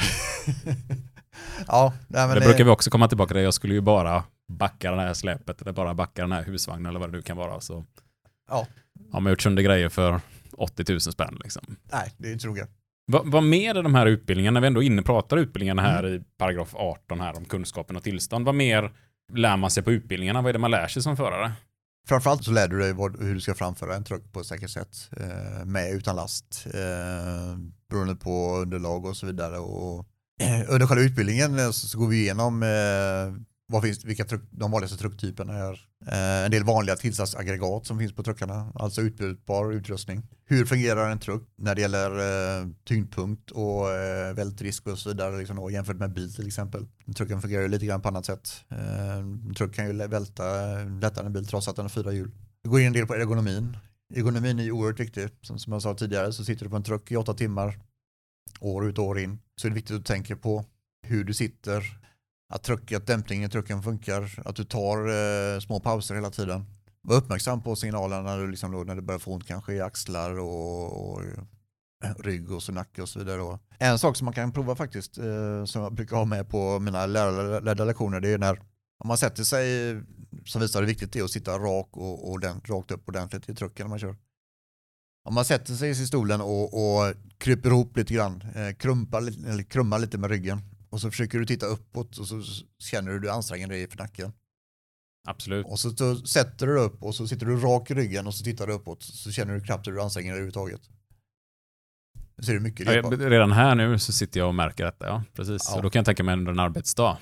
[1.66, 3.42] ja, nej, men det, det brukar vi också komma tillbaka till.
[3.42, 7.00] Jag skulle ju bara backa det här släpet eller bara backa den här husvagnen eller
[7.00, 7.60] vad det nu kan vara.
[7.60, 7.84] Så
[8.48, 8.66] ja.
[9.12, 10.20] har man gjort sönder grejer för
[10.58, 11.38] 80 000 spänn.
[11.44, 11.76] Liksom.
[11.92, 12.70] Nej, det inte roligt.
[13.06, 16.20] Vad, vad mer är de här utbildningarna, när vi ändå inne pratar utbildningarna här mm.
[16.20, 18.92] i paragraf 18 här om kunskapen och tillstånd, vad mer
[19.32, 20.42] lär man sig på utbildningarna?
[20.42, 21.52] Vad är det man lär sig som förare?
[22.08, 24.70] Framförallt så lär du dig vad, hur du ska framföra en truck på ett säkert
[24.70, 25.10] sätt.
[25.16, 26.66] Eh, med utan last.
[26.66, 27.58] Eh,
[27.90, 29.58] beroende på underlag och så vidare.
[29.58, 30.06] Och,
[30.40, 32.68] eh, under själva utbildningen eh, så, så går vi igenom eh,
[33.72, 35.72] vad finns, vilka truck, de vanligaste trucktyperna är.
[36.06, 40.22] Eh, en del vanliga tillsatsaggregat som finns på truckarna, alltså utbytbar utrustning.
[40.44, 42.10] Hur fungerar en truck när det gäller
[42.60, 46.86] eh, tyngdpunkt och eh, vältrisk och så vidare liksom, och jämfört med bil till exempel.
[47.16, 48.64] Trucken fungerar ju lite grann på annat sätt.
[48.68, 50.44] Eh, en truck kan ju välta
[51.00, 52.30] lättare än en bil trots att den har fyra hjul.
[52.62, 53.76] Vi går in en del på ergonomin.
[54.14, 55.28] Ergonomin är ju oerhört viktig.
[55.42, 57.78] Som, som jag sa tidigare så sitter du på en truck i åtta timmar
[58.60, 59.38] år ut och år in.
[59.56, 60.64] Så är det viktigt att tänka på
[61.02, 61.97] hur du sitter,
[62.48, 66.66] att, truck, att dämpningen i trucken funkar, att du tar eh, små pauser hela tiden.
[67.02, 69.80] Var uppmärksam på signalerna när du, liksom då, när du börjar få ont kanske i
[69.80, 71.22] axlar och, och
[72.04, 73.36] eh, rygg och så nacke och så vidare.
[73.36, 73.58] Då.
[73.78, 77.06] En sak som man kan prova faktiskt, eh, som jag brukar ha med på mina
[77.06, 78.62] lärarledda lektioner, det är när
[79.00, 79.96] om man sätter sig,
[80.44, 83.48] som visar hur viktigt det är att sitta rak och, och den, rakt upp ordentligt
[83.48, 84.16] i trucken när man kör.
[85.24, 89.18] Om man sätter sig i stolen och, och kryper ihop lite grann, eh, krumpar,
[89.48, 92.42] eller krummar lite med ryggen och så försöker du titta uppåt och så
[92.78, 94.32] känner du hur du anstränger dig för nacken.
[95.28, 95.66] Absolut.
[95.66, 98.44] Och så, så sätter du upp och så sitter du rak i ryggen och så
[98.44, 100.80] tittar du uppåt så känner du knappt hur du anstränger dig överhuvudtaget.
[102.42, 105.62] Ser du mycket ja, Redan här nu så sitter jag och märker detta, ja precis.
[105.68, 105.76] Ja.
[105.76, 107.18] Och då kan jag tänka mig under en arbetsdag.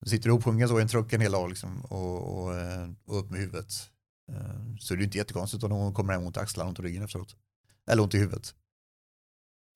[0.00, 3.18] Du sitter ihopsjungen så i en truck en hel dag liksom, och, och, eh, och,
[3.18, 3.72] upp med huvudet.
[4.32, 6.82] Eh, så det är inte jättekonstigt om någon kommer hem ont i axlarna, ont i
[6.82, 7.36] ryggen efteråt.
[7.90, 8.54] Eller ont i huvudet.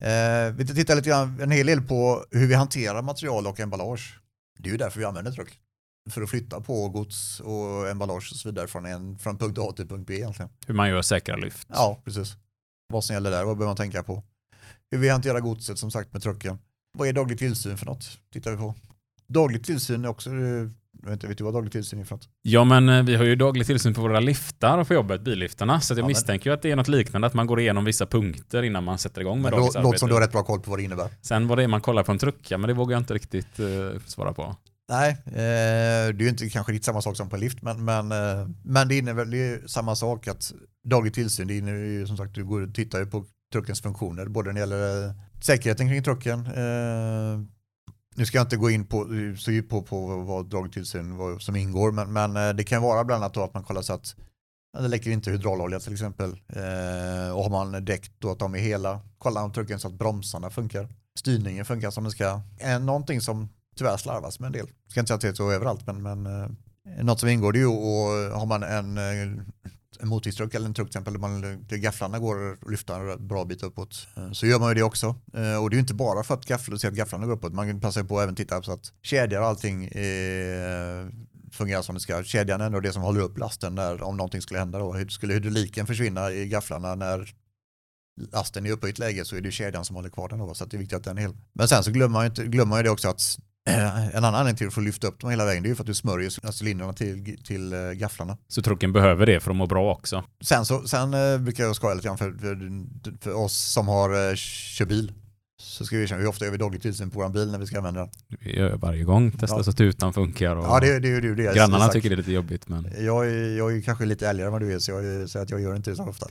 [0.03, 4.19] Eh, vi tittar lite grann, en hel del på hur vi hanterar material och emballage.
[4.59, 5.59] Det är ju därför vi använder truck.
[6.09, 9.73] för att flytta på gods och emballage och så vidare från, en, från punkt A
[9.75, 10.49] till punkt B egentligen.
[10.67, 11.67] Hur man gör säkra lyft.
[11.71, 12.35] Ja, precis.
[12.93, 14.23] Vad som gäller där, vad behöver man tänka på?
[14.91, 16.59] Hur vi hanterar godset som sagt med trucken.
[16.97, 18.19] Vad är daglig tillsyn för något?
[18.33, 18.75] Tittar vi på.
[19.27, 20.69] Daglig tillsyn är också, eh,
[21.03, 22.29] jag vet inte, vet du vad daglig tillsyn är för något?
[22.41, 25.81] Ja, men eh, vi har ju daglig tillsyn på våra liftar på jobbet, billiftarna.
[25.81, 28.05] Så jag Ja, misstänker ju att det är något liknande, att man går igenom vissa
[28.05, 30.27] punkter innan man sätter igång med Men dagens lå- låter som du har arbete.
[30.27, 31.07] rätt bra koll på vad det innebär.
[31.21, 33.59] Sen vad det är man kollar på en trucka, men det vågar jag inte riktigt
[33.59, 34.55] eh, svara på.
[34.89, 37.85] Nej, eh, det är ju inte kanske riktigt samma sak som på en lift, men,
[37.85, 40.53] men, eh, men det innebär det är samma sak att
[40.85, 44.47] daglig tillsyn, det innebär ju som sagt, du går och tittar på truckens funktioner, både
[44.47, 45.11] när det gäller eh,
[45.41, 46.39] säkerheten kring trucken.
[46.45, 47.39] Eh,
[48.15, 49.07] nu ska jag inte gå in på,
[49.37, 53.03] så djupt på, på vad dragtillsyn vad som ingår, men, men eh, det kan vara
[53.03, 54.15] bland annat då att man kollar så att
[54.77, 56.29] det läcker inte hydraulolja till exempel.
[56.29, 59.93] Eh, och har man däck då att de är hela, kolla om trucken så att
[59.93, 60.89] bromsarna funkar.
[61.19, 62.41] Styrningen funkar som den ska.
[62.57, 64.67] Eh, någonting som tyvärr slarvas med en del.
[64.87, 66.49] Ska inte säga att det är så överallt men, men eh,
[67.03, 69.43] något som ingår det är ju och har man en, eh,
[70.03, 73.27] en motortruck eller en truck till exempel där man, där gafflarna går att lyfta en
[73.27, 75.07] bra bit uppåt eh, så gör man ju det också.
[75.33, 77.67] Eh, och det är ju inte bara för att gafflarna, att gafflarna går uppåt, man
[77.67, 81.11] kan passa på att även titta så att kedjor och allting är,
[81.51, 82.23] fungerar som det ska.
[82.23, 84.93] Kedjan är ändå det som håller upp lasten när, om någonting skulle hända då.
[84.93, 87.33] Hur- Skulle hydrauliken försvinna i gafflarna när
[88.31, 90.53] lasten är uppe i ett läge så är det kedjan som håller kvar den då,
[90.53, 91.37] så att det är viktigt att den är hel.
[91.53, 93.21] Men sen så glömmer man ju, inte, glömmer man ju det också att
[93.65, 95.83] en annan anledning till att få lyfta upp dem hela vägen det är ju för
[95.83, 96.31] att du smörjer
[96.63, 98.37] cylindrarna till, till eh, gafflarna.
[98.47, 100.23] Så trucken behöver det för att må bra också.
[100.43, 102.57] Sen, så, sen eh, brukar jag skoja lite grann för, för,
[103.21, 105.11] för oss som har eh, kör bil.
[105.61, 107.65] Så ska vi erkänna, hur ofta gör vi daglig tillsyn på vår bil när vi
[107.65, 108.09] ska använda den?
[108.39, 109.63] Vi gör varje gång, testar Ja.
[109.63, 111.55] så att tutan funkar och Ja, det, det ju det.
[111.55, 112.67] grannarna tycker det är lite jobbigt.
[112.69, 115.43] Men Jag är, jag är kanske lite ärligare än vad du är, så jag säger
[115.43, 116.27] att jag gör inte det så ofta.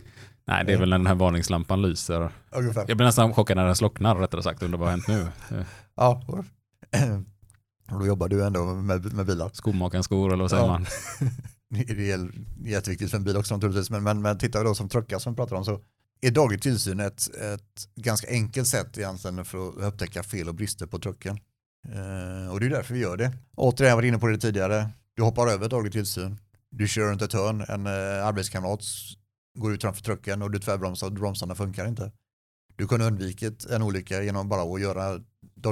[0.46, 2.30] nej, det är väl när den här varningslampan lyser.
[2.50, 2.84] Ungefär.
[2.88, 5.20] Jag blir nästan chockad när den slocknar, rättare sagt, under vad har hänt nu.
[5.58, 5.64] Eh,
[5.96, 6.22] Ja.
[7.90, 9.50] Och då jobbar du ändå med, med bilar.
[9.52, 10.68] Skomakarens skor, eller vad säger Ja.
[10.68, 10.86] man?
[11.86, 12.30] Det är
[12.64, 15.32] jätteviktigt för en bil också naturligtvis, men, men, men tittar vi då som truckar som
[15.32, 15.80] vi pratar om så
[16.20, 20.86] är daglig tillsyn ett, ett ganska enkelt sätt egentligen för att upptäcka fel och brister
[20.86, 21.38] på trucken.
[21.88, 23.32] Eh, och det är därför vi gör det.
[23.56, 26.38] Återigen, jag var inne på det tidigare, du hoppar över daglig tillsyn,
[26.70, 28.80] du kör runt ett hörn, en eh, arbetskamrat
[29.58, 32.12] går ut framför trucken och du tvärbromsar och bromsarna funkar inte.
[32.76, 35.20] Du kunde undvikit en olycka genom bara att göra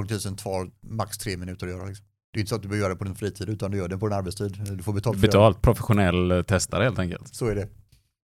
[0.07, 1.85] tillsyn tar max tre minuter att göra.
[1.85, 2.05] Liksom.
[2.33, 3.87] Det är inte så att du behöver göra det på din fritid utan du gör
[3.87, 4.61] det på din arbetstid.
[4.77, 5.27] Du får betalt för det.
[5.27, 7.35] Betalt, professionell eh, testare helt enkelt.
[7.35, 7.67] Så är det.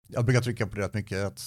[0.07, 1.41] Jag brukar trycka på det rätt mycket, att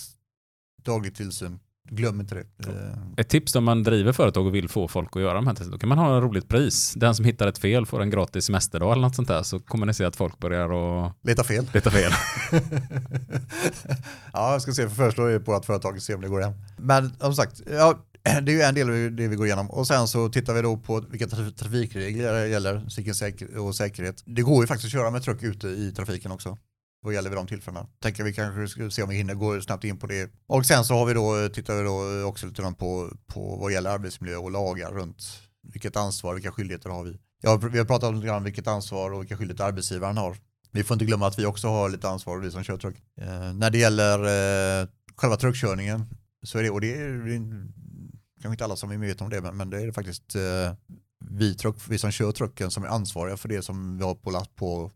[0.85, 1.59] daglig tillsyn,
[1.91, 2.69] glöm inte det.
[2.69, 5.55] Eh, Ett tips om man driver företag och vill få folk att göra de här
[5.55, 6.95] testerna, då kan man ha ett roligt pris.
[6.97, 9.87] Den som hittar ett fel får en gratis semesterdag eller något sånt där, så kommer
[9.87, 10.71] ni se att folk börjar
[11.07, 11.67] att Leta fel.
[11.75, 12.13] leta fel.
[14.33, 16.53] ja, jag ska se, föreslå på att företaget ser om det går hem.
[16.77, 17.99] Men som sagt, ja,
[18.43, 19.71] det är ju en del av det vi går igenom.
[19.71, 24.23] Och sen så tittar vi då på vilka trafikregler det gäller, cykeln och säkerhet.
[24.27, 26.59] Det går ju faktiskt att köra med truck ute i trafiken också.
[27.03, 27.87] Vad gäller vid de tillfällena.
[28.03, 30.31] Tänker vi kanske ska se om vi hinner gå snabbt in på det.
[30.47, 33.73] Och sen så har vi då, tittar vi då också lite grann på, på vad
[33.73, 35.23] gäller arbetsmiljö och lagar runt
[35.73, 37.19] vilket ansvar, vilka skyldigheter har vi.
[37.43, 40.37] Ja, vi har pratat lite grann om vilket ansvar och vilka skyldigheter arbetsgivaren har.
[40.73, 42.97] Vi får inte glömma att vi också har lite ansvar, vi som kör truck.
[43.21, 44.19] Eh, när det gäller
[44.83, 46.07] eh, själva truckkörningen
[46.43, 47.27] så är det, och det är
[48.43, 50.75] kanske inte alla som är medvetna om det, men, men det är faktiskt eh,
[51.25, 54.31] vi, truck, vi som kör trucken som är ansvariga för det som vi har på,
[54.31, 54.91] last, på,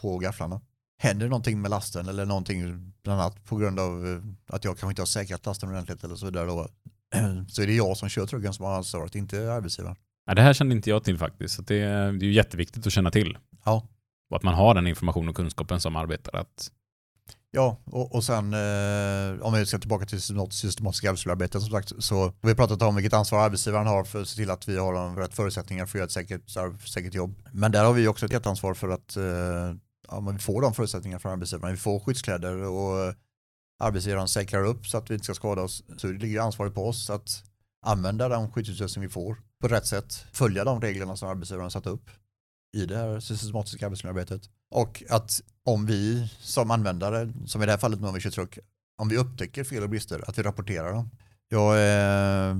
[0.00, 0.60] på gafflarna.
[0.98, 4.78] Händer det någonting med lasten eller någonting bland annat på grund av eh, att jag
[4.78, 6.68] kanske inte har säkrat lasten ordentligt eller så vidare då,
[7.48, 9.96] så är det jag som kör trucken som har ansvaret, inte arbetsgivaren.
[10.26, 12.92] Ja, det här kände inte jag till faktiskt, så det, det är ju jätteviktigt att
[12.92, 13.38] känna till.
[13.64, 13.88] Ja.
[14.30, 16.40] Och att man har den information och kunskapen som arbetare.
[16.40, 16.70] Att,
[17.52, 21.92] Ja, och, och sen eh, om vi ska tillbaka till något systematiskt arbetsmiljöarbete som sagt
[21.98, 24.76] så vi har pratat om vilket ansvar arbetsgivaren har för att se till att vi
[24.76, 26.50] har de rätt förutsättningar för att göra ett säkert,
[26.88, 27.42] säkert jobb.
[27.52, 29.76] Men där har vi också ett ansvar för att eh,
[30.08, 31.74] ja, men vi får de förutsättningarna från arbetsgivaren.
[31.74, 33.14] Vi får skyddskläder och
[33.80, 35.84] arbetsgivaren säkrar upp så att vi inte ska skada oss.
[35.96, 37.42] Så det ligger ansvaret på oss att
[37.86, 42.10] använda den skyddsutrustning vi får på rätt sätt, följa de reglerna som arbetsgivaren satt upp
[42.72, 44.42] i det här systematiska arbetsmiljöarbetet.
[44.70, 48.58] Och att om vi som användare, som i det här fallet med truck,
[48.98, 51.10] om vi upptäcker fel och brister, att vi rapporterar dem.
[51.48, 52.56] Jag eh,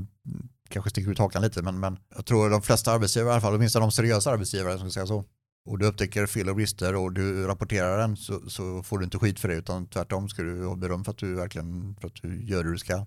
[0.69, 3.55] kanske sticker ut hakan lite, men, men jag tror de flesta arbetsgivare, i alla fall
[3.55, 5.25] åtminstone de seriösa arbetsgivare, som ska säga så,
[5.65, 9.19] och du upptäcker fel och brister och du rapporterar den så, så får du inte
[9.19, 12.23] skit för det, utan tvärtom ska du ha beröm för att du verkligen för att
[12.23, 13.07] du gör det du ska.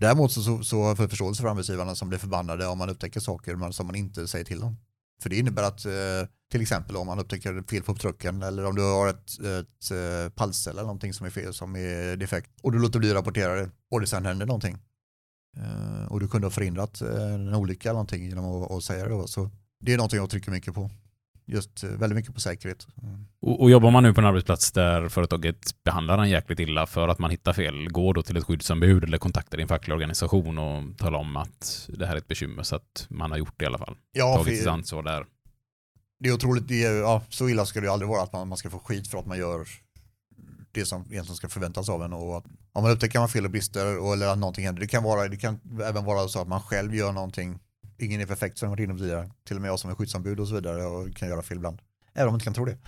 [0.00, 3.20] Däremot så, så, så har jag förståelse för arbetsgivarna som blir förbannade om man upptäcker
[3.20, 4.76] saker men som man inte säger till dem.
[5.22, 8.74] För det innebär att eh, till exempel om man upptäcker fel på trucken eller om
[8.74, 12.78] du har ett, ett eh, eller någonting som är fel som är defekt och du
[12.78, 14.78] låter bli att rapportera det och det sen händer någonting.
[15.56, 19.08] Eh, och du kunde ha förhindrat eh, en olycka eller någonting genom att, att säga
[19.08, 19.28] det.
[19.28, 19.50] Så
[19.80, 20.90] det är någonting jag trycker mycket på
[21.46, 22.86] just eh, väldigt mycket på säkerhet.
[23.40, 27.08] Och, och jobbar man nu på en arbetsplats där företaget behandlar en jäkligt illa för
[27.08, 30.98] att man hittar fel, gå då till ett skyddsombud eller kontakta din fackliga organisation och
[30.98, 33.66] tala om att det här är ett bekymmer så att man har gjort det i
[33.66, 33.96] alla fall.
[34.12, 35.26] Ja, Tagit sitt ansvar där.
[36.20, 38.48] det är otroligt, det är, ja, så illa ska det ju aldrig vara att man,
[38.48, 39.66] man ska få skit för att man gör
[40.72, 43.50] det som egentligen ska förväntas av en och att om man upptäcker man fel och
[43.50, 46.48] brister och, eller att någonting händer, det kan, vara, det kan även vara så att
[46.48, 47.58] man själv gör någonting,
[48.04, 50.40] ingen är perfekt som jag in och på till och med jag som är skyddsombud
[50.40, 51.78] och så vidare och kan göra fel ibland,
[52.14, 52.78] även om man inte kan tro det.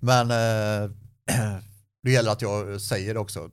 [0.00, 0.90] Men eh,
[2.02, 3.50] det gäller att jag säger det också,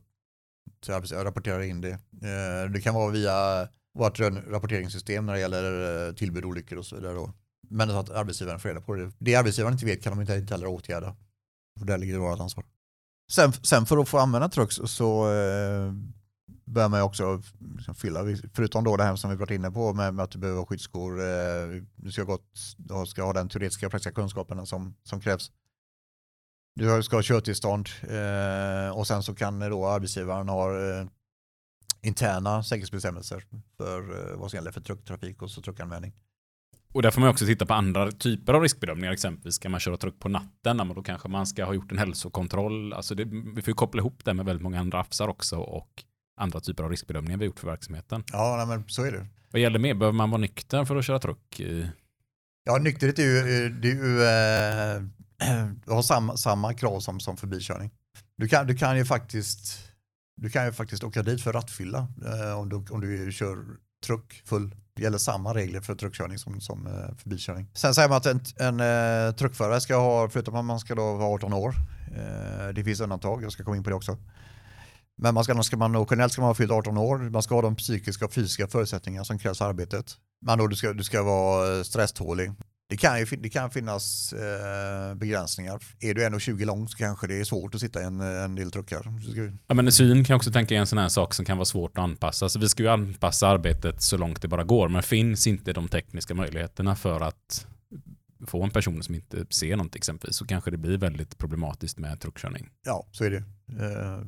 [0.82, 1.90] så jag rapporterar in det.
[1.90, 6.96] Eh, det kan vara via vårt rapporteringssystem när det gäller eh, tillbud, olyckor och så
[6.96, 7.14] vidare.
[7.14, 7.32] Då.
[7.68, 9.12] Men så att arbetsgivaren får reda på det.
[9.18, 11.16] Det arbetsgivaren inte vet kan de inte heller åtgärda.
[11.80, 12.64] Och där ligger vårt ansvar.
[13.32, 15.92] Sen, sen för att få använda Trux så, så eh,
[16.70, 17.42] börjar man också
[17.76, 18.20] liksom fylla,
[18.54, 20.66] förutom då det här som vi varit inne på med, med att du behöver ha
[20.66, 22.46] skyddsskor, eh, du ska, gott,
[23.06, 25.50] ska ha den teoretiska och praktiska kunskaperna som, som krävs.
[26.74, 31.06] Du ska ha körtillstånd eh, och sen så kan då arbetsgivaren ha eh,
[32.02, 33.44] interna säkerhetsbestämmelser
[33.76, 36.12] för eh, vad som gäller för trucktrafik och så truckanvändning.
[36.92, 39.12] Och där får man också titta på andra typer av riskbedömningar.
[39.12, 41.98] Exempelvis ska man köra truck på natten, men då kanske man ska ha gjort en
[41.98, 42.92] hälsokontroll.
[42.92, 46.04] Alltså det, vi får ju koppla ihop det med väldigt många andra AFSar också och
[46.40, 48.24] andra typer av riskbedömningar vi gjort för verksamheten.
[48.32, 49.26] Ja, nej, men så är det.
[49.50, 49.94] Vad gäller mer?
[49.94, 51.60] Behöver man vara nykter för att köra truck?
[52.64, 55.02] Ja, nykterhet är ju, ju eh,
[55.84, 57.90] du har samma, samma krav som, som för bilkörning.
[58.36, 59.90] Du kan, du kan ju faktiskt
[60.36, 63.64] du kan ju faktiskt åka dit för rattfylla eh, om, du, om du kör
[64.06, 64.74] truck full.
[64.94, 67.66] Det gäller samma regler för truckkörning som, som eh, för bilkörning.
[67.74, 71.16] Sen säger man att en, en eh, truckförare ska ha, förutom att man ska då
[71.16, 71.74] vara 18 år,
[72.16, 74.16] eh, det finns undantag, jag ska komma in på det också.
[75.22, 77.54] Men man ska, ska man, och generellt ska man ha fyllt 18 år, man ska
[77.54, 80.16] ha de psykiska och fysiska förutsättningar som krävs i arbetet.
[80.46, 82.52] Men då du ska, du ska vara eh, stresstålig.
[82.88, 85.82] Det kan, ju, det kan finnas eh, begränsningar.
[86.00, 88.70] Är du 1,20 lång så kanske det är svårt att sitta i en, en del
[88.70, 89.02] truckar.
[89.66, 91.64] Ja, men syn kan jag också tänka är en sån här sak som kan vara
[91.64, 92.48] svårt att anpassa.
[92.48, 95.88] Så vi ska ju anpassa arbetet så långt det bara går, men finns inte de
[95.88, 97.66] tekniska möjligheterna för att
[98.46, 102.20] få en person som inte ser något exempelvis så kanske det blir väldigt problematiskt med
[102.20, 102.68] truckkörning.
[102.84, 103.44] Ja, så är det.
[103.84, 104.24] Eh,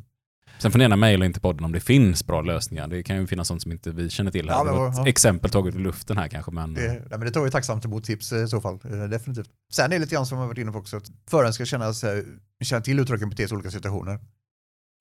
[0.59, 2.89] Sen får ni gärna mejla in till podden om det finns bra lösningar.
[2.89, 4.57] Det kan ju finnas sånt som inte vi känner till här.
[4.57, 5.09] Ja, det var ett ja.
[5.09, 8.05] exempel taget ur luften här kanske, men det, nej, men det tar vi tacksamt emot
[8.05, 9.51] tips eh, i så fall, eh, definitivt.
[9.73, 11.95] Sen är det lite grann som jag varit inne på också, att föraren ska känna,
[11.95, 12.25] sig,
[12.65, 14.19] känna till sig i olika situationer.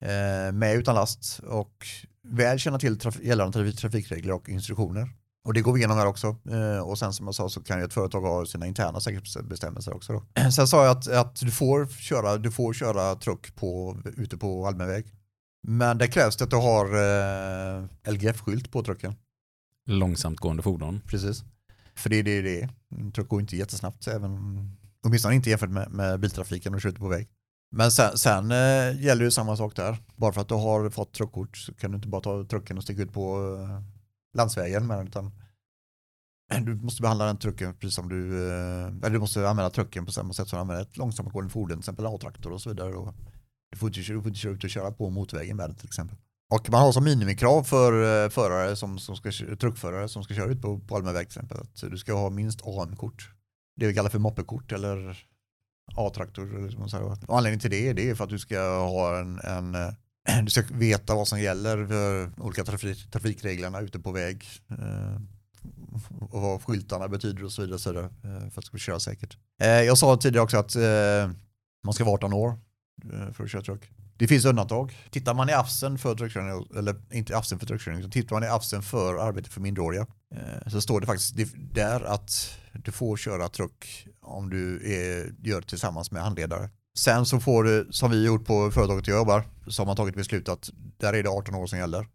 [0.02, 1.86] Eh, med utan last och
[2.28, 5.08] väl känna till traf- gällande trafik, trafikregler och instruktioner.
[5.44, 6.36] Och det går vi igenom här också.
[6.50, 9.94] Eh, och sen som jag sa så kan ju ett företag ha sina interna säkerhetsbestämmelser
[9.94, 10.12] också.
[10.12, 10.50] Då.
[10.50, 14.66] Sen sa jag att, att du, får köra, du får köra truck på, ute på
[14.66, 15.06] allmän väg.
[15.62, 19.14] Men det krävs det att du har eh, LGF-skylt på trucken.
[19.86, 21.00] långsamt gående fordon.
[21.06, 21.44] Precis.
[21.94, 22.70] För det är det det är.
[22.90, 24.32] En truck går inte jättesnabbt, även,
[25.02, 27.28] åtminstone inte jämfört med, med biltrafiken och kör på väg.
[27.70, 29.96] Men sen, sen eh, gäller ju samma sak där.
[30.16, 32.82] Bara för att du har fått truckkort så kan du inte bara ta trucken och
[32.82, 33.82] sticka ut på eh,
[34.36, 35.32] landsvägen med den utan
[36.60, 40.12] du måste behandla den trucken precis som du, eh, eller du måste använda trucken på
[40.12, 42.94] samma sätt som du använder ett långsamtgående fordon, till exempel A-traktor och så vidare.
[42.94, 43.14] Och
[43.72, 45.86] du, får inte, du får inte köra ut och köra på motorvägen med den till
[45.86, 46.16] exempel.
[46.54, 49.30] Och man har som minimikrav för eh, förare som, som ska,
[49.60, 52.30] truckförare som ska köra ut på, på allmän väg till exempel att du ska ha
[52.30, 53.30] minst AM-kort.
[53.76, 55.26] Det vi kallar för moppekort eller
[55.96, 56.68] A-traktor.
[56.68, 56.82] Liksom.
[57.26, 59.92] Och anledningen till det, det är för att du ska ha en, en eh,
[60.44, 64.44] du ska veta vad som gäller för olika trafik, trafikreglerna ute på väg.
[64.70, 65.16] eh,
[66.30, 69.00] Och vad skyltarna betyder och så vidare, så vidare eh, för att du ska köra
[69.00, 69.36] säkert.
[69.62, 71.30] Eh, Jag sa tidigare också att eh,
[71.84, 72.58] man ska vara 18 år
[73.12, 73.90] Eh, för att köra truck.
[74.16, 74.96] Det finns undantag.
[75.10, 78.46] Tittar man i AFSen för truckkörning, eller inte AFSen för truckkörning, utan tittar man i
[78.46, 83.48] AFSen för arbete för minderåriga eh, så står det faktiskt där att du får köra
[83.48, 86.70] truck om du är, gör det tillsammans med handledare.
[86.98, 90.14] Sen så får du, som vi gjort på företaget jag jobbar, så har man tagit
[90.14, 92.06] beslut att där är det 18 år som gäller.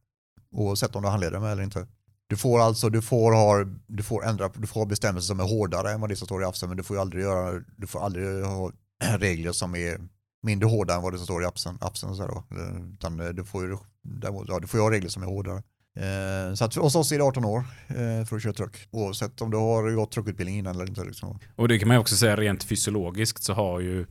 [0.51, 1.87] Oavsett om du handleder med eller inte.
[2.27, 5.43] Du får alltså, du får, ha, du får ändra, du får ha bestämmelser som är
[5.43, 7.87] hårdare än vad det som står i AFSen, men du får ju aldrig göra, du
[7.87, 8.71] får aldrig ha
[9.17, 9.99] regler som är
[10.43, 11.77] mindre hårda än vad det som står i appsen.
[11.81, 12.43] appsen så här då.
[12.57, 15.27] Eh, Utan eh, du får ju däremot, ja, du får ju ha regler som är
[15.27, 15.63] hårdare.
[15.97, 18.87] Eh, så att hos oss är det 18 år eh, för att köra truck.
[18.91, 21.03] Oavsett om du har gått truckutbildning innan eller inte.
[21.03, 21.39] Liksom.
[21.55, 24.05] Och det kan man ju också säga rent fysiologiskt så har ju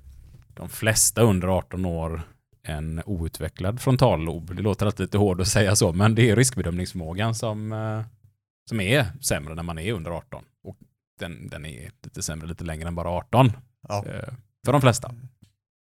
[0.55, 2.23] de flesta under 18 år
[2.63, 4.57] en outvecklad frontallob.
[4.57, 8.03] Det låter alltid lite hårt att säga så, men det är riskbedömningsförmågan som, eh,
[8.69, 10.45] som är sämre när man är under 18.
[10.65, 10.77] Och
[11.19, 13.53] den, den är lite sämre lite längre än bara 18.
[13.89, 14.05] Ja.
[14.65, 15.15] För de flesta.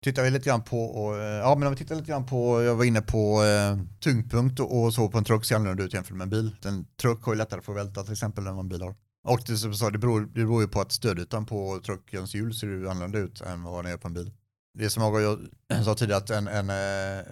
[0.05, 2.63] Tittar vi lite grann på, och, eh, ja men om vi tittar lite grann på,
[2.63, 5.95] jag var inne på eh, tyngdpunkt och, och så på en truck ser annorlunda ut
[5.95, 6.57] jämfört med en bil.
[6.65, 8.95] En truck har ju lättare för att välta till exempel än vad en bil har.
[9.25, 12.35] Och det, som jag sa, det, beror, det beror ju på att stödytan på truckens
[12.35, 14.33] hjul ser ju annorlunda ut än vad den gör på en bil.
[14.79, 17.25] Det som jag, sa tidigare att en, en, eh,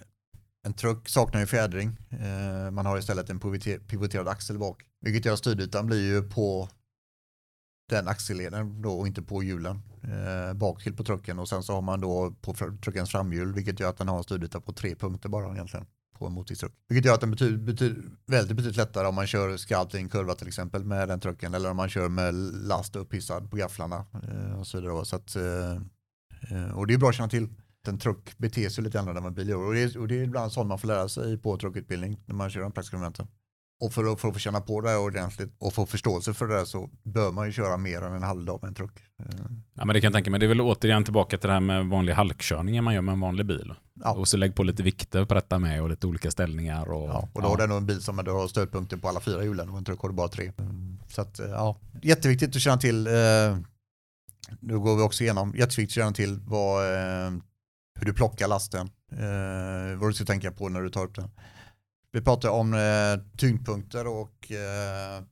[0.67, 1.97] en truck saknar ju fjädring.
[2.11, 3.41] Eh, man har istället en
[3.89, 4.83] pivoterad axel bak.
[5.01, 6.69] Vilket gör att stödytan blir ju på
[7.89, 11.73] den axelleden då och inte på hjulen eh, bak till på trucken och sen så
[11.73, 14.95] har man då på truckens framhjul vilket gör att den har en stödyta på tre
[14.95, 15.87] punkter bara egentligen
[16.19, 16.71] på en motorcykel.
[16.89, 20.09] Vilket gör att den betyder, betyder väldigt betydligt lättare om man kör skarpt i en
[20.09, 22.35] kurva till exempel med den trucken eller om man kör med
[22.69, 25.05] last upphissad på gafflarna eh, och så vidare.
[25.05, 25.73] Så att, eh,
[26.51, 27.49] eh, och det är bra att känna till.
[27.87, 30.15] En truck beter sig lite annorlunda än en bil gör och det, är, och det
[30.15, 33.29] är ibland sånt man får lära sig på truckutbildning när man kör de praktiska momenten.
[33.85, 36.47] Och för att, för att få känna på det här ordentligt och få förståelse för
[36.47, 38.99] det här så bör man ju köra mer än en halvdag med en truck.
[39.75, 40.41] Ja, men det kan jag tänka mig.
[40.41, 43.21] Det är väl återigen tillbaka till det här med vanlig halkkörning man gör med en
[43.21, 43.75] vanlig bil.
[43.95, 44.13] Ja.
[44.13, 46.91] Och så lägg på lite vikter på detta med och lite olika ställningar.
[46.91, 47.51] Och, ja, och då ja.
[47.51, 50.01] har du nog en bil som har stödpunkter på alla fyra hjulen och en truck
[50.01, 50.53] har du bara tre.
[51.09, 53.07] Så att, ja, jätteviktigt att känna till.
[53.07, 53.13] Eh,
[54.61, 57.31] nu går vi också igenom, jätteviktigt att känna till vad, eh,
[57.99, 58.91] hur du plockar lasten.
[59.13, 61.31] Eh, vad du ska tänka på när du tar upp den.
[62.15, 65.23] Vi pratar om eh, tyngdpunkter och eh,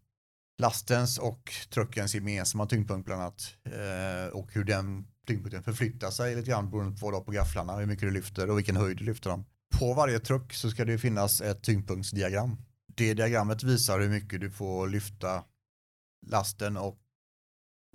[0.59, 3.55] lastens och truckens gemensamma tyngdpunkt bland annat.
[3.65, 7.33] Eh, och hur den tyngdpunkten förflyttar sig lite grann beroende på vad du har på
[7.33, 9.45] gafflarna, hur mycket du lyfter och vilken höjd du lyfter dem.
[9.79, 12.57] På varje truck så ska det finnas ett tyngdpunktsdiagram.
[12.87, 15.45] Det diagrammet visar hur mycket du får lyfta
[16.27, 16.99] lasten och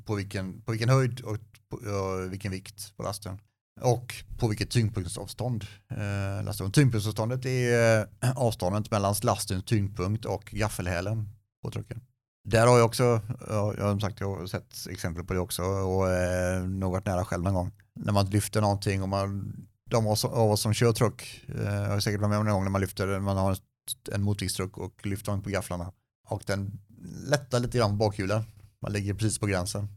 [0.06, 1.38] på vilken, på vilken höjd och,
[1.70, 3.40] på, och vilken vikt på lasten.
[3.82, 5.66] Och på vilket tyngdpunktsavstånd.
[5.90, 11.30] Eh, tyngdpunktsavståndet är eh, avståndet mellan lastens tyngdpunkt och gaffelhälen
[11.64, 12.02] på trucken.
[12.44, 16.10] Där har jag också, jag har sagt, jag har sett exempel på det också och
[16.10, 17.72] eh, nog varit nära själv någon gång.
[17.96, 19.56] När man lyfter någonting och man,
[19.90, 22.72] de av oss som kör truck, eh, har säkert varit med om någon gång när
[22.72, 23.58] man lyfter, man har
[24.12, 25.92] en motviktstruck och lyfter den på gafflarna
[26.28, 26.80] och den
[27.28, 28.44] lättar lite grann på bakhjulen.
[28.82, 29.88] Man ligger precis på gränsen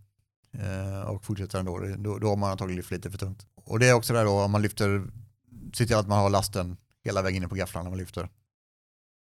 [0.53, 1.79] eh, och fortsätter ändå.
[1.99, 3.47] Då, då har man antagligen lyft lite för tungt.
[3.71, 5.07] Och det är också där då om man lyfter,
[5.75, 8.29] se till att man har lasten hela vägen in på gafflarna när man lyfter.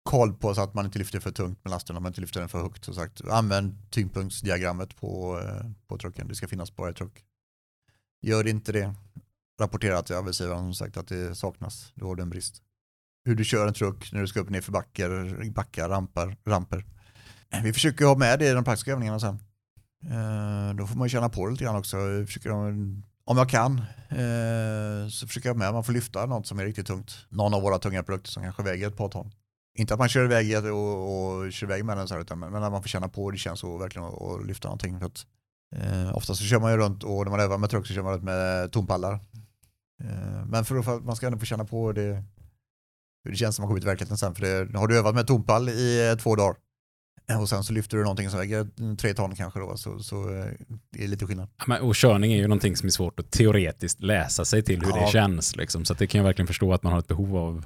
[0.03, 2.39] Koll på så att man inte lyfter för tungt med lasten om man inte lyfter
[2.39, 2.85] den för högt.
[2.85, 3.22] Så sagt.
[3.22, 6.27] Använd tyngdpunktsdiagrammet på, eh, på trucken.
[6.27, 7.23] Det ska finnas på varje truck.
[8.22, 8.93] Gör inte det,
[9.59, 11.91] rapportera till arbetsgivaren som sagt att det saknas.
[11.95, 12.61] Då har du en brist.
[13.23, 16.85] Hur du kör en truck när du ska upp ner för backar, backar rampar, ramper.
[17.63, 19.39] Vi försöker ha med det i de praktiska övningarna sen.
[20.03, 21.97] Eh, då får man känna på det lite grann också.
[21.97, 22.49] Vi försöker
[23.26, 23.77] om jag kan
[24.10, 27.11] eh, så försöker jag med att man får lyfta något som är riktigt tungt.
[27.30, 29.31] Någon av våra tunga produkter som kanske väger ett par ton.
[29.77, 32.64] Inte att man kör iväg och, och kör iväg med den så här, utan men
[32.64, 34.99] att man får känna på hur det känns och verkligen att lyfta någonting.
[34.99, 35.26] För att,
[35.76, 38.03] eh, ofta så kör man ju runt och när man övar med truck så kör
[38.03, 39.14] man runt med tompallar.
[40.03, 42.23] Eh, men för att man ska ändå få känna på det,
[43.23, 44.35] hur det känns när man kommer ut i verkligheten sen.
[44.35, 46.56] För det, har du övat med tompall i eh, två dagar
[47.39, 50.45] och sen så lyfter du någonting som väger tre ton kanske då, så, så eh,
[50.91, 51.49] det är lite skillnad.
[51.57, 54.81] Ja, men, och körning är ju någonting som är svårt att teoretiskt läsa sig till
[54.81, 55.06] hur ja.
[55.06, 55.56] det känns.
[55.56, 55.85] Liksom.
[55.85, 57.65] Så det kan jag verkligen förstå att man har ett behov av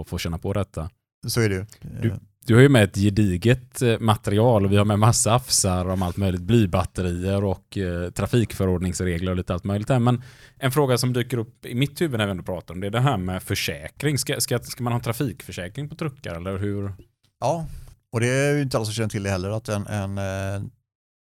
[0.00, 0.90] att få känna på detta.
[1.26, 1.66] Så är det.
[2.02, 2.14] Du,
[2.46, 6.02] du har ju med ett gediget eh, material och vi har med massa affsar om
[6.02, 9.88] allt möjligt, blybatterier och eh, trafikförordningsregler och lite allt möjligt.
[9.88, 9.98] Här.
[9.98, 10.22] Men
[10.58, 12.90] en fråga som dyker upp i mitt huvud när vi ändå pratar om det är
[12.90, 14.18] det här med försäkring.
[14.18, 16.92] Ska, ska, ska man ha trafikförsäkring på truckar eller hur?
[17.40, 17.66] Ja,
[18.12, 20.62] och det är ju inte alla som känner till det heller att en, en eh,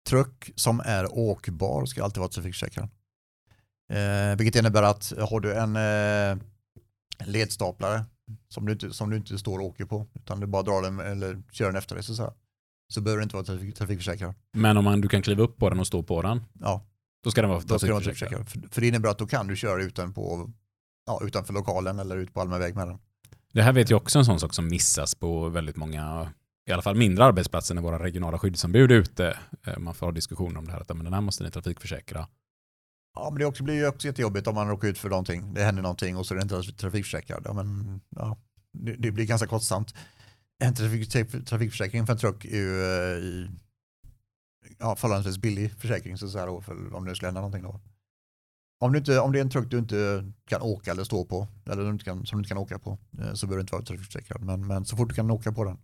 [0.09, 2.89] truck som är åkbar ska alltid vara trafikförsäkrad.
[3.93, 6.45] Eh, vilket innebär att har du en eh,
[7.27, 8.05] ledstaplare
[8.49, 11.01] som du, inte, som du inte står och åker på utan du bara drar den
[11.01, 12.35] eller kör den efter dig så, så,
[12.93, 14.35] så behöver du inte vara trafik, trafikförsäkrad.
[14.53, 16.43] Men om man, du kan kliva upp på den och stå på den?
[16.61, 16.87] Ja.
[17.25, 18.49] Då ska den vara trafikförsäkrad?
[18.49, 20.51] För, för det innebär att då kan du köra utan på,
[21.07, 22.99] ja, utanför lokalen eller ut på allmän väg med den.
[23.53, 26.33] Det här vet jag också en sån sak som missas på väldigt många
[26.69, 29.39] i alla fall mindre arbetsplatser när våra regionala skyddsombud är ute.
[29.67, 32.29] Eh, man får ha diskussioner om det här, att men den här måste ni trafikförsäkra.
[33.15, 35.55] Ja, men det också, blir ju också jättejobbigt om man råkar ut för någonting.
[35.55, 37.43] Det händer någonting och så är det inte trafikförsäkrad.
[37.45, 38.39] Ja, men, ja,
[38.73, 39.95] det, det blir ganska kostsamt.
[40.59, 41.11] En trafik,
[41.47, 43.51] trafikförsäkring för en truck är ju eh, i,
[44.79, 47.81] ja, förhållandevis billig försäkring så så här, för om det skulle hända någonting då.
[48.81, 51.49] Om, du inte, om det är en truck du inte kan åka eller stå på,
[51.67, 53.73] eller du inte kan, som du inte kan åka på, eh, så behöver du inte
[53.73, 54.43] vara trafikförsäkrad.
[54.43, 55.79] Men, men så fort du kan åka på den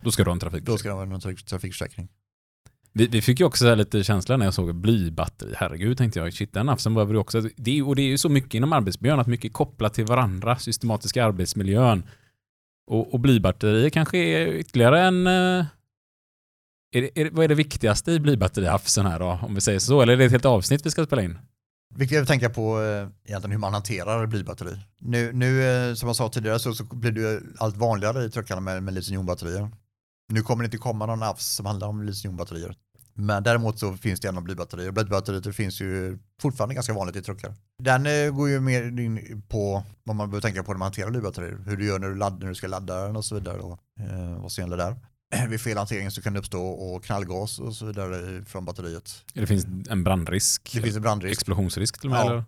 [0.00, 0.74] då ska du ha en trafikförsäkring.
[0.74, 2.08] Då ska du ha en trafikförsäkring.
[2.92, 5.54] Vi, vi, fick ju också lite känsla när jag såg blybatteri.
[5.56, 7.40] Herregud tänkte jag, shit den nafsen behöver du också.
[7.56, 10.58] Det, och det är ju så mycket inom arbetsmiljön, att mycket är kopplat till varandra,
[10.58, 12.02] systematiska arbetsmiljön.
[12.86, 15.26] Och, och blybatterier kanske är ytterligare en...
[15.26, 15.64] Eh,
[16.92, 19.78] är det, är det, vad är det viktigaste i blybatterihafsen här då, om vi säger
[19.78, 20.02] så?
[20.02, 21.38] Eller är det ett helt avsnitt vi ska spela in?
[21.94, 24.76] Viktigt att tänka på eh, egentligen hur man hanterar blybatteri.
[24.98, 28.60] Nu, nu eh, som jag sa tidigare så, så blir det allt vanligare i truckarna
[28.60, 29.70] med, med litiumjonbatterier.
[30.30, 32.76] Nu kommer det inte komma någon AFS som handlar om litiumjonbatterier.
[33.14, 34.90] Men däremot så finns det ändå blybatterier.
[34.90, 37.54] Blybatterier finns ju fortfarande ganska vanligt i truckar.
[37.78, 41.10] Den eh, går ju mer in på vad man behöver tänka på när man hanterar
[41.10, 41.58] blybatterier.
[41.66, 43.58] Hur du gör när du, laddar, när du ska ladda den och så vidare.
[43.58, 44.96] Och, eh, vad som gäller där.
[45.48, 49.24] Vid fel hantering så kan det uppstå och knallgas och så vidare från batteriet.
[49.34, 50.70] Det finns en brandrisk.
[50.72, 51.32] Det finns en brandrisk.
[51.32, 52.20] Explosionsrisk till och med?
[52.20, 52.30] Ja.
[52.30, 52.44] Eller?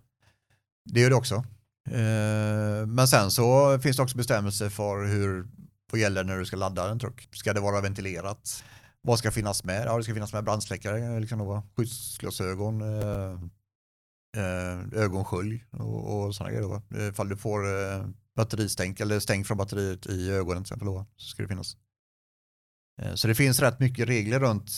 [0.85, 1.35] Det gör det också.
[1.87, 5.47] Eh, Men sen så finns det också bestämmelser för hur
[5.93, 7.29] vad gäller när du ska ladda en truck.
[7.31, 8.63] Ska det vara ventilerat?
[9.01, 9.85] Vad ska finnas med?
[9.85, 13.31] Ja, det ska finnas med brandsläckare, liksom skyddsglasögon, eh,
[14.37, 16.81] eh, ögonskölj och, och sådana grejer.
[16.89, 16.97] Då.
[17.09, 18.05] Ifall du får eh,
[18.35, 21.77] batteristänk eller stänk från batteriet i ögonen till exempel då, så ska det finnas.
[23.01, 24.71] Eh, så det finns rätt mycket regler runt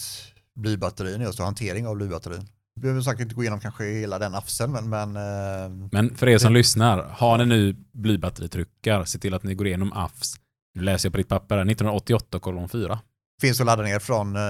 [0.56, 2.48] blybatterin just och hantering av blybatterin.
[2.76, 6.28] Vi behöver säkert inte gå igenom kanske hela den afsen men, men eh, Men för
[6.28, 10.36] er som lyssnar, har ni nu blybatteritruckar, se till att ni går igenom AFS.
[10.76, 13.00] Nu läser jag på ditt papper här, 1988 kolon 4.
[13.42, 14.42] finns att ladda ner från eh,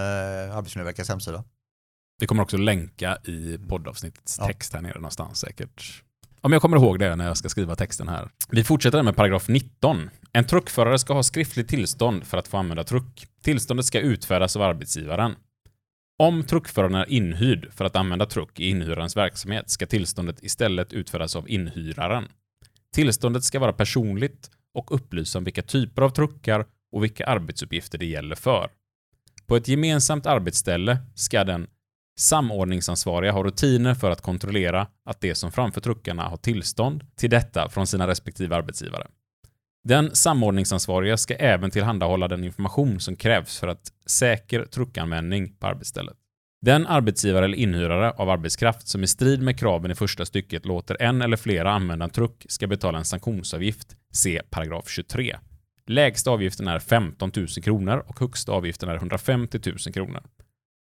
[0.57, 1.43] Arbetsmiljöverkets hemsida.
[2.19, 4.47] Vi kommer också länka i poddavsnittets Ja.
[4.47, 6.03] text här nere någonstans säkert.
[6.41, 8.29] Om jag kommer ihåg det när jag ska skriva texten här.
[8.49, 10.09] Vi fortsätter med paragraf 19.
[10.33, 13.27] En truckförare ska ha skriftligt tillstånd för att få använda truck.
[13.43, 15.35] Tillståndet ska utfärdas av arbetsgivaren.
[16.19, 21.35] Om truckföraren är inhyrd för att använda truck i inhyrarens verksamhet ska tillståndet istället utfärdas
[21.35, 22.27] av inhyraren.
[22.93, 28.05] Tillståndet ska vara personligt och upplysa om vilka typer av truckar och vilka arbetsuppgifter det
[28.05, 28.69] gäller för.
[29.47, 31.67] På ett gemensamt arbetsställe ska den
[32.19, 37.69] samordningsansvariga ha rutiner för att kontrollera att de som framför truckarna har tillstånd till detta
[37.69, 39.07] från sina respektive arbetsgivare.
[39.83, 46.17] Den samordningsansvariga ska även tillhandahålla den information som krävs för att säker truckanvändning på arbetsstället.
[46.65, 51.01] Den arbetsgivare eller inhyrare av arbetskraft som i strid med kraven i första stycket låter
[51.01, 55.37] en eller flera använda en truck ska betala en sanktionsavgift, se paragraf 23.
[55.87, 60.23] Lägsta avgiften är 15 000 kronor och högsta avgiften är 150 000 kronor.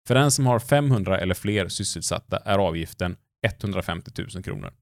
[0.09, 3.17] För den som har 500 eller fler sysselsatta är avgiften
[3.47, 4.73] 150 000 kronor.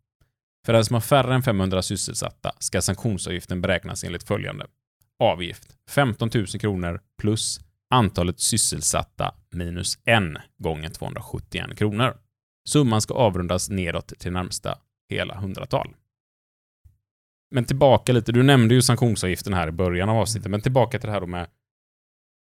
[0.67, 4.67] För den som har färre än 500 sysselsatta ska sanktionsavgiften beräknas enligt följande.
[5.19, 7.61] Avgift 15 000 kronor plus
[7.91, 10.23] antalet sysselsatta minus 1
[10.59, 12.17] gånger 271 kronor.
[12.69, 14.79] Summan ska avrundas nedåt till närmsta
[15.11, 15.95] hela hundratal.
[17.51, 21.07] Men tillbaka lite, du nämnde ju sanktionsavgiften här i början av avsnittet, men tillbaka till
[21.07, 21.47] det här då med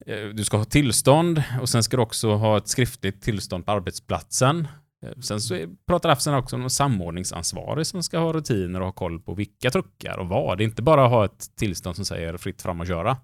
[0.06, 3.72] eh, du ska ha tillstånd och sen ska du också ha ett skriftligt tillstånd på
[3.72, 4.68] arbetsplatsen.
[5.06, 8.92] Eh, sen så pratar AFSen också om en samordningsansvarig som ska ha rutiner och ha
[8.92, 10.58] koll på vilka truckar och vad.
[10.58, 13.16] Det är inte bara att ha ett tillstånd som säger fritt fram och köra.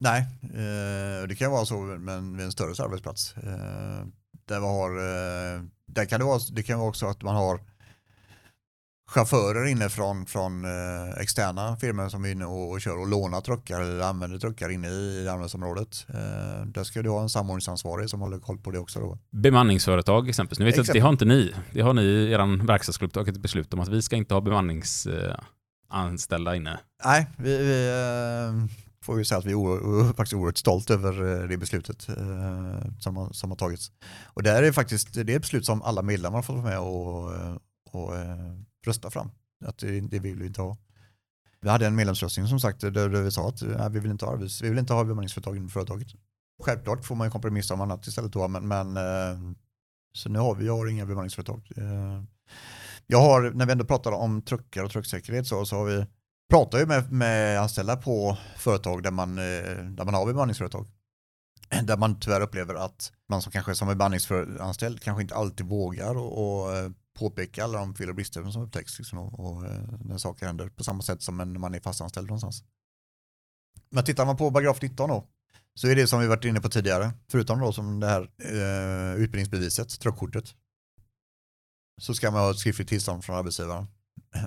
[0.00, 3.34] Nej, eh, det kan vara så med en, med en större arbetsplats.
[3.36, 4.06] Eh,
[4.48, 7.60] där har, eh, där kan det, vara, det kan vara också att man har
[9.10, 10.64] chaufförer inne från, från
[11.20, 14.88] externa firmor som är inne och, och kör och lånar truckar eller använder truckar inne
[14.88, 16.06] i användningsområdet.
[16.08, 16.14] Eh,
[16.66, 19.00] där ska du ha en samordningsansvarig som håller koll på det också.
[19.00, 19.18] Då.
[19.30, 20.58] Bemanningsföretag exempelvis.
[20.58, 21.02] Nu vet jag att det Exempel.
[21.02, 21.54] har inte ni.
[21.72, 26.56] Det har ni i er verkstadsklubb tagit beslut om att vi ska inte ha bemanningsanställda
[26.56, 26.80] inne.
[27.04, 27.90] Nej, vi, vi
[29.04, 33.16] får ju säga att vi är faktiskt oerhört stolt över eh, det beslutet eh, som,
[33.16, 33.92] har, som har tagits.
[34.24, 36.78] Och det är faktiskt det är ett beslut som alla medlemmar har fått vara med
[36.78, 37.56] och, eh,
[37.90, 38.56] och eh,
[38.86, 39.30] rösta fram.
[39.64, 40.76] Att det, det vill vi inte ha.
[41.60, 44.36] Vi hade en medlemsröstning som sagt där, vi sa att nej, vi, vill inte ha,
[44.36, 46.08] arbets- vi vill inte ha bemanningsföretag inom företaget.
[46.62, 49.38] Självklart får man ju kompromissa om annat istället då, men, men eh,
[50.12, 51.70] så nu har vi jag har inga bemanningsföretag.
[51.76, 52.22] Eh,
[53.06, 56.06] jag har, när vi ändå pratar om truckar och trucksäkerhet så, så har vi
[56.54, 60.86] pratar ju med, med anställda på företag där man, eh, där man har bemanningsföretag.
[61.84, 66.62] Där man tyvärr upplever att man som kanske som bemanningsanställd kanske inte alltid vågar och,
[66.62, 70.18] och eh, påpeka alla de fel och brister som upptäcks liksom, och, och eh, när
[70.18, 72.64] saker händer på samma sätt som när man är fastanställd någonstans.
[73.90, 75.24] Men tittar man på paragraf 19 då
[75.74, 79.14] så är det som vi varit inne på tidigare, förutom då som det här eh,
[79.14, 80.44] utbildningsbeviset, truckkortet,
[82.00, 83.86] så ska man ha ett skriftligt tillstånd från arbetsgivaren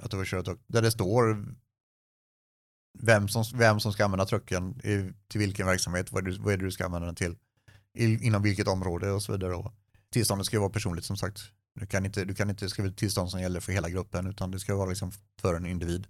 [0.01, 1.45] att du var kört och, där det står
[2.99, 6.53] vem som, vem som ska använda trucken, i, till vilken verksamhet, vad är, det, vad
[6.53, 7.35] är det du ska använda den till,
[7.93, 9.55] i, inom vilket område och så vidare.
[9.55, 9.73] Och
[10.11, 11.39] tillståndet ska ju vara personligt som sagt.
[11.79, 14.51] Du kan inte, du kan inte skriva ett tillstånd som gäller för hela gruppen utan
[14.51, 15.11] det ska vara liksom
[15.41, 16.07] för en individ.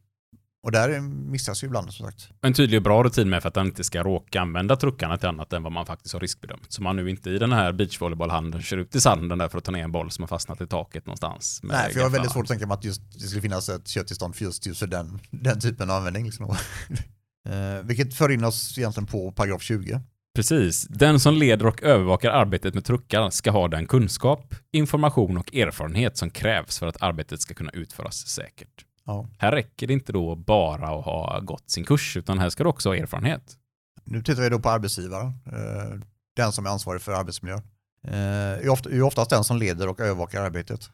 [0.68, 2.30] Och där missas ju ibland som sagt.
[2.41, 5.27] En tydlig och bra rutin med för att han inte ska råka använda truckarna till
[5.27, 6.65] annat än vad man faktiskt har riskbedömt.
[6.73, 9.64] Så man nu inte i den här beachvolleybollhanden kör ut i sanden där för att
[9.64, 11.60] ta ner en boll som har fastnat i taket någonstans.
[11.64, 13.88] Nej, för jag har väldigt svårt att tänka mig att just, det skulle finnas ett
[13.88, 16.26] körtillstånd för just, just för den, den typen av användning.
[16.26, 16.45] Liksom.
[17.49, 20.02] eh, vilket för in oss egentligen på paragraf 20.
[20.35, 20.88] Precis.
[20.89, 26.18] Den som leder och övervakar arbetet med truckar ska ha den kunskap, information och erfarenhet
[26.18, 28.86] som krävs för att arbetet ska kunna utföras säkert.
[29.08, 29.30] Ja.
[29.38, 32.70] Här räcker det inte då bara att ha gått sin kurs, utan här ska du
[32.70, 33.58] också ha erfarenhet.
[34.04, 36.00] Nu tittar vi då på arbetsgivaren, eh,
[36.36, 37.62] den som är ansvarig för arbetsmiljön.
[38.04, 40.90] Eh, är, ofta, är oftast den som leder och övervakar arbetet.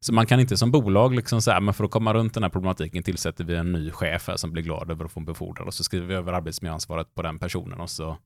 [0.00, 2.50] Så man kan inte som bolag liksom säga, men för att komma runt den här
[2.50, 5.66] problematiken tillsätter vi en ny chef här som blir glad över att få en befordran
[5.66, 8.16] och så skriver vi över arbetsmiljöansvaret på den personen och så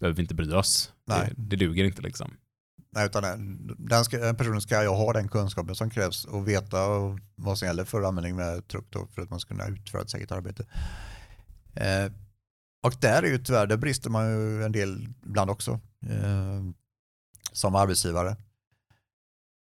[0.00, 0.92] behöver vi inte bry oss.
[1.06, 1.32] Nej.
[1.36, 2.30] Det, det duger inte liksom.
[2.92, 3.22] Nej, utan
[3.78, 6.78] den, ska, den personen ska ju ha den kunskapen som krävs och veta
[7.34, 10.10] vad som gäller för användning med truck då, för att man ska kunna utföra ett
[10.10, 10.66] säkert arbete.
[11.74, 12.12] Eh,
[12.82, 16.62] och där är ju tyvärr, där brister man ju en del ibland också eh,
[17.52, 18.30] som arbetsgivare.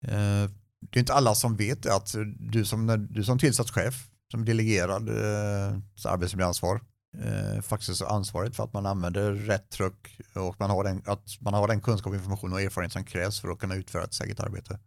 [0.07, 4.45] Eh, det är inte alla som vet att du som, du som tillsatt chef, som
[4.45, 6.81] delegerad eh, arbetsmiljöansvar,
[7.17, 11.37] eh, faktiskt är ansvarig för att man använder rätt truck och man har den, att
[11.39, 14.39] man har den kunskap, information och erfarenhet som krävs för att kunna utföra ett säkert
[14.39, 14.79] arbete.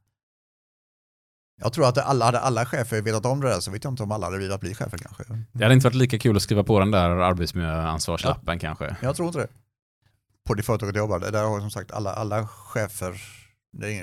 [1.63, 4.03] Jag tror att alla, hade alla chefer vetat om det där så vet jag inte
[4.03, 5.25] om alla hade velat bli chefer kanske.
[5.53, 8.97] Det hade inte varit lika kul att skriva på den där arbetsmiljöansvarslappen kanske.
[9.03, 9.49] Jag tror inte det.
[10.47, 13.23] På det företaget jag jobbar, där har som sagt alla, alla chefer,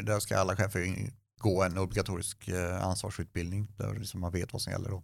[0.04, 4.74] där ska alla chefer gå en obligatorisk eh, ansvarsutbildning där liksom man vet vad som
[4.74, 4.90] gäller.
[4.90, 5.04] Då.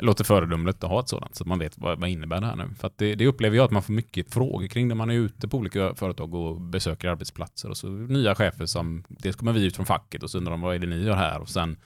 [0.00, 2.56] Låter föredömligt att ha ett sådant så att man vet vad, vad innebär det här
[2.56, 2.74] nu.
[2.78, 5.14] För att det, det upplever jag att man får mycket frågor kring när man är
[5.14, 9.64] ute på olika företag och besöker arbetsplatser och så nya chefer som, dels kommer vi
[9.64, 11.76] ut från facket och så undrar de vad är det ni gör här och sen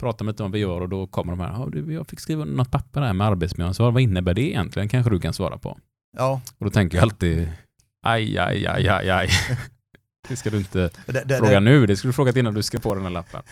[0.00, 2.20] pratar man lite om vad vi gör och då kommer de här, ja, jag fick
[2.20, 4.88] skriva något papper här med arbetsmiljöansvar, vad innebär det egentligen?
[4.88, 5.78] Kanske du kan svara på.
[6.16, 7.48] Ja, Och då tänker jag alltid,
[8.02, 9.28] aj, aj, aj, aj, aj.
[10.28, 12.62] Det ska du inte det, det, fråga det, nu, det ska du frågat innan du
[12.62, 13.42] skrev på den här lappen.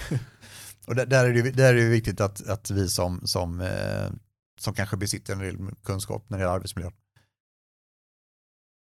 [0.87, 4.11] Och det, där, är det, där är det viktigt att, att vi som, som, eh,
[4.61, 6.91] som kanske besitter en del kunskap när det gäller arbetsmiljö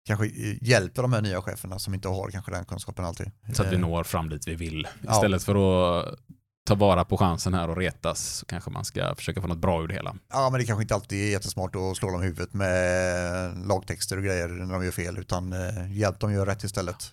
[0.09, 3.31] kanske eh, hjälper de här nya cheferna som inte har kanske den kunskapen alltid.
[3.53, 4.89] Så att vi Eh, når fram dit vi vill.
[5.07, 5.13] Ja.
[5.13, 6.19] Istället för att
[6.67, 9.83] ta vara på chansen här och retas så kanske man ska försöka få något bra
[9.83, 10.17] ur det hela.
[10.33, 14.17] Ja, men det kanske inte alltid är jättesmart att slå dem i huvudet med lagtexter
[14.17, 17.13] och grejer när de gör fel, utan eh, hjälp dem göra rätt istället.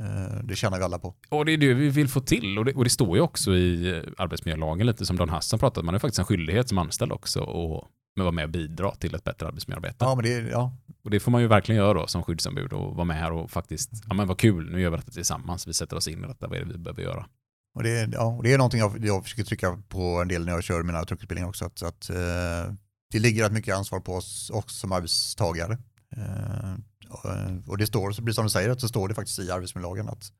[0.00, 1.14] Eh, det tjänar vi alla på.
[1.28, 2.58] Och det är det vi vill få till.
[2.58, 5.84] Och det, och det står ju också i eh, arbetsmiljölagen, lite som Don Hassan pratade
[5.84, 9.24] man har faktiskt en skyldighet som anställd också att vara med och bidra till ett
[9.24, 9.96] bättre arbetsmiljöarbete.
[9.98, 12.94] Ja, men det, ja, Och det får man ju verkligen göra då som skyddsombud och
[12.94, 15.72] vara med här och faktiskt, ja men vad kul, nu gör vi detta tillsammans, vi
[15.72, 17.26] sätter oss in i detta, vad är det vi behöver göra?
[17.74, 20.52] och det, ja, och det är någonting jag, jag försöker trycka på en del när
[20.52, 22.74] jag kör mina truckutbildningar också, att, att eh,
[23.12, 25.78] det ligger rätt mycket ansvar på oss också som arbetstagare.
[26.16, 26.74] Eh,
[27.24, 30.08] Eh, och, det står, så precis som du säger, så står det faktiskt i arbetsmiljölagen
[30.08, 30.32] att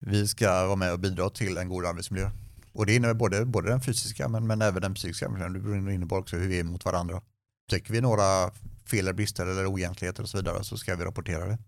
[0.00, 2.30] vi ska vara med och bidra till en god arbetsmiljö.
[2.72, 5.84] Och det innebär både, både den fysiska men, men även den psykiska miljön.
[5.86, 7.22] Det innebär också hur vi är mot varandra.
[7.70, 8.50] Tycker vi några
[8.90, 11.58] fel eller brister eller oegentligheter och så vidare så ska vi rapportera det.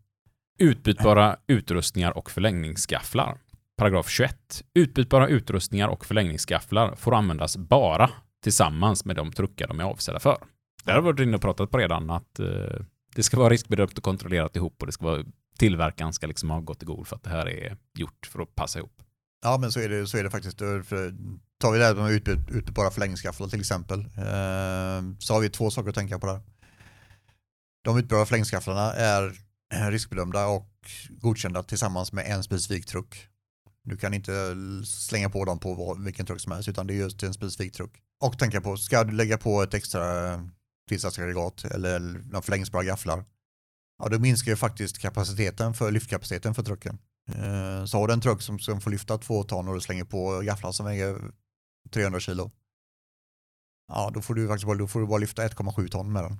[0.58, 3.38] Utbytbara utrustningar och förlängningsgafflar.
[3.76, 4.64] Paragraf 21.
[4.74, 8.10] Utbytbara utrustningar och förlängningsgafflar får användas bara
[8.42, 10.38] tillsammans med de truckar de är avsedda för.
[10.84, 12.46] Det har vi varit inne och pratat på redan att eh,
[13.18, 15.24] det ska vara riskbedömt och kontrollerat ihop och det ska vara
[15.58, 18.54] tillverkaren ska liksom ha gått i god för att det här är gjort för att
[18.54, 19.02] passa ihop.
[19.42, 20.58] Ja men så är det, så är det faktiskt.
[20.58, 21.14] För,
[21.60, 25.70] tar vi det här med utbyt, utbytbara förlängningsskafflar till exempel eh, så har vi två
[25.70, 26.40] saker att tänka på där.
[27.84, 29.32] De utbytbara förlängningsskafflarna är
[29.74, 30.70] eh, riskbedömda och
[31.10, 33.28] godkända tillsammans med en specifik truck.
[33.84, 37.22] Du kan inte slänga på dem på vilken truck som helst utan det är just
[37.22, 37.92] en specifik truck.
[38.20, 40.34] Och tänka på, ska du lägga på ett extra
[40.88, 43.24] tillsatsaggregat eller några förlängningsbara gafflar
[43.98, 46.98] ja, då minskar ju faktiskt kapaciteten för lyftkapaciteten för trucken.
[47.28, 50.04] Eh, Så har du en truck som, som får lyfta två ton och du slänger
[50.04, 51.18] på gafflar som väger
[51.90, 52.50] 300 kilo.
[53.88, 56.38] Ja, då får du faktiskt bara, då får du bara lyfta 1,7 ton med den.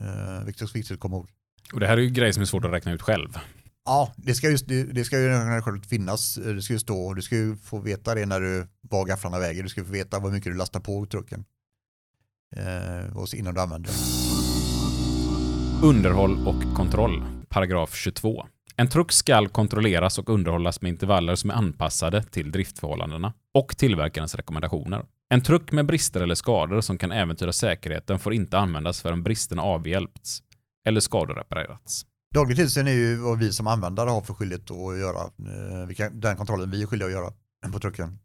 [0.00, 1.30] Eh, vilket är viktigt att komma ihåg.
[1.72, 3.38] Och det här är ju grejer som är svårt att räkna ut själv.
[3.84, 6.34] Ja, det ska, just, det, det ska ju finnas.
[6.34, 9.62] Det ska ju stå, du ska ju få veta det när du, vad gafflarna väger.
[9.62, 11.44] Du ska få veta vad mycket du lastar på trucken.
[12.56, 13.98] Eh, så innan du använder den.
[15.82, 17.24] Underhåll och kontroll.
[17.48, 18.46] Paragraf 22.
[18.76, 24.34] En truck skall kontrolleras och underhållas med intervaller som är anpassade till driftförhållandena och tillverkarens
[24.34, 25.04] rekommendationer.
[25.30, 29.62] En truck med brister eller skador som kan äventyra säkerheten får inte användas förrän bristerna
[29.62, 30.42] avhjälpts
[30.88, 32.06] eller skador reparerats.
[32.34, 35.20] Daglig tillsyn är ju vad vi som användare har för skyldighet att göra.
[35.20, 37.32] Eh, den kontrollen vi är skyldiga att göra
[37.72, 38.18] på trucken.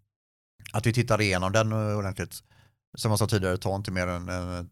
[0.74, 2.44] Att vi tittar igenom den eh, ordentligt.
[2.98, 4.66] Som jag sa tidigare, ta inte mer än eh,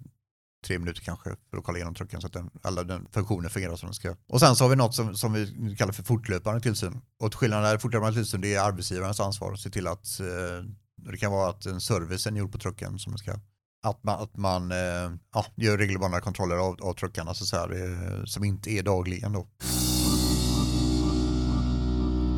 [0.67, 3.75] tre minuter kanske för att kolla igenom trucken så att den, alla den funktioner fungerar
[3.75, 4.15] som den ska.
[4.27, 7.01] Och sen så har vi något som, som vi kallar för fortlöpande tillsyn.
[7.19, 10.65] Och skillnaden är fortlöpande tillsyn det är arbetsgivarens ansvar att se till att eh,
[11.11, 13.39] det kan vara att en servicen är gjord på trucken som den ska.
[13.83, 17.83] Att man, att man eh, ja, gör regelbundna kontroller av, av truckarna så att säga,
[17.83, 19.47] eh, som inte är dagligen då.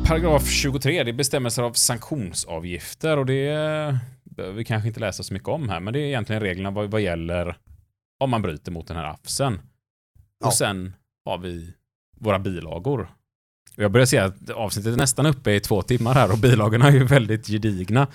[0.06, 3.48] Paragraf 23, det är bestämmelser av sanktionsavgifter och det
[4.24, 6.90] behöver vi kanske inte läsa så mycket om här, men det är egentligen reglerna vad,
[6.90, 7.56] vad gäller
[8.20, 9.54] om man bryter mot den här AFSen.
[9.54, 9.60] Och
[10.44, 10.50] Ja.
[10.50, 10.92] sen
[11.24, 11.74] har vi
[12.20, 13.00] våra bilagor.
[13.76, 16.88] Och jag börjar se att avsnittet är nästan uppe i två timmar här och bilagorna
[16.88, 18.06] är ju väldigt gedigna.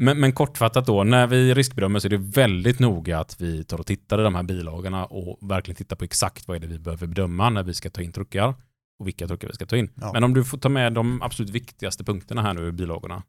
[0.00, 3.78] Men, men kortfattat då, när vi riskbedömer så är det väldigt noga att vi tar
[3.78, 6.78] och tittar i de här bilagorna och verkligen tittar på exakt vad är det vi
[6.78, 8.54] behöver bedöma när vi ska ta in truckar
[8.98, 9.90] och vilka truckar vi ska ta in.
[9.94, 10.12] Ja.
[10.12, 13.22] Men om du får ta med de absolut viktigaste punkterna här nu i bilagorna.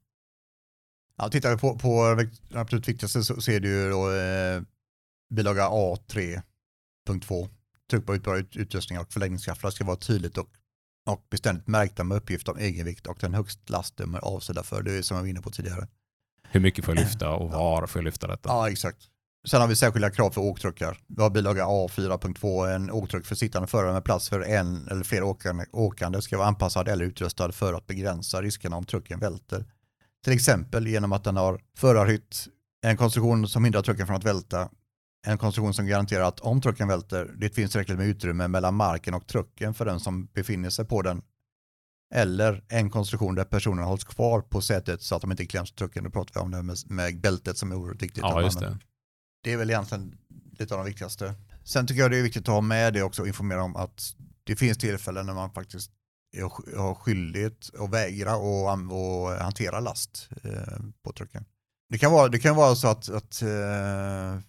[1.18, 4.62] Ja, tittar vi på, på det absolut viktigaste så, så är det ju då, eh,
[5.30, 7.50] bilaga A3.2.
[7.90, 10.50] Tryckbar utbara ut, utrustningar och förläggningsgafflar ska vara tydligt och,
[11.10, 14.82] och beständigt märkta med uppgift om egenvikt och den högst last de är avsedda för.
[14.82, 15.88] Det är som jag var inne på tidigare.
[16.44, 18.50] Hur mycket får jag lyfta och var får jag lyfta detta?
[18.50, 19.10] Ja, exakt.
[19.48, 20.98] Sen har vi särskilda krav för åktruckar.
[21.08, 25.24] Vi har bilaga A4.2, en åktruck för sittande förare med plats för en eller fler
[25.24, 29.66] åkande, åkande ska vara anpassad eller utrustad för att begränsa riskerna om trucken välter.
[30.24, 32.48] Till exempel genom att den har förarhytt,
[32.82, 34.70] en konstruktion som hindrar trucken från att välta,
[35.28, 39.14] en konstruktion som garanterar att om trucken välter, det finns tillräckligt med utrymme mellan marken
[39.14, 41.22] och trucken för den som befinner sig på den.
[42.16, 46.04] Eller en konstruktion där personen hålls kvar på sätet så att de inte kläms trucken.
[46.04, 48.22] Då pratar vi om det med, med bältet som är oerhört viktigt.
[48.22, 48.78] Ja, just det.
[49.42, 50.18] Det är väl egentligen
[50.60, 51.34] lite av de viktigaste.
[51.64, 54.16] Sen tycker jag det är viktigt att ha med det också och informera om att
[54.44, 55.92] det finns tillfällen när man faktiskt
[56.78, 61.46] har skyldighet att vägra och, och hantera last eh, på trucken.
[61.90, 64.40] Det kan vara, det kan vara så att, att eh,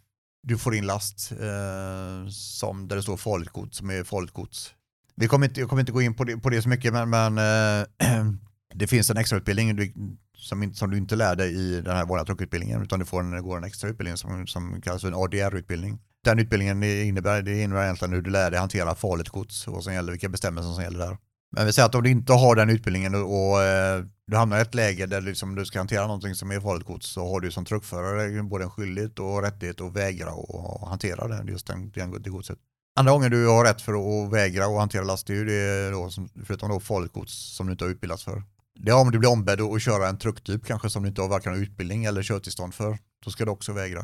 [0.43, 4.75] du får in last eh, som där det står farligt gods som är farligt gods.
[5.15, 7.11] Vi kommer inte, jag kommer inte gå in på det, på det så mycket men,
[7.11, 7.87] men eh,
[8.75, 9.95] det finns en extrautbildning
[10.41, 13.43] som, som du inte lär dig i den här vanliga truckutbildningen utan du får en,
[13.43, 15.99] går en extra utbildning som, som kallas för en ADR-utbildning.
[16.25, 19.95] Den utbildningen innebär, det innebär egentligen hur du lär dig hantera farligt gods och som
[19.95, 21.19] gäller, vilka bestämmelser som gäller där.
[21.57, 24.59] Men vi säger att om du inte har den utbildningen och, och eh, du hamnar
[24.59, 27.41] i ett läge där liksom du ska hantera någonting som är farligt gods så har
[27.41, 31.67] du som truckförare både en skyldighet och rättighet att vägra och, och hantera den, just
[31.67, 32.59] den, den, det godset.
[32.97, 35.91] Andra gången du har rätt för att vägra och hantera last, det är ju det
[35.91, 38.43] då, som, förutom då farligt gods som du inte har utbildats för.
[38.83, 41.29] Det är om du blir ombedd att köra en trucktyp kanske som du inte har
[41.29, 42.99] varken utbildning eller körtillstånd för.
[43.25, 44.01] Då ska du också vägra.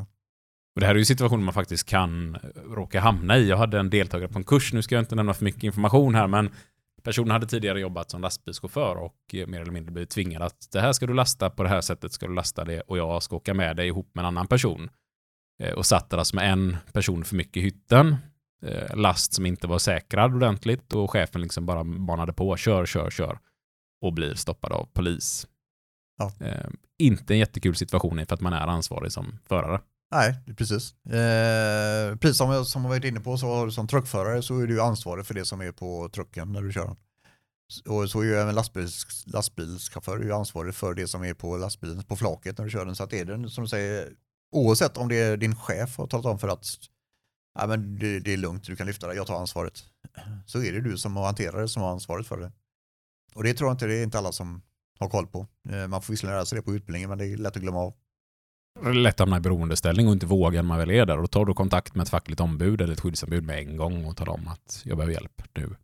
[0.74, 2.36] Och det här är ju situationer man faktiskt kan
[2.66, 3.48] råka hamna i.
[3.48, 6.14] Jag hade en deltagare på en kurs, nu ska jag inte nämna för mycket information
[6.14, 6.50] här, men
[7.02, 10.80] personen hade tidigare jobbat som lastbilschaufför och eh, mer eller mindre blivit tvingad att det
[10.80, 13.36] här ska du lasta, på det här sättet ska du lasta det och jag ska
[13.36, 14.90] åka med dig ihop med en annan person.
[15.62, 18.16] Eh, och satt där alltså med en person för mycket i hytten,
[18.66, 23.10] eh, last som inte var säkrad ordentligt och chefen liksom bara banade på, kör, kör,
[23.10, 23.38] kör
[24.02, 25.46] och blir stoppad av polis.
[26.18, 26.32] Ja.
[26.40, 26.66] Eh,
[26.98, 29.80] Inte en jättekul situation för att man är ansvarig som förare.
[30.10, 30.94] Nej, precis.
[31.04, 34.66] Eh, precis som jag som jag varit inne på så har som truckförare så är
[34.66, 36.96] du ansvarig för det som är på trucken när du kör den.
[37.88, 41.56] Och så är ju även lastbils, lastbilschaufför är ju ansvarig för det som är på
[41.56, 42.96] lastbilen, på flaket när du kör den.
[42.96, 44.12] Så att är det som du säger,
[44.52, 46.66] oavsett om det är din chef har talat om för att
[47.58, 49.84] ja, men det, det är lugnt, du kan lyfta det, jag tar ansvaret.
[50.46, 52.52] Så är det du som hanterar det som har ansvaret för det.
[53.36, 54.62] Och det tror jag inte, det är inte alla som
[54.98, 55.46] har koll på.
[55.70, 57.78] Eh, man får visserligen lära sig det på utbildningen men det är lätt att glömma
[57.78, 57.94] av.
[58.94, 61.16] lätt att hamna i beroendeställning och inte vågar när man väl är där.
[61.16, 64.04] Och då tar du kontakt med ett fackligt ombud eller ett skyddsombud med en gång
[64.04, 65.76] och talar om att jag behöver hjälp nu.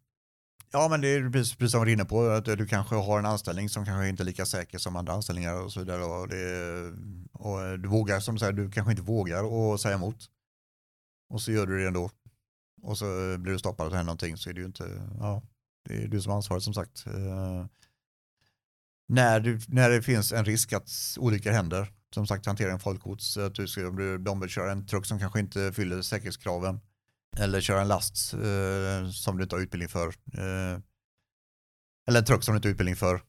[0.72, 3.18] Ja, men det är precis, precis som vi var inne på, att du kanske har
[3.18, 6.04] en anställning som kanske inte är lika säker som andra anställningar och så vidare.
[6.04, 6.92] Och, det,
[7.32, 10.16] och du vågar, som du säger, du kanske inte vågar att säga emot.
[11.30, 12.10] Och så gör du det ändå.
[12.82, 13.04] Och så
[13.38, 15.42] blir du stoppad och det händer någonting så är det ju inte, ja,
[15.84, 17.06] det är du som har ansvaret som sagt.
[17.06, 17.66] Eh,
[19.09, 23.36] när, du, när det finns en risk att olyckor händer, som sagt hantera en folkgods,
[23.36, 26.80] att du ska du vill köra en truck som kanske inte fyller säkerhetskraven
[27.38, 30.09] eller köra en last eh, som du inte har utbildning för.
[30.09, 30.80] Eh,
[32.06, 33.22] eller en truck som du inte har utbildning för.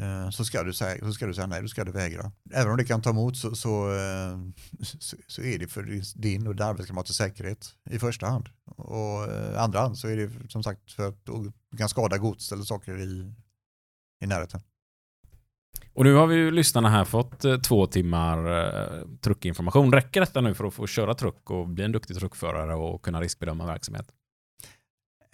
[0.00, 2.32] Eh, så, ska du säga, så ska du säga nej, då ska du vägra.
[2.52, 4.38] Även om det kan ta emot så, så, eh,
[4.82, 5.82] så, så är det för
[6.20, 8.48] din och din arbetskamraters säkerhet i första hand.
[8.76, 11.26] Och eh, andra hand så är det som sagt för att
[11.70, 13.32] du kan skada gods eller saker i,
[14.24, 14.60] i närheten.
[15.94, 19.92] Och nu har vi ju lyssnarna här fått två timmar eh, truckinformation.
[19.92, 23.20] Räcker detta nu för att få köra truck och bli en duktig truckförare och kunna
[23.20, 24.06] riskbedöma verksamhet?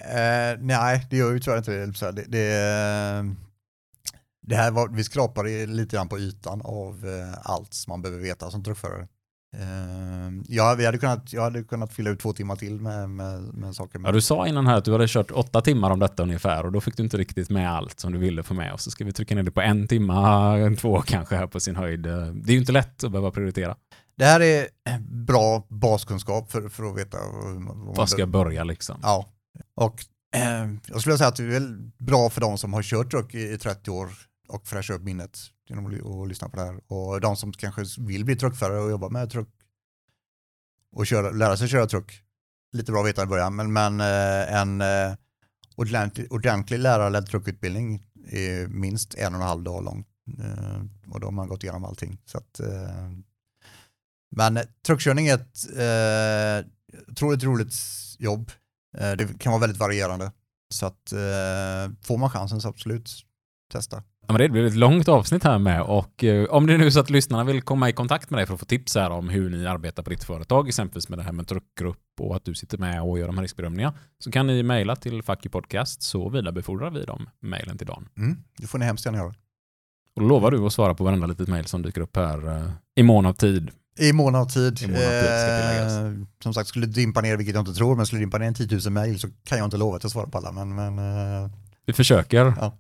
[0.00, 2.24] Eh, nej, det gör ju tyvärr inte det.
[2.28, 3.34] Det,
[4.48, 8.22] det, här var, vi skrapar lite grann på ytan av eh, allt som man behöver
[8.22, 9.08] veta som truckförare.
[9.56, 13.40] Eh, ja, vi hade kunnat, jag hade kunnat fylla ut två timmar till med, med,
[13.40, 14.00] med saker.
[14.04, 16.72] Ja, du sa innan här att du hade kört åtta timmar om detta ungefär och
[16.72, 18.72] då fick du inte riktigt med allt som du ville få med.
[18.72, 21.60] Och så ska vi trycka ner det på en timma, en två kanske här på
[21.60, 22.00] sin höjd.
[22.02, 23.76] Det är ju inte lätt att behöva prioritera.
[24.16, 24.68] Det här är
[25.00, 27.18] bra baskunskap för, för att veta
[27.96, 28.96] Var ska jag börja liksom?
[29.02, 29.28] Ja,
[29.74, 30.04] och
[30.36, 33.34] eh, jag skulle säga att det är väl bra för de som har kört truck
[33.34, 34.08] i, i 30 år
[34.48, 35.38] och fräscha upp minnet
[35.68, 36.80] genom att lyssna på det här.
[36.86, 39.48] Och de som kanske vill bli truckförare och jobba med truck
[40.92, 42.22] och köra, lära sig köra truck.
[42.72, 45.14] Lite bra att veta i början, men, men eh, en eh,
[45.76, 50.04] ordentlig, ordentlig lärarledd truckutbildning är minst en och en halv dag lång.
[50.38, 52.18] Eh, och då har man gått igenom allting.
[52.24, 53.10] Så att, eh,
[54.30, 56.70] men truckkörning är ett eh,
[57.08, 57.74] otroligt roligt
[58.18, 58.50] jobb.
[58.98, 60.32] Eh, det kan vara väldigt varierande.
[60.70, 63.10] Så att eh, får man chansen så absolut
[63.72, 64.02] testa.
[64.28, 66.90] Ja, men det blir ett långt avsnitt här med och eh, om det är nu
[66.90, 69.28] så att lyssnarna vill komma i kontakt med dig för att få tips här om
[69.28, 72.54] hur ni arbetar på ditt företag, exempelvis med det här med truckgrupp och att du
[72.54, 76.28] sitter med och gör de här riskbedömningarna, så kan ni mejla till Fucky Podcast så
[76.28, 78.08] vidarebefordrar vi de mejlen till Dan.
[78.16, 79.34] Mm, det får ni hemskt gärna göra.
[80.16, 82.70] Och då lovar du att svara på varenda litet mejl som dyker upp här eh,
[82.96, 83.70] i mån av tid.
[83.98, 84.82] I mån av tid.
[84.82, 86.20] I mån av tid.
[86.20, 88.54] Eh, som sagt, skulle dimpa ner, vilket jag inte tror, men skulle dimpa ner en
[88.54, 90.52] 10 000 mejl så kan jag inte lova att jag svarar på alla.
[90.52, 91.50] Men, men eh,
[91.86, 92.54] Vi försöker.
[92.60, 92.78] Ja.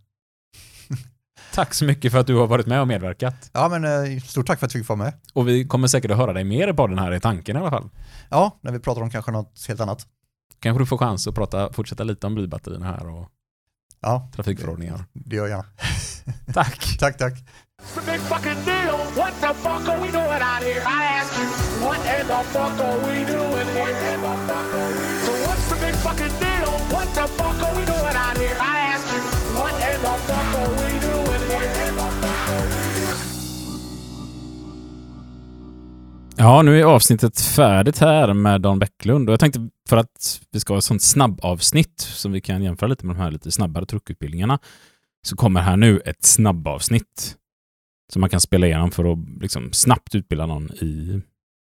[1.54, 3.50] Tack så mycket för att du har varit med och medverkat.
[3.52, 5.12] ja, men eh, stort tack för att vi fick vara med.
[5.32, 7.70] Och vi kommer säkert att höra dig mer i podden här i tanken i alla
[7.70, 7.88] fall.
[8.30, 10.06] Ja, när vi pratar om kanske något helt annat.
[10.60, 13.28] Kanske du får chans att prata, fortsätta lite om blybatterierna här och
[14.00, 15.04] Ja, trafikförordningar.
[15.12, 15.64] det gör jag gärna.
[16.54, 16.96] Tack!
[16.98, 17.32] Tack, tack.
[17.82, 18.96] It's a big fucking deal.
[19.16, 20.82] What the fuck are we doing out here?
[20.82, 21.46] I ask you,
[21.86, 24.18] what in the fuck are we doing here?
[25.24, 26.70] So what's the big fucking deal?
[26.94, 28.56] What the fuck are we doing out here?
[28.60, 29.20] I ask you,
[29.58, 30.87] what in the fuck are we
[36.40, 40.60] Ja, nu är avsnittet färdigt här med Dan Bäcklund och jag tänkte för att vi
[40.60, 43.86] ska ha ett sånt snabbavsnitt som vi kan jämföra lite med de här lite snabbare
[43.86, 44.58] truckutbildningarna
[45.26, 47.36] så kommer här nu ett snabbavsnitt
[48.12, 51.20] som man kan spela igenom för att liksom snabbt utbilda någon i,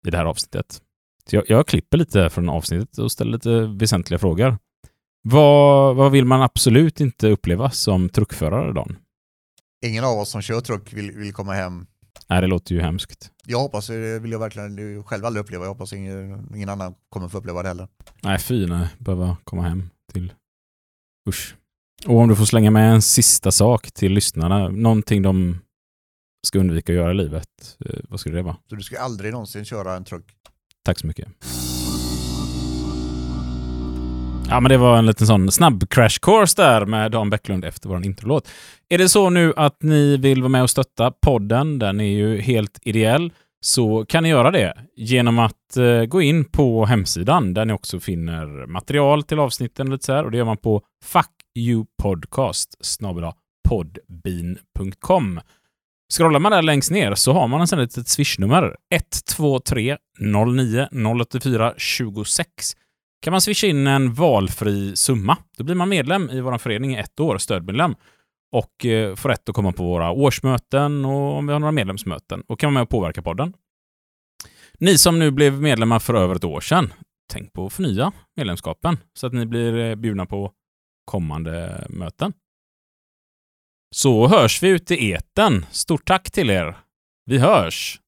[0.07, 0.81] i det här avsnittet.
[1.30, 4.57] Så jag, jag klipper lite från avsnittet och ställer lite väsentliga frågor.
[5.22, 8.95] Vad, vad vill man absolut inte uppleva som truckförare, Dan?
[9.85, 11.85] Ingen av oss som kör truck vill, vill komma hem.
[12.29, 13.31] Nej, det låter ju hemskt.
[13.45, 15.63] Jag hoppas, det vill jag verkligen själv aldrig uppleva.
[15.63, 17.87] Jag hoppas ingen, ingen annan kommer få uppleva det heller.
[18.23, 18.87] Nej, fy nej.
[18.97, 20.33] Behöva komma hem till...
[21.29, 21.55] Usch.
[22.05, 25.59] Och om du får slänga med en sista sak till lyssnarna, någonting de
[26.47, 28.57] ska undvika att göra i livet, eh, vad skulle det vara?
[28.69, 30.25] Så du ska aldrig någonsin köra en truck.
[30.83, 31.27] Tack så mycket.
[34.49, 37.90] Ja, men det var en liten sån snabb crash course där med Dan Bäcklund efter
[37.90, 38.49] vår introlåt.
[38.90, 42.41] Är det så nu att ni vill vara med och stötta podden, den är ju
[42.41, 47.65] helt ideell, så kan ni göra det genom att eh, gå in på hemsidan där
[47.65, 50.82] ni också finner material till avsnitten och lite så här, och det gör man på
[51.06, 52.76] fuckyoupodcast
[53.69, 55.40] podbean.com.
[56.14, 61.74] Scrollar man där längst ner så har man en sån litet swishnummer 123 09 084
[61.78, 62.76] 26
[63.22, 65.38] kan man swisha in en valfri summa.
[65.57, 67.95] Då blir man medlem i vår förening i ett år, stödmedlem,
[68.52, 72.41] och eh, får rätt att komma på våra årsmöten och om vi har några medlemsmöten
[72.48, 73.53] och kan vara med och påverka podden.
[74.80, 76.94] Ni som nu blev medlemmar för över ett år sedan,
[77.31, 80.52] tänk på att förnya medlemskapen så att ni blir eh, bjudna på
[81.06, 82.34] kommande möten.
[83.95, 85.65] Så hörs vi ute i eten.
[85.72, 86.77] Stort tack till er.
[87.26, 87.99] Vi hörs!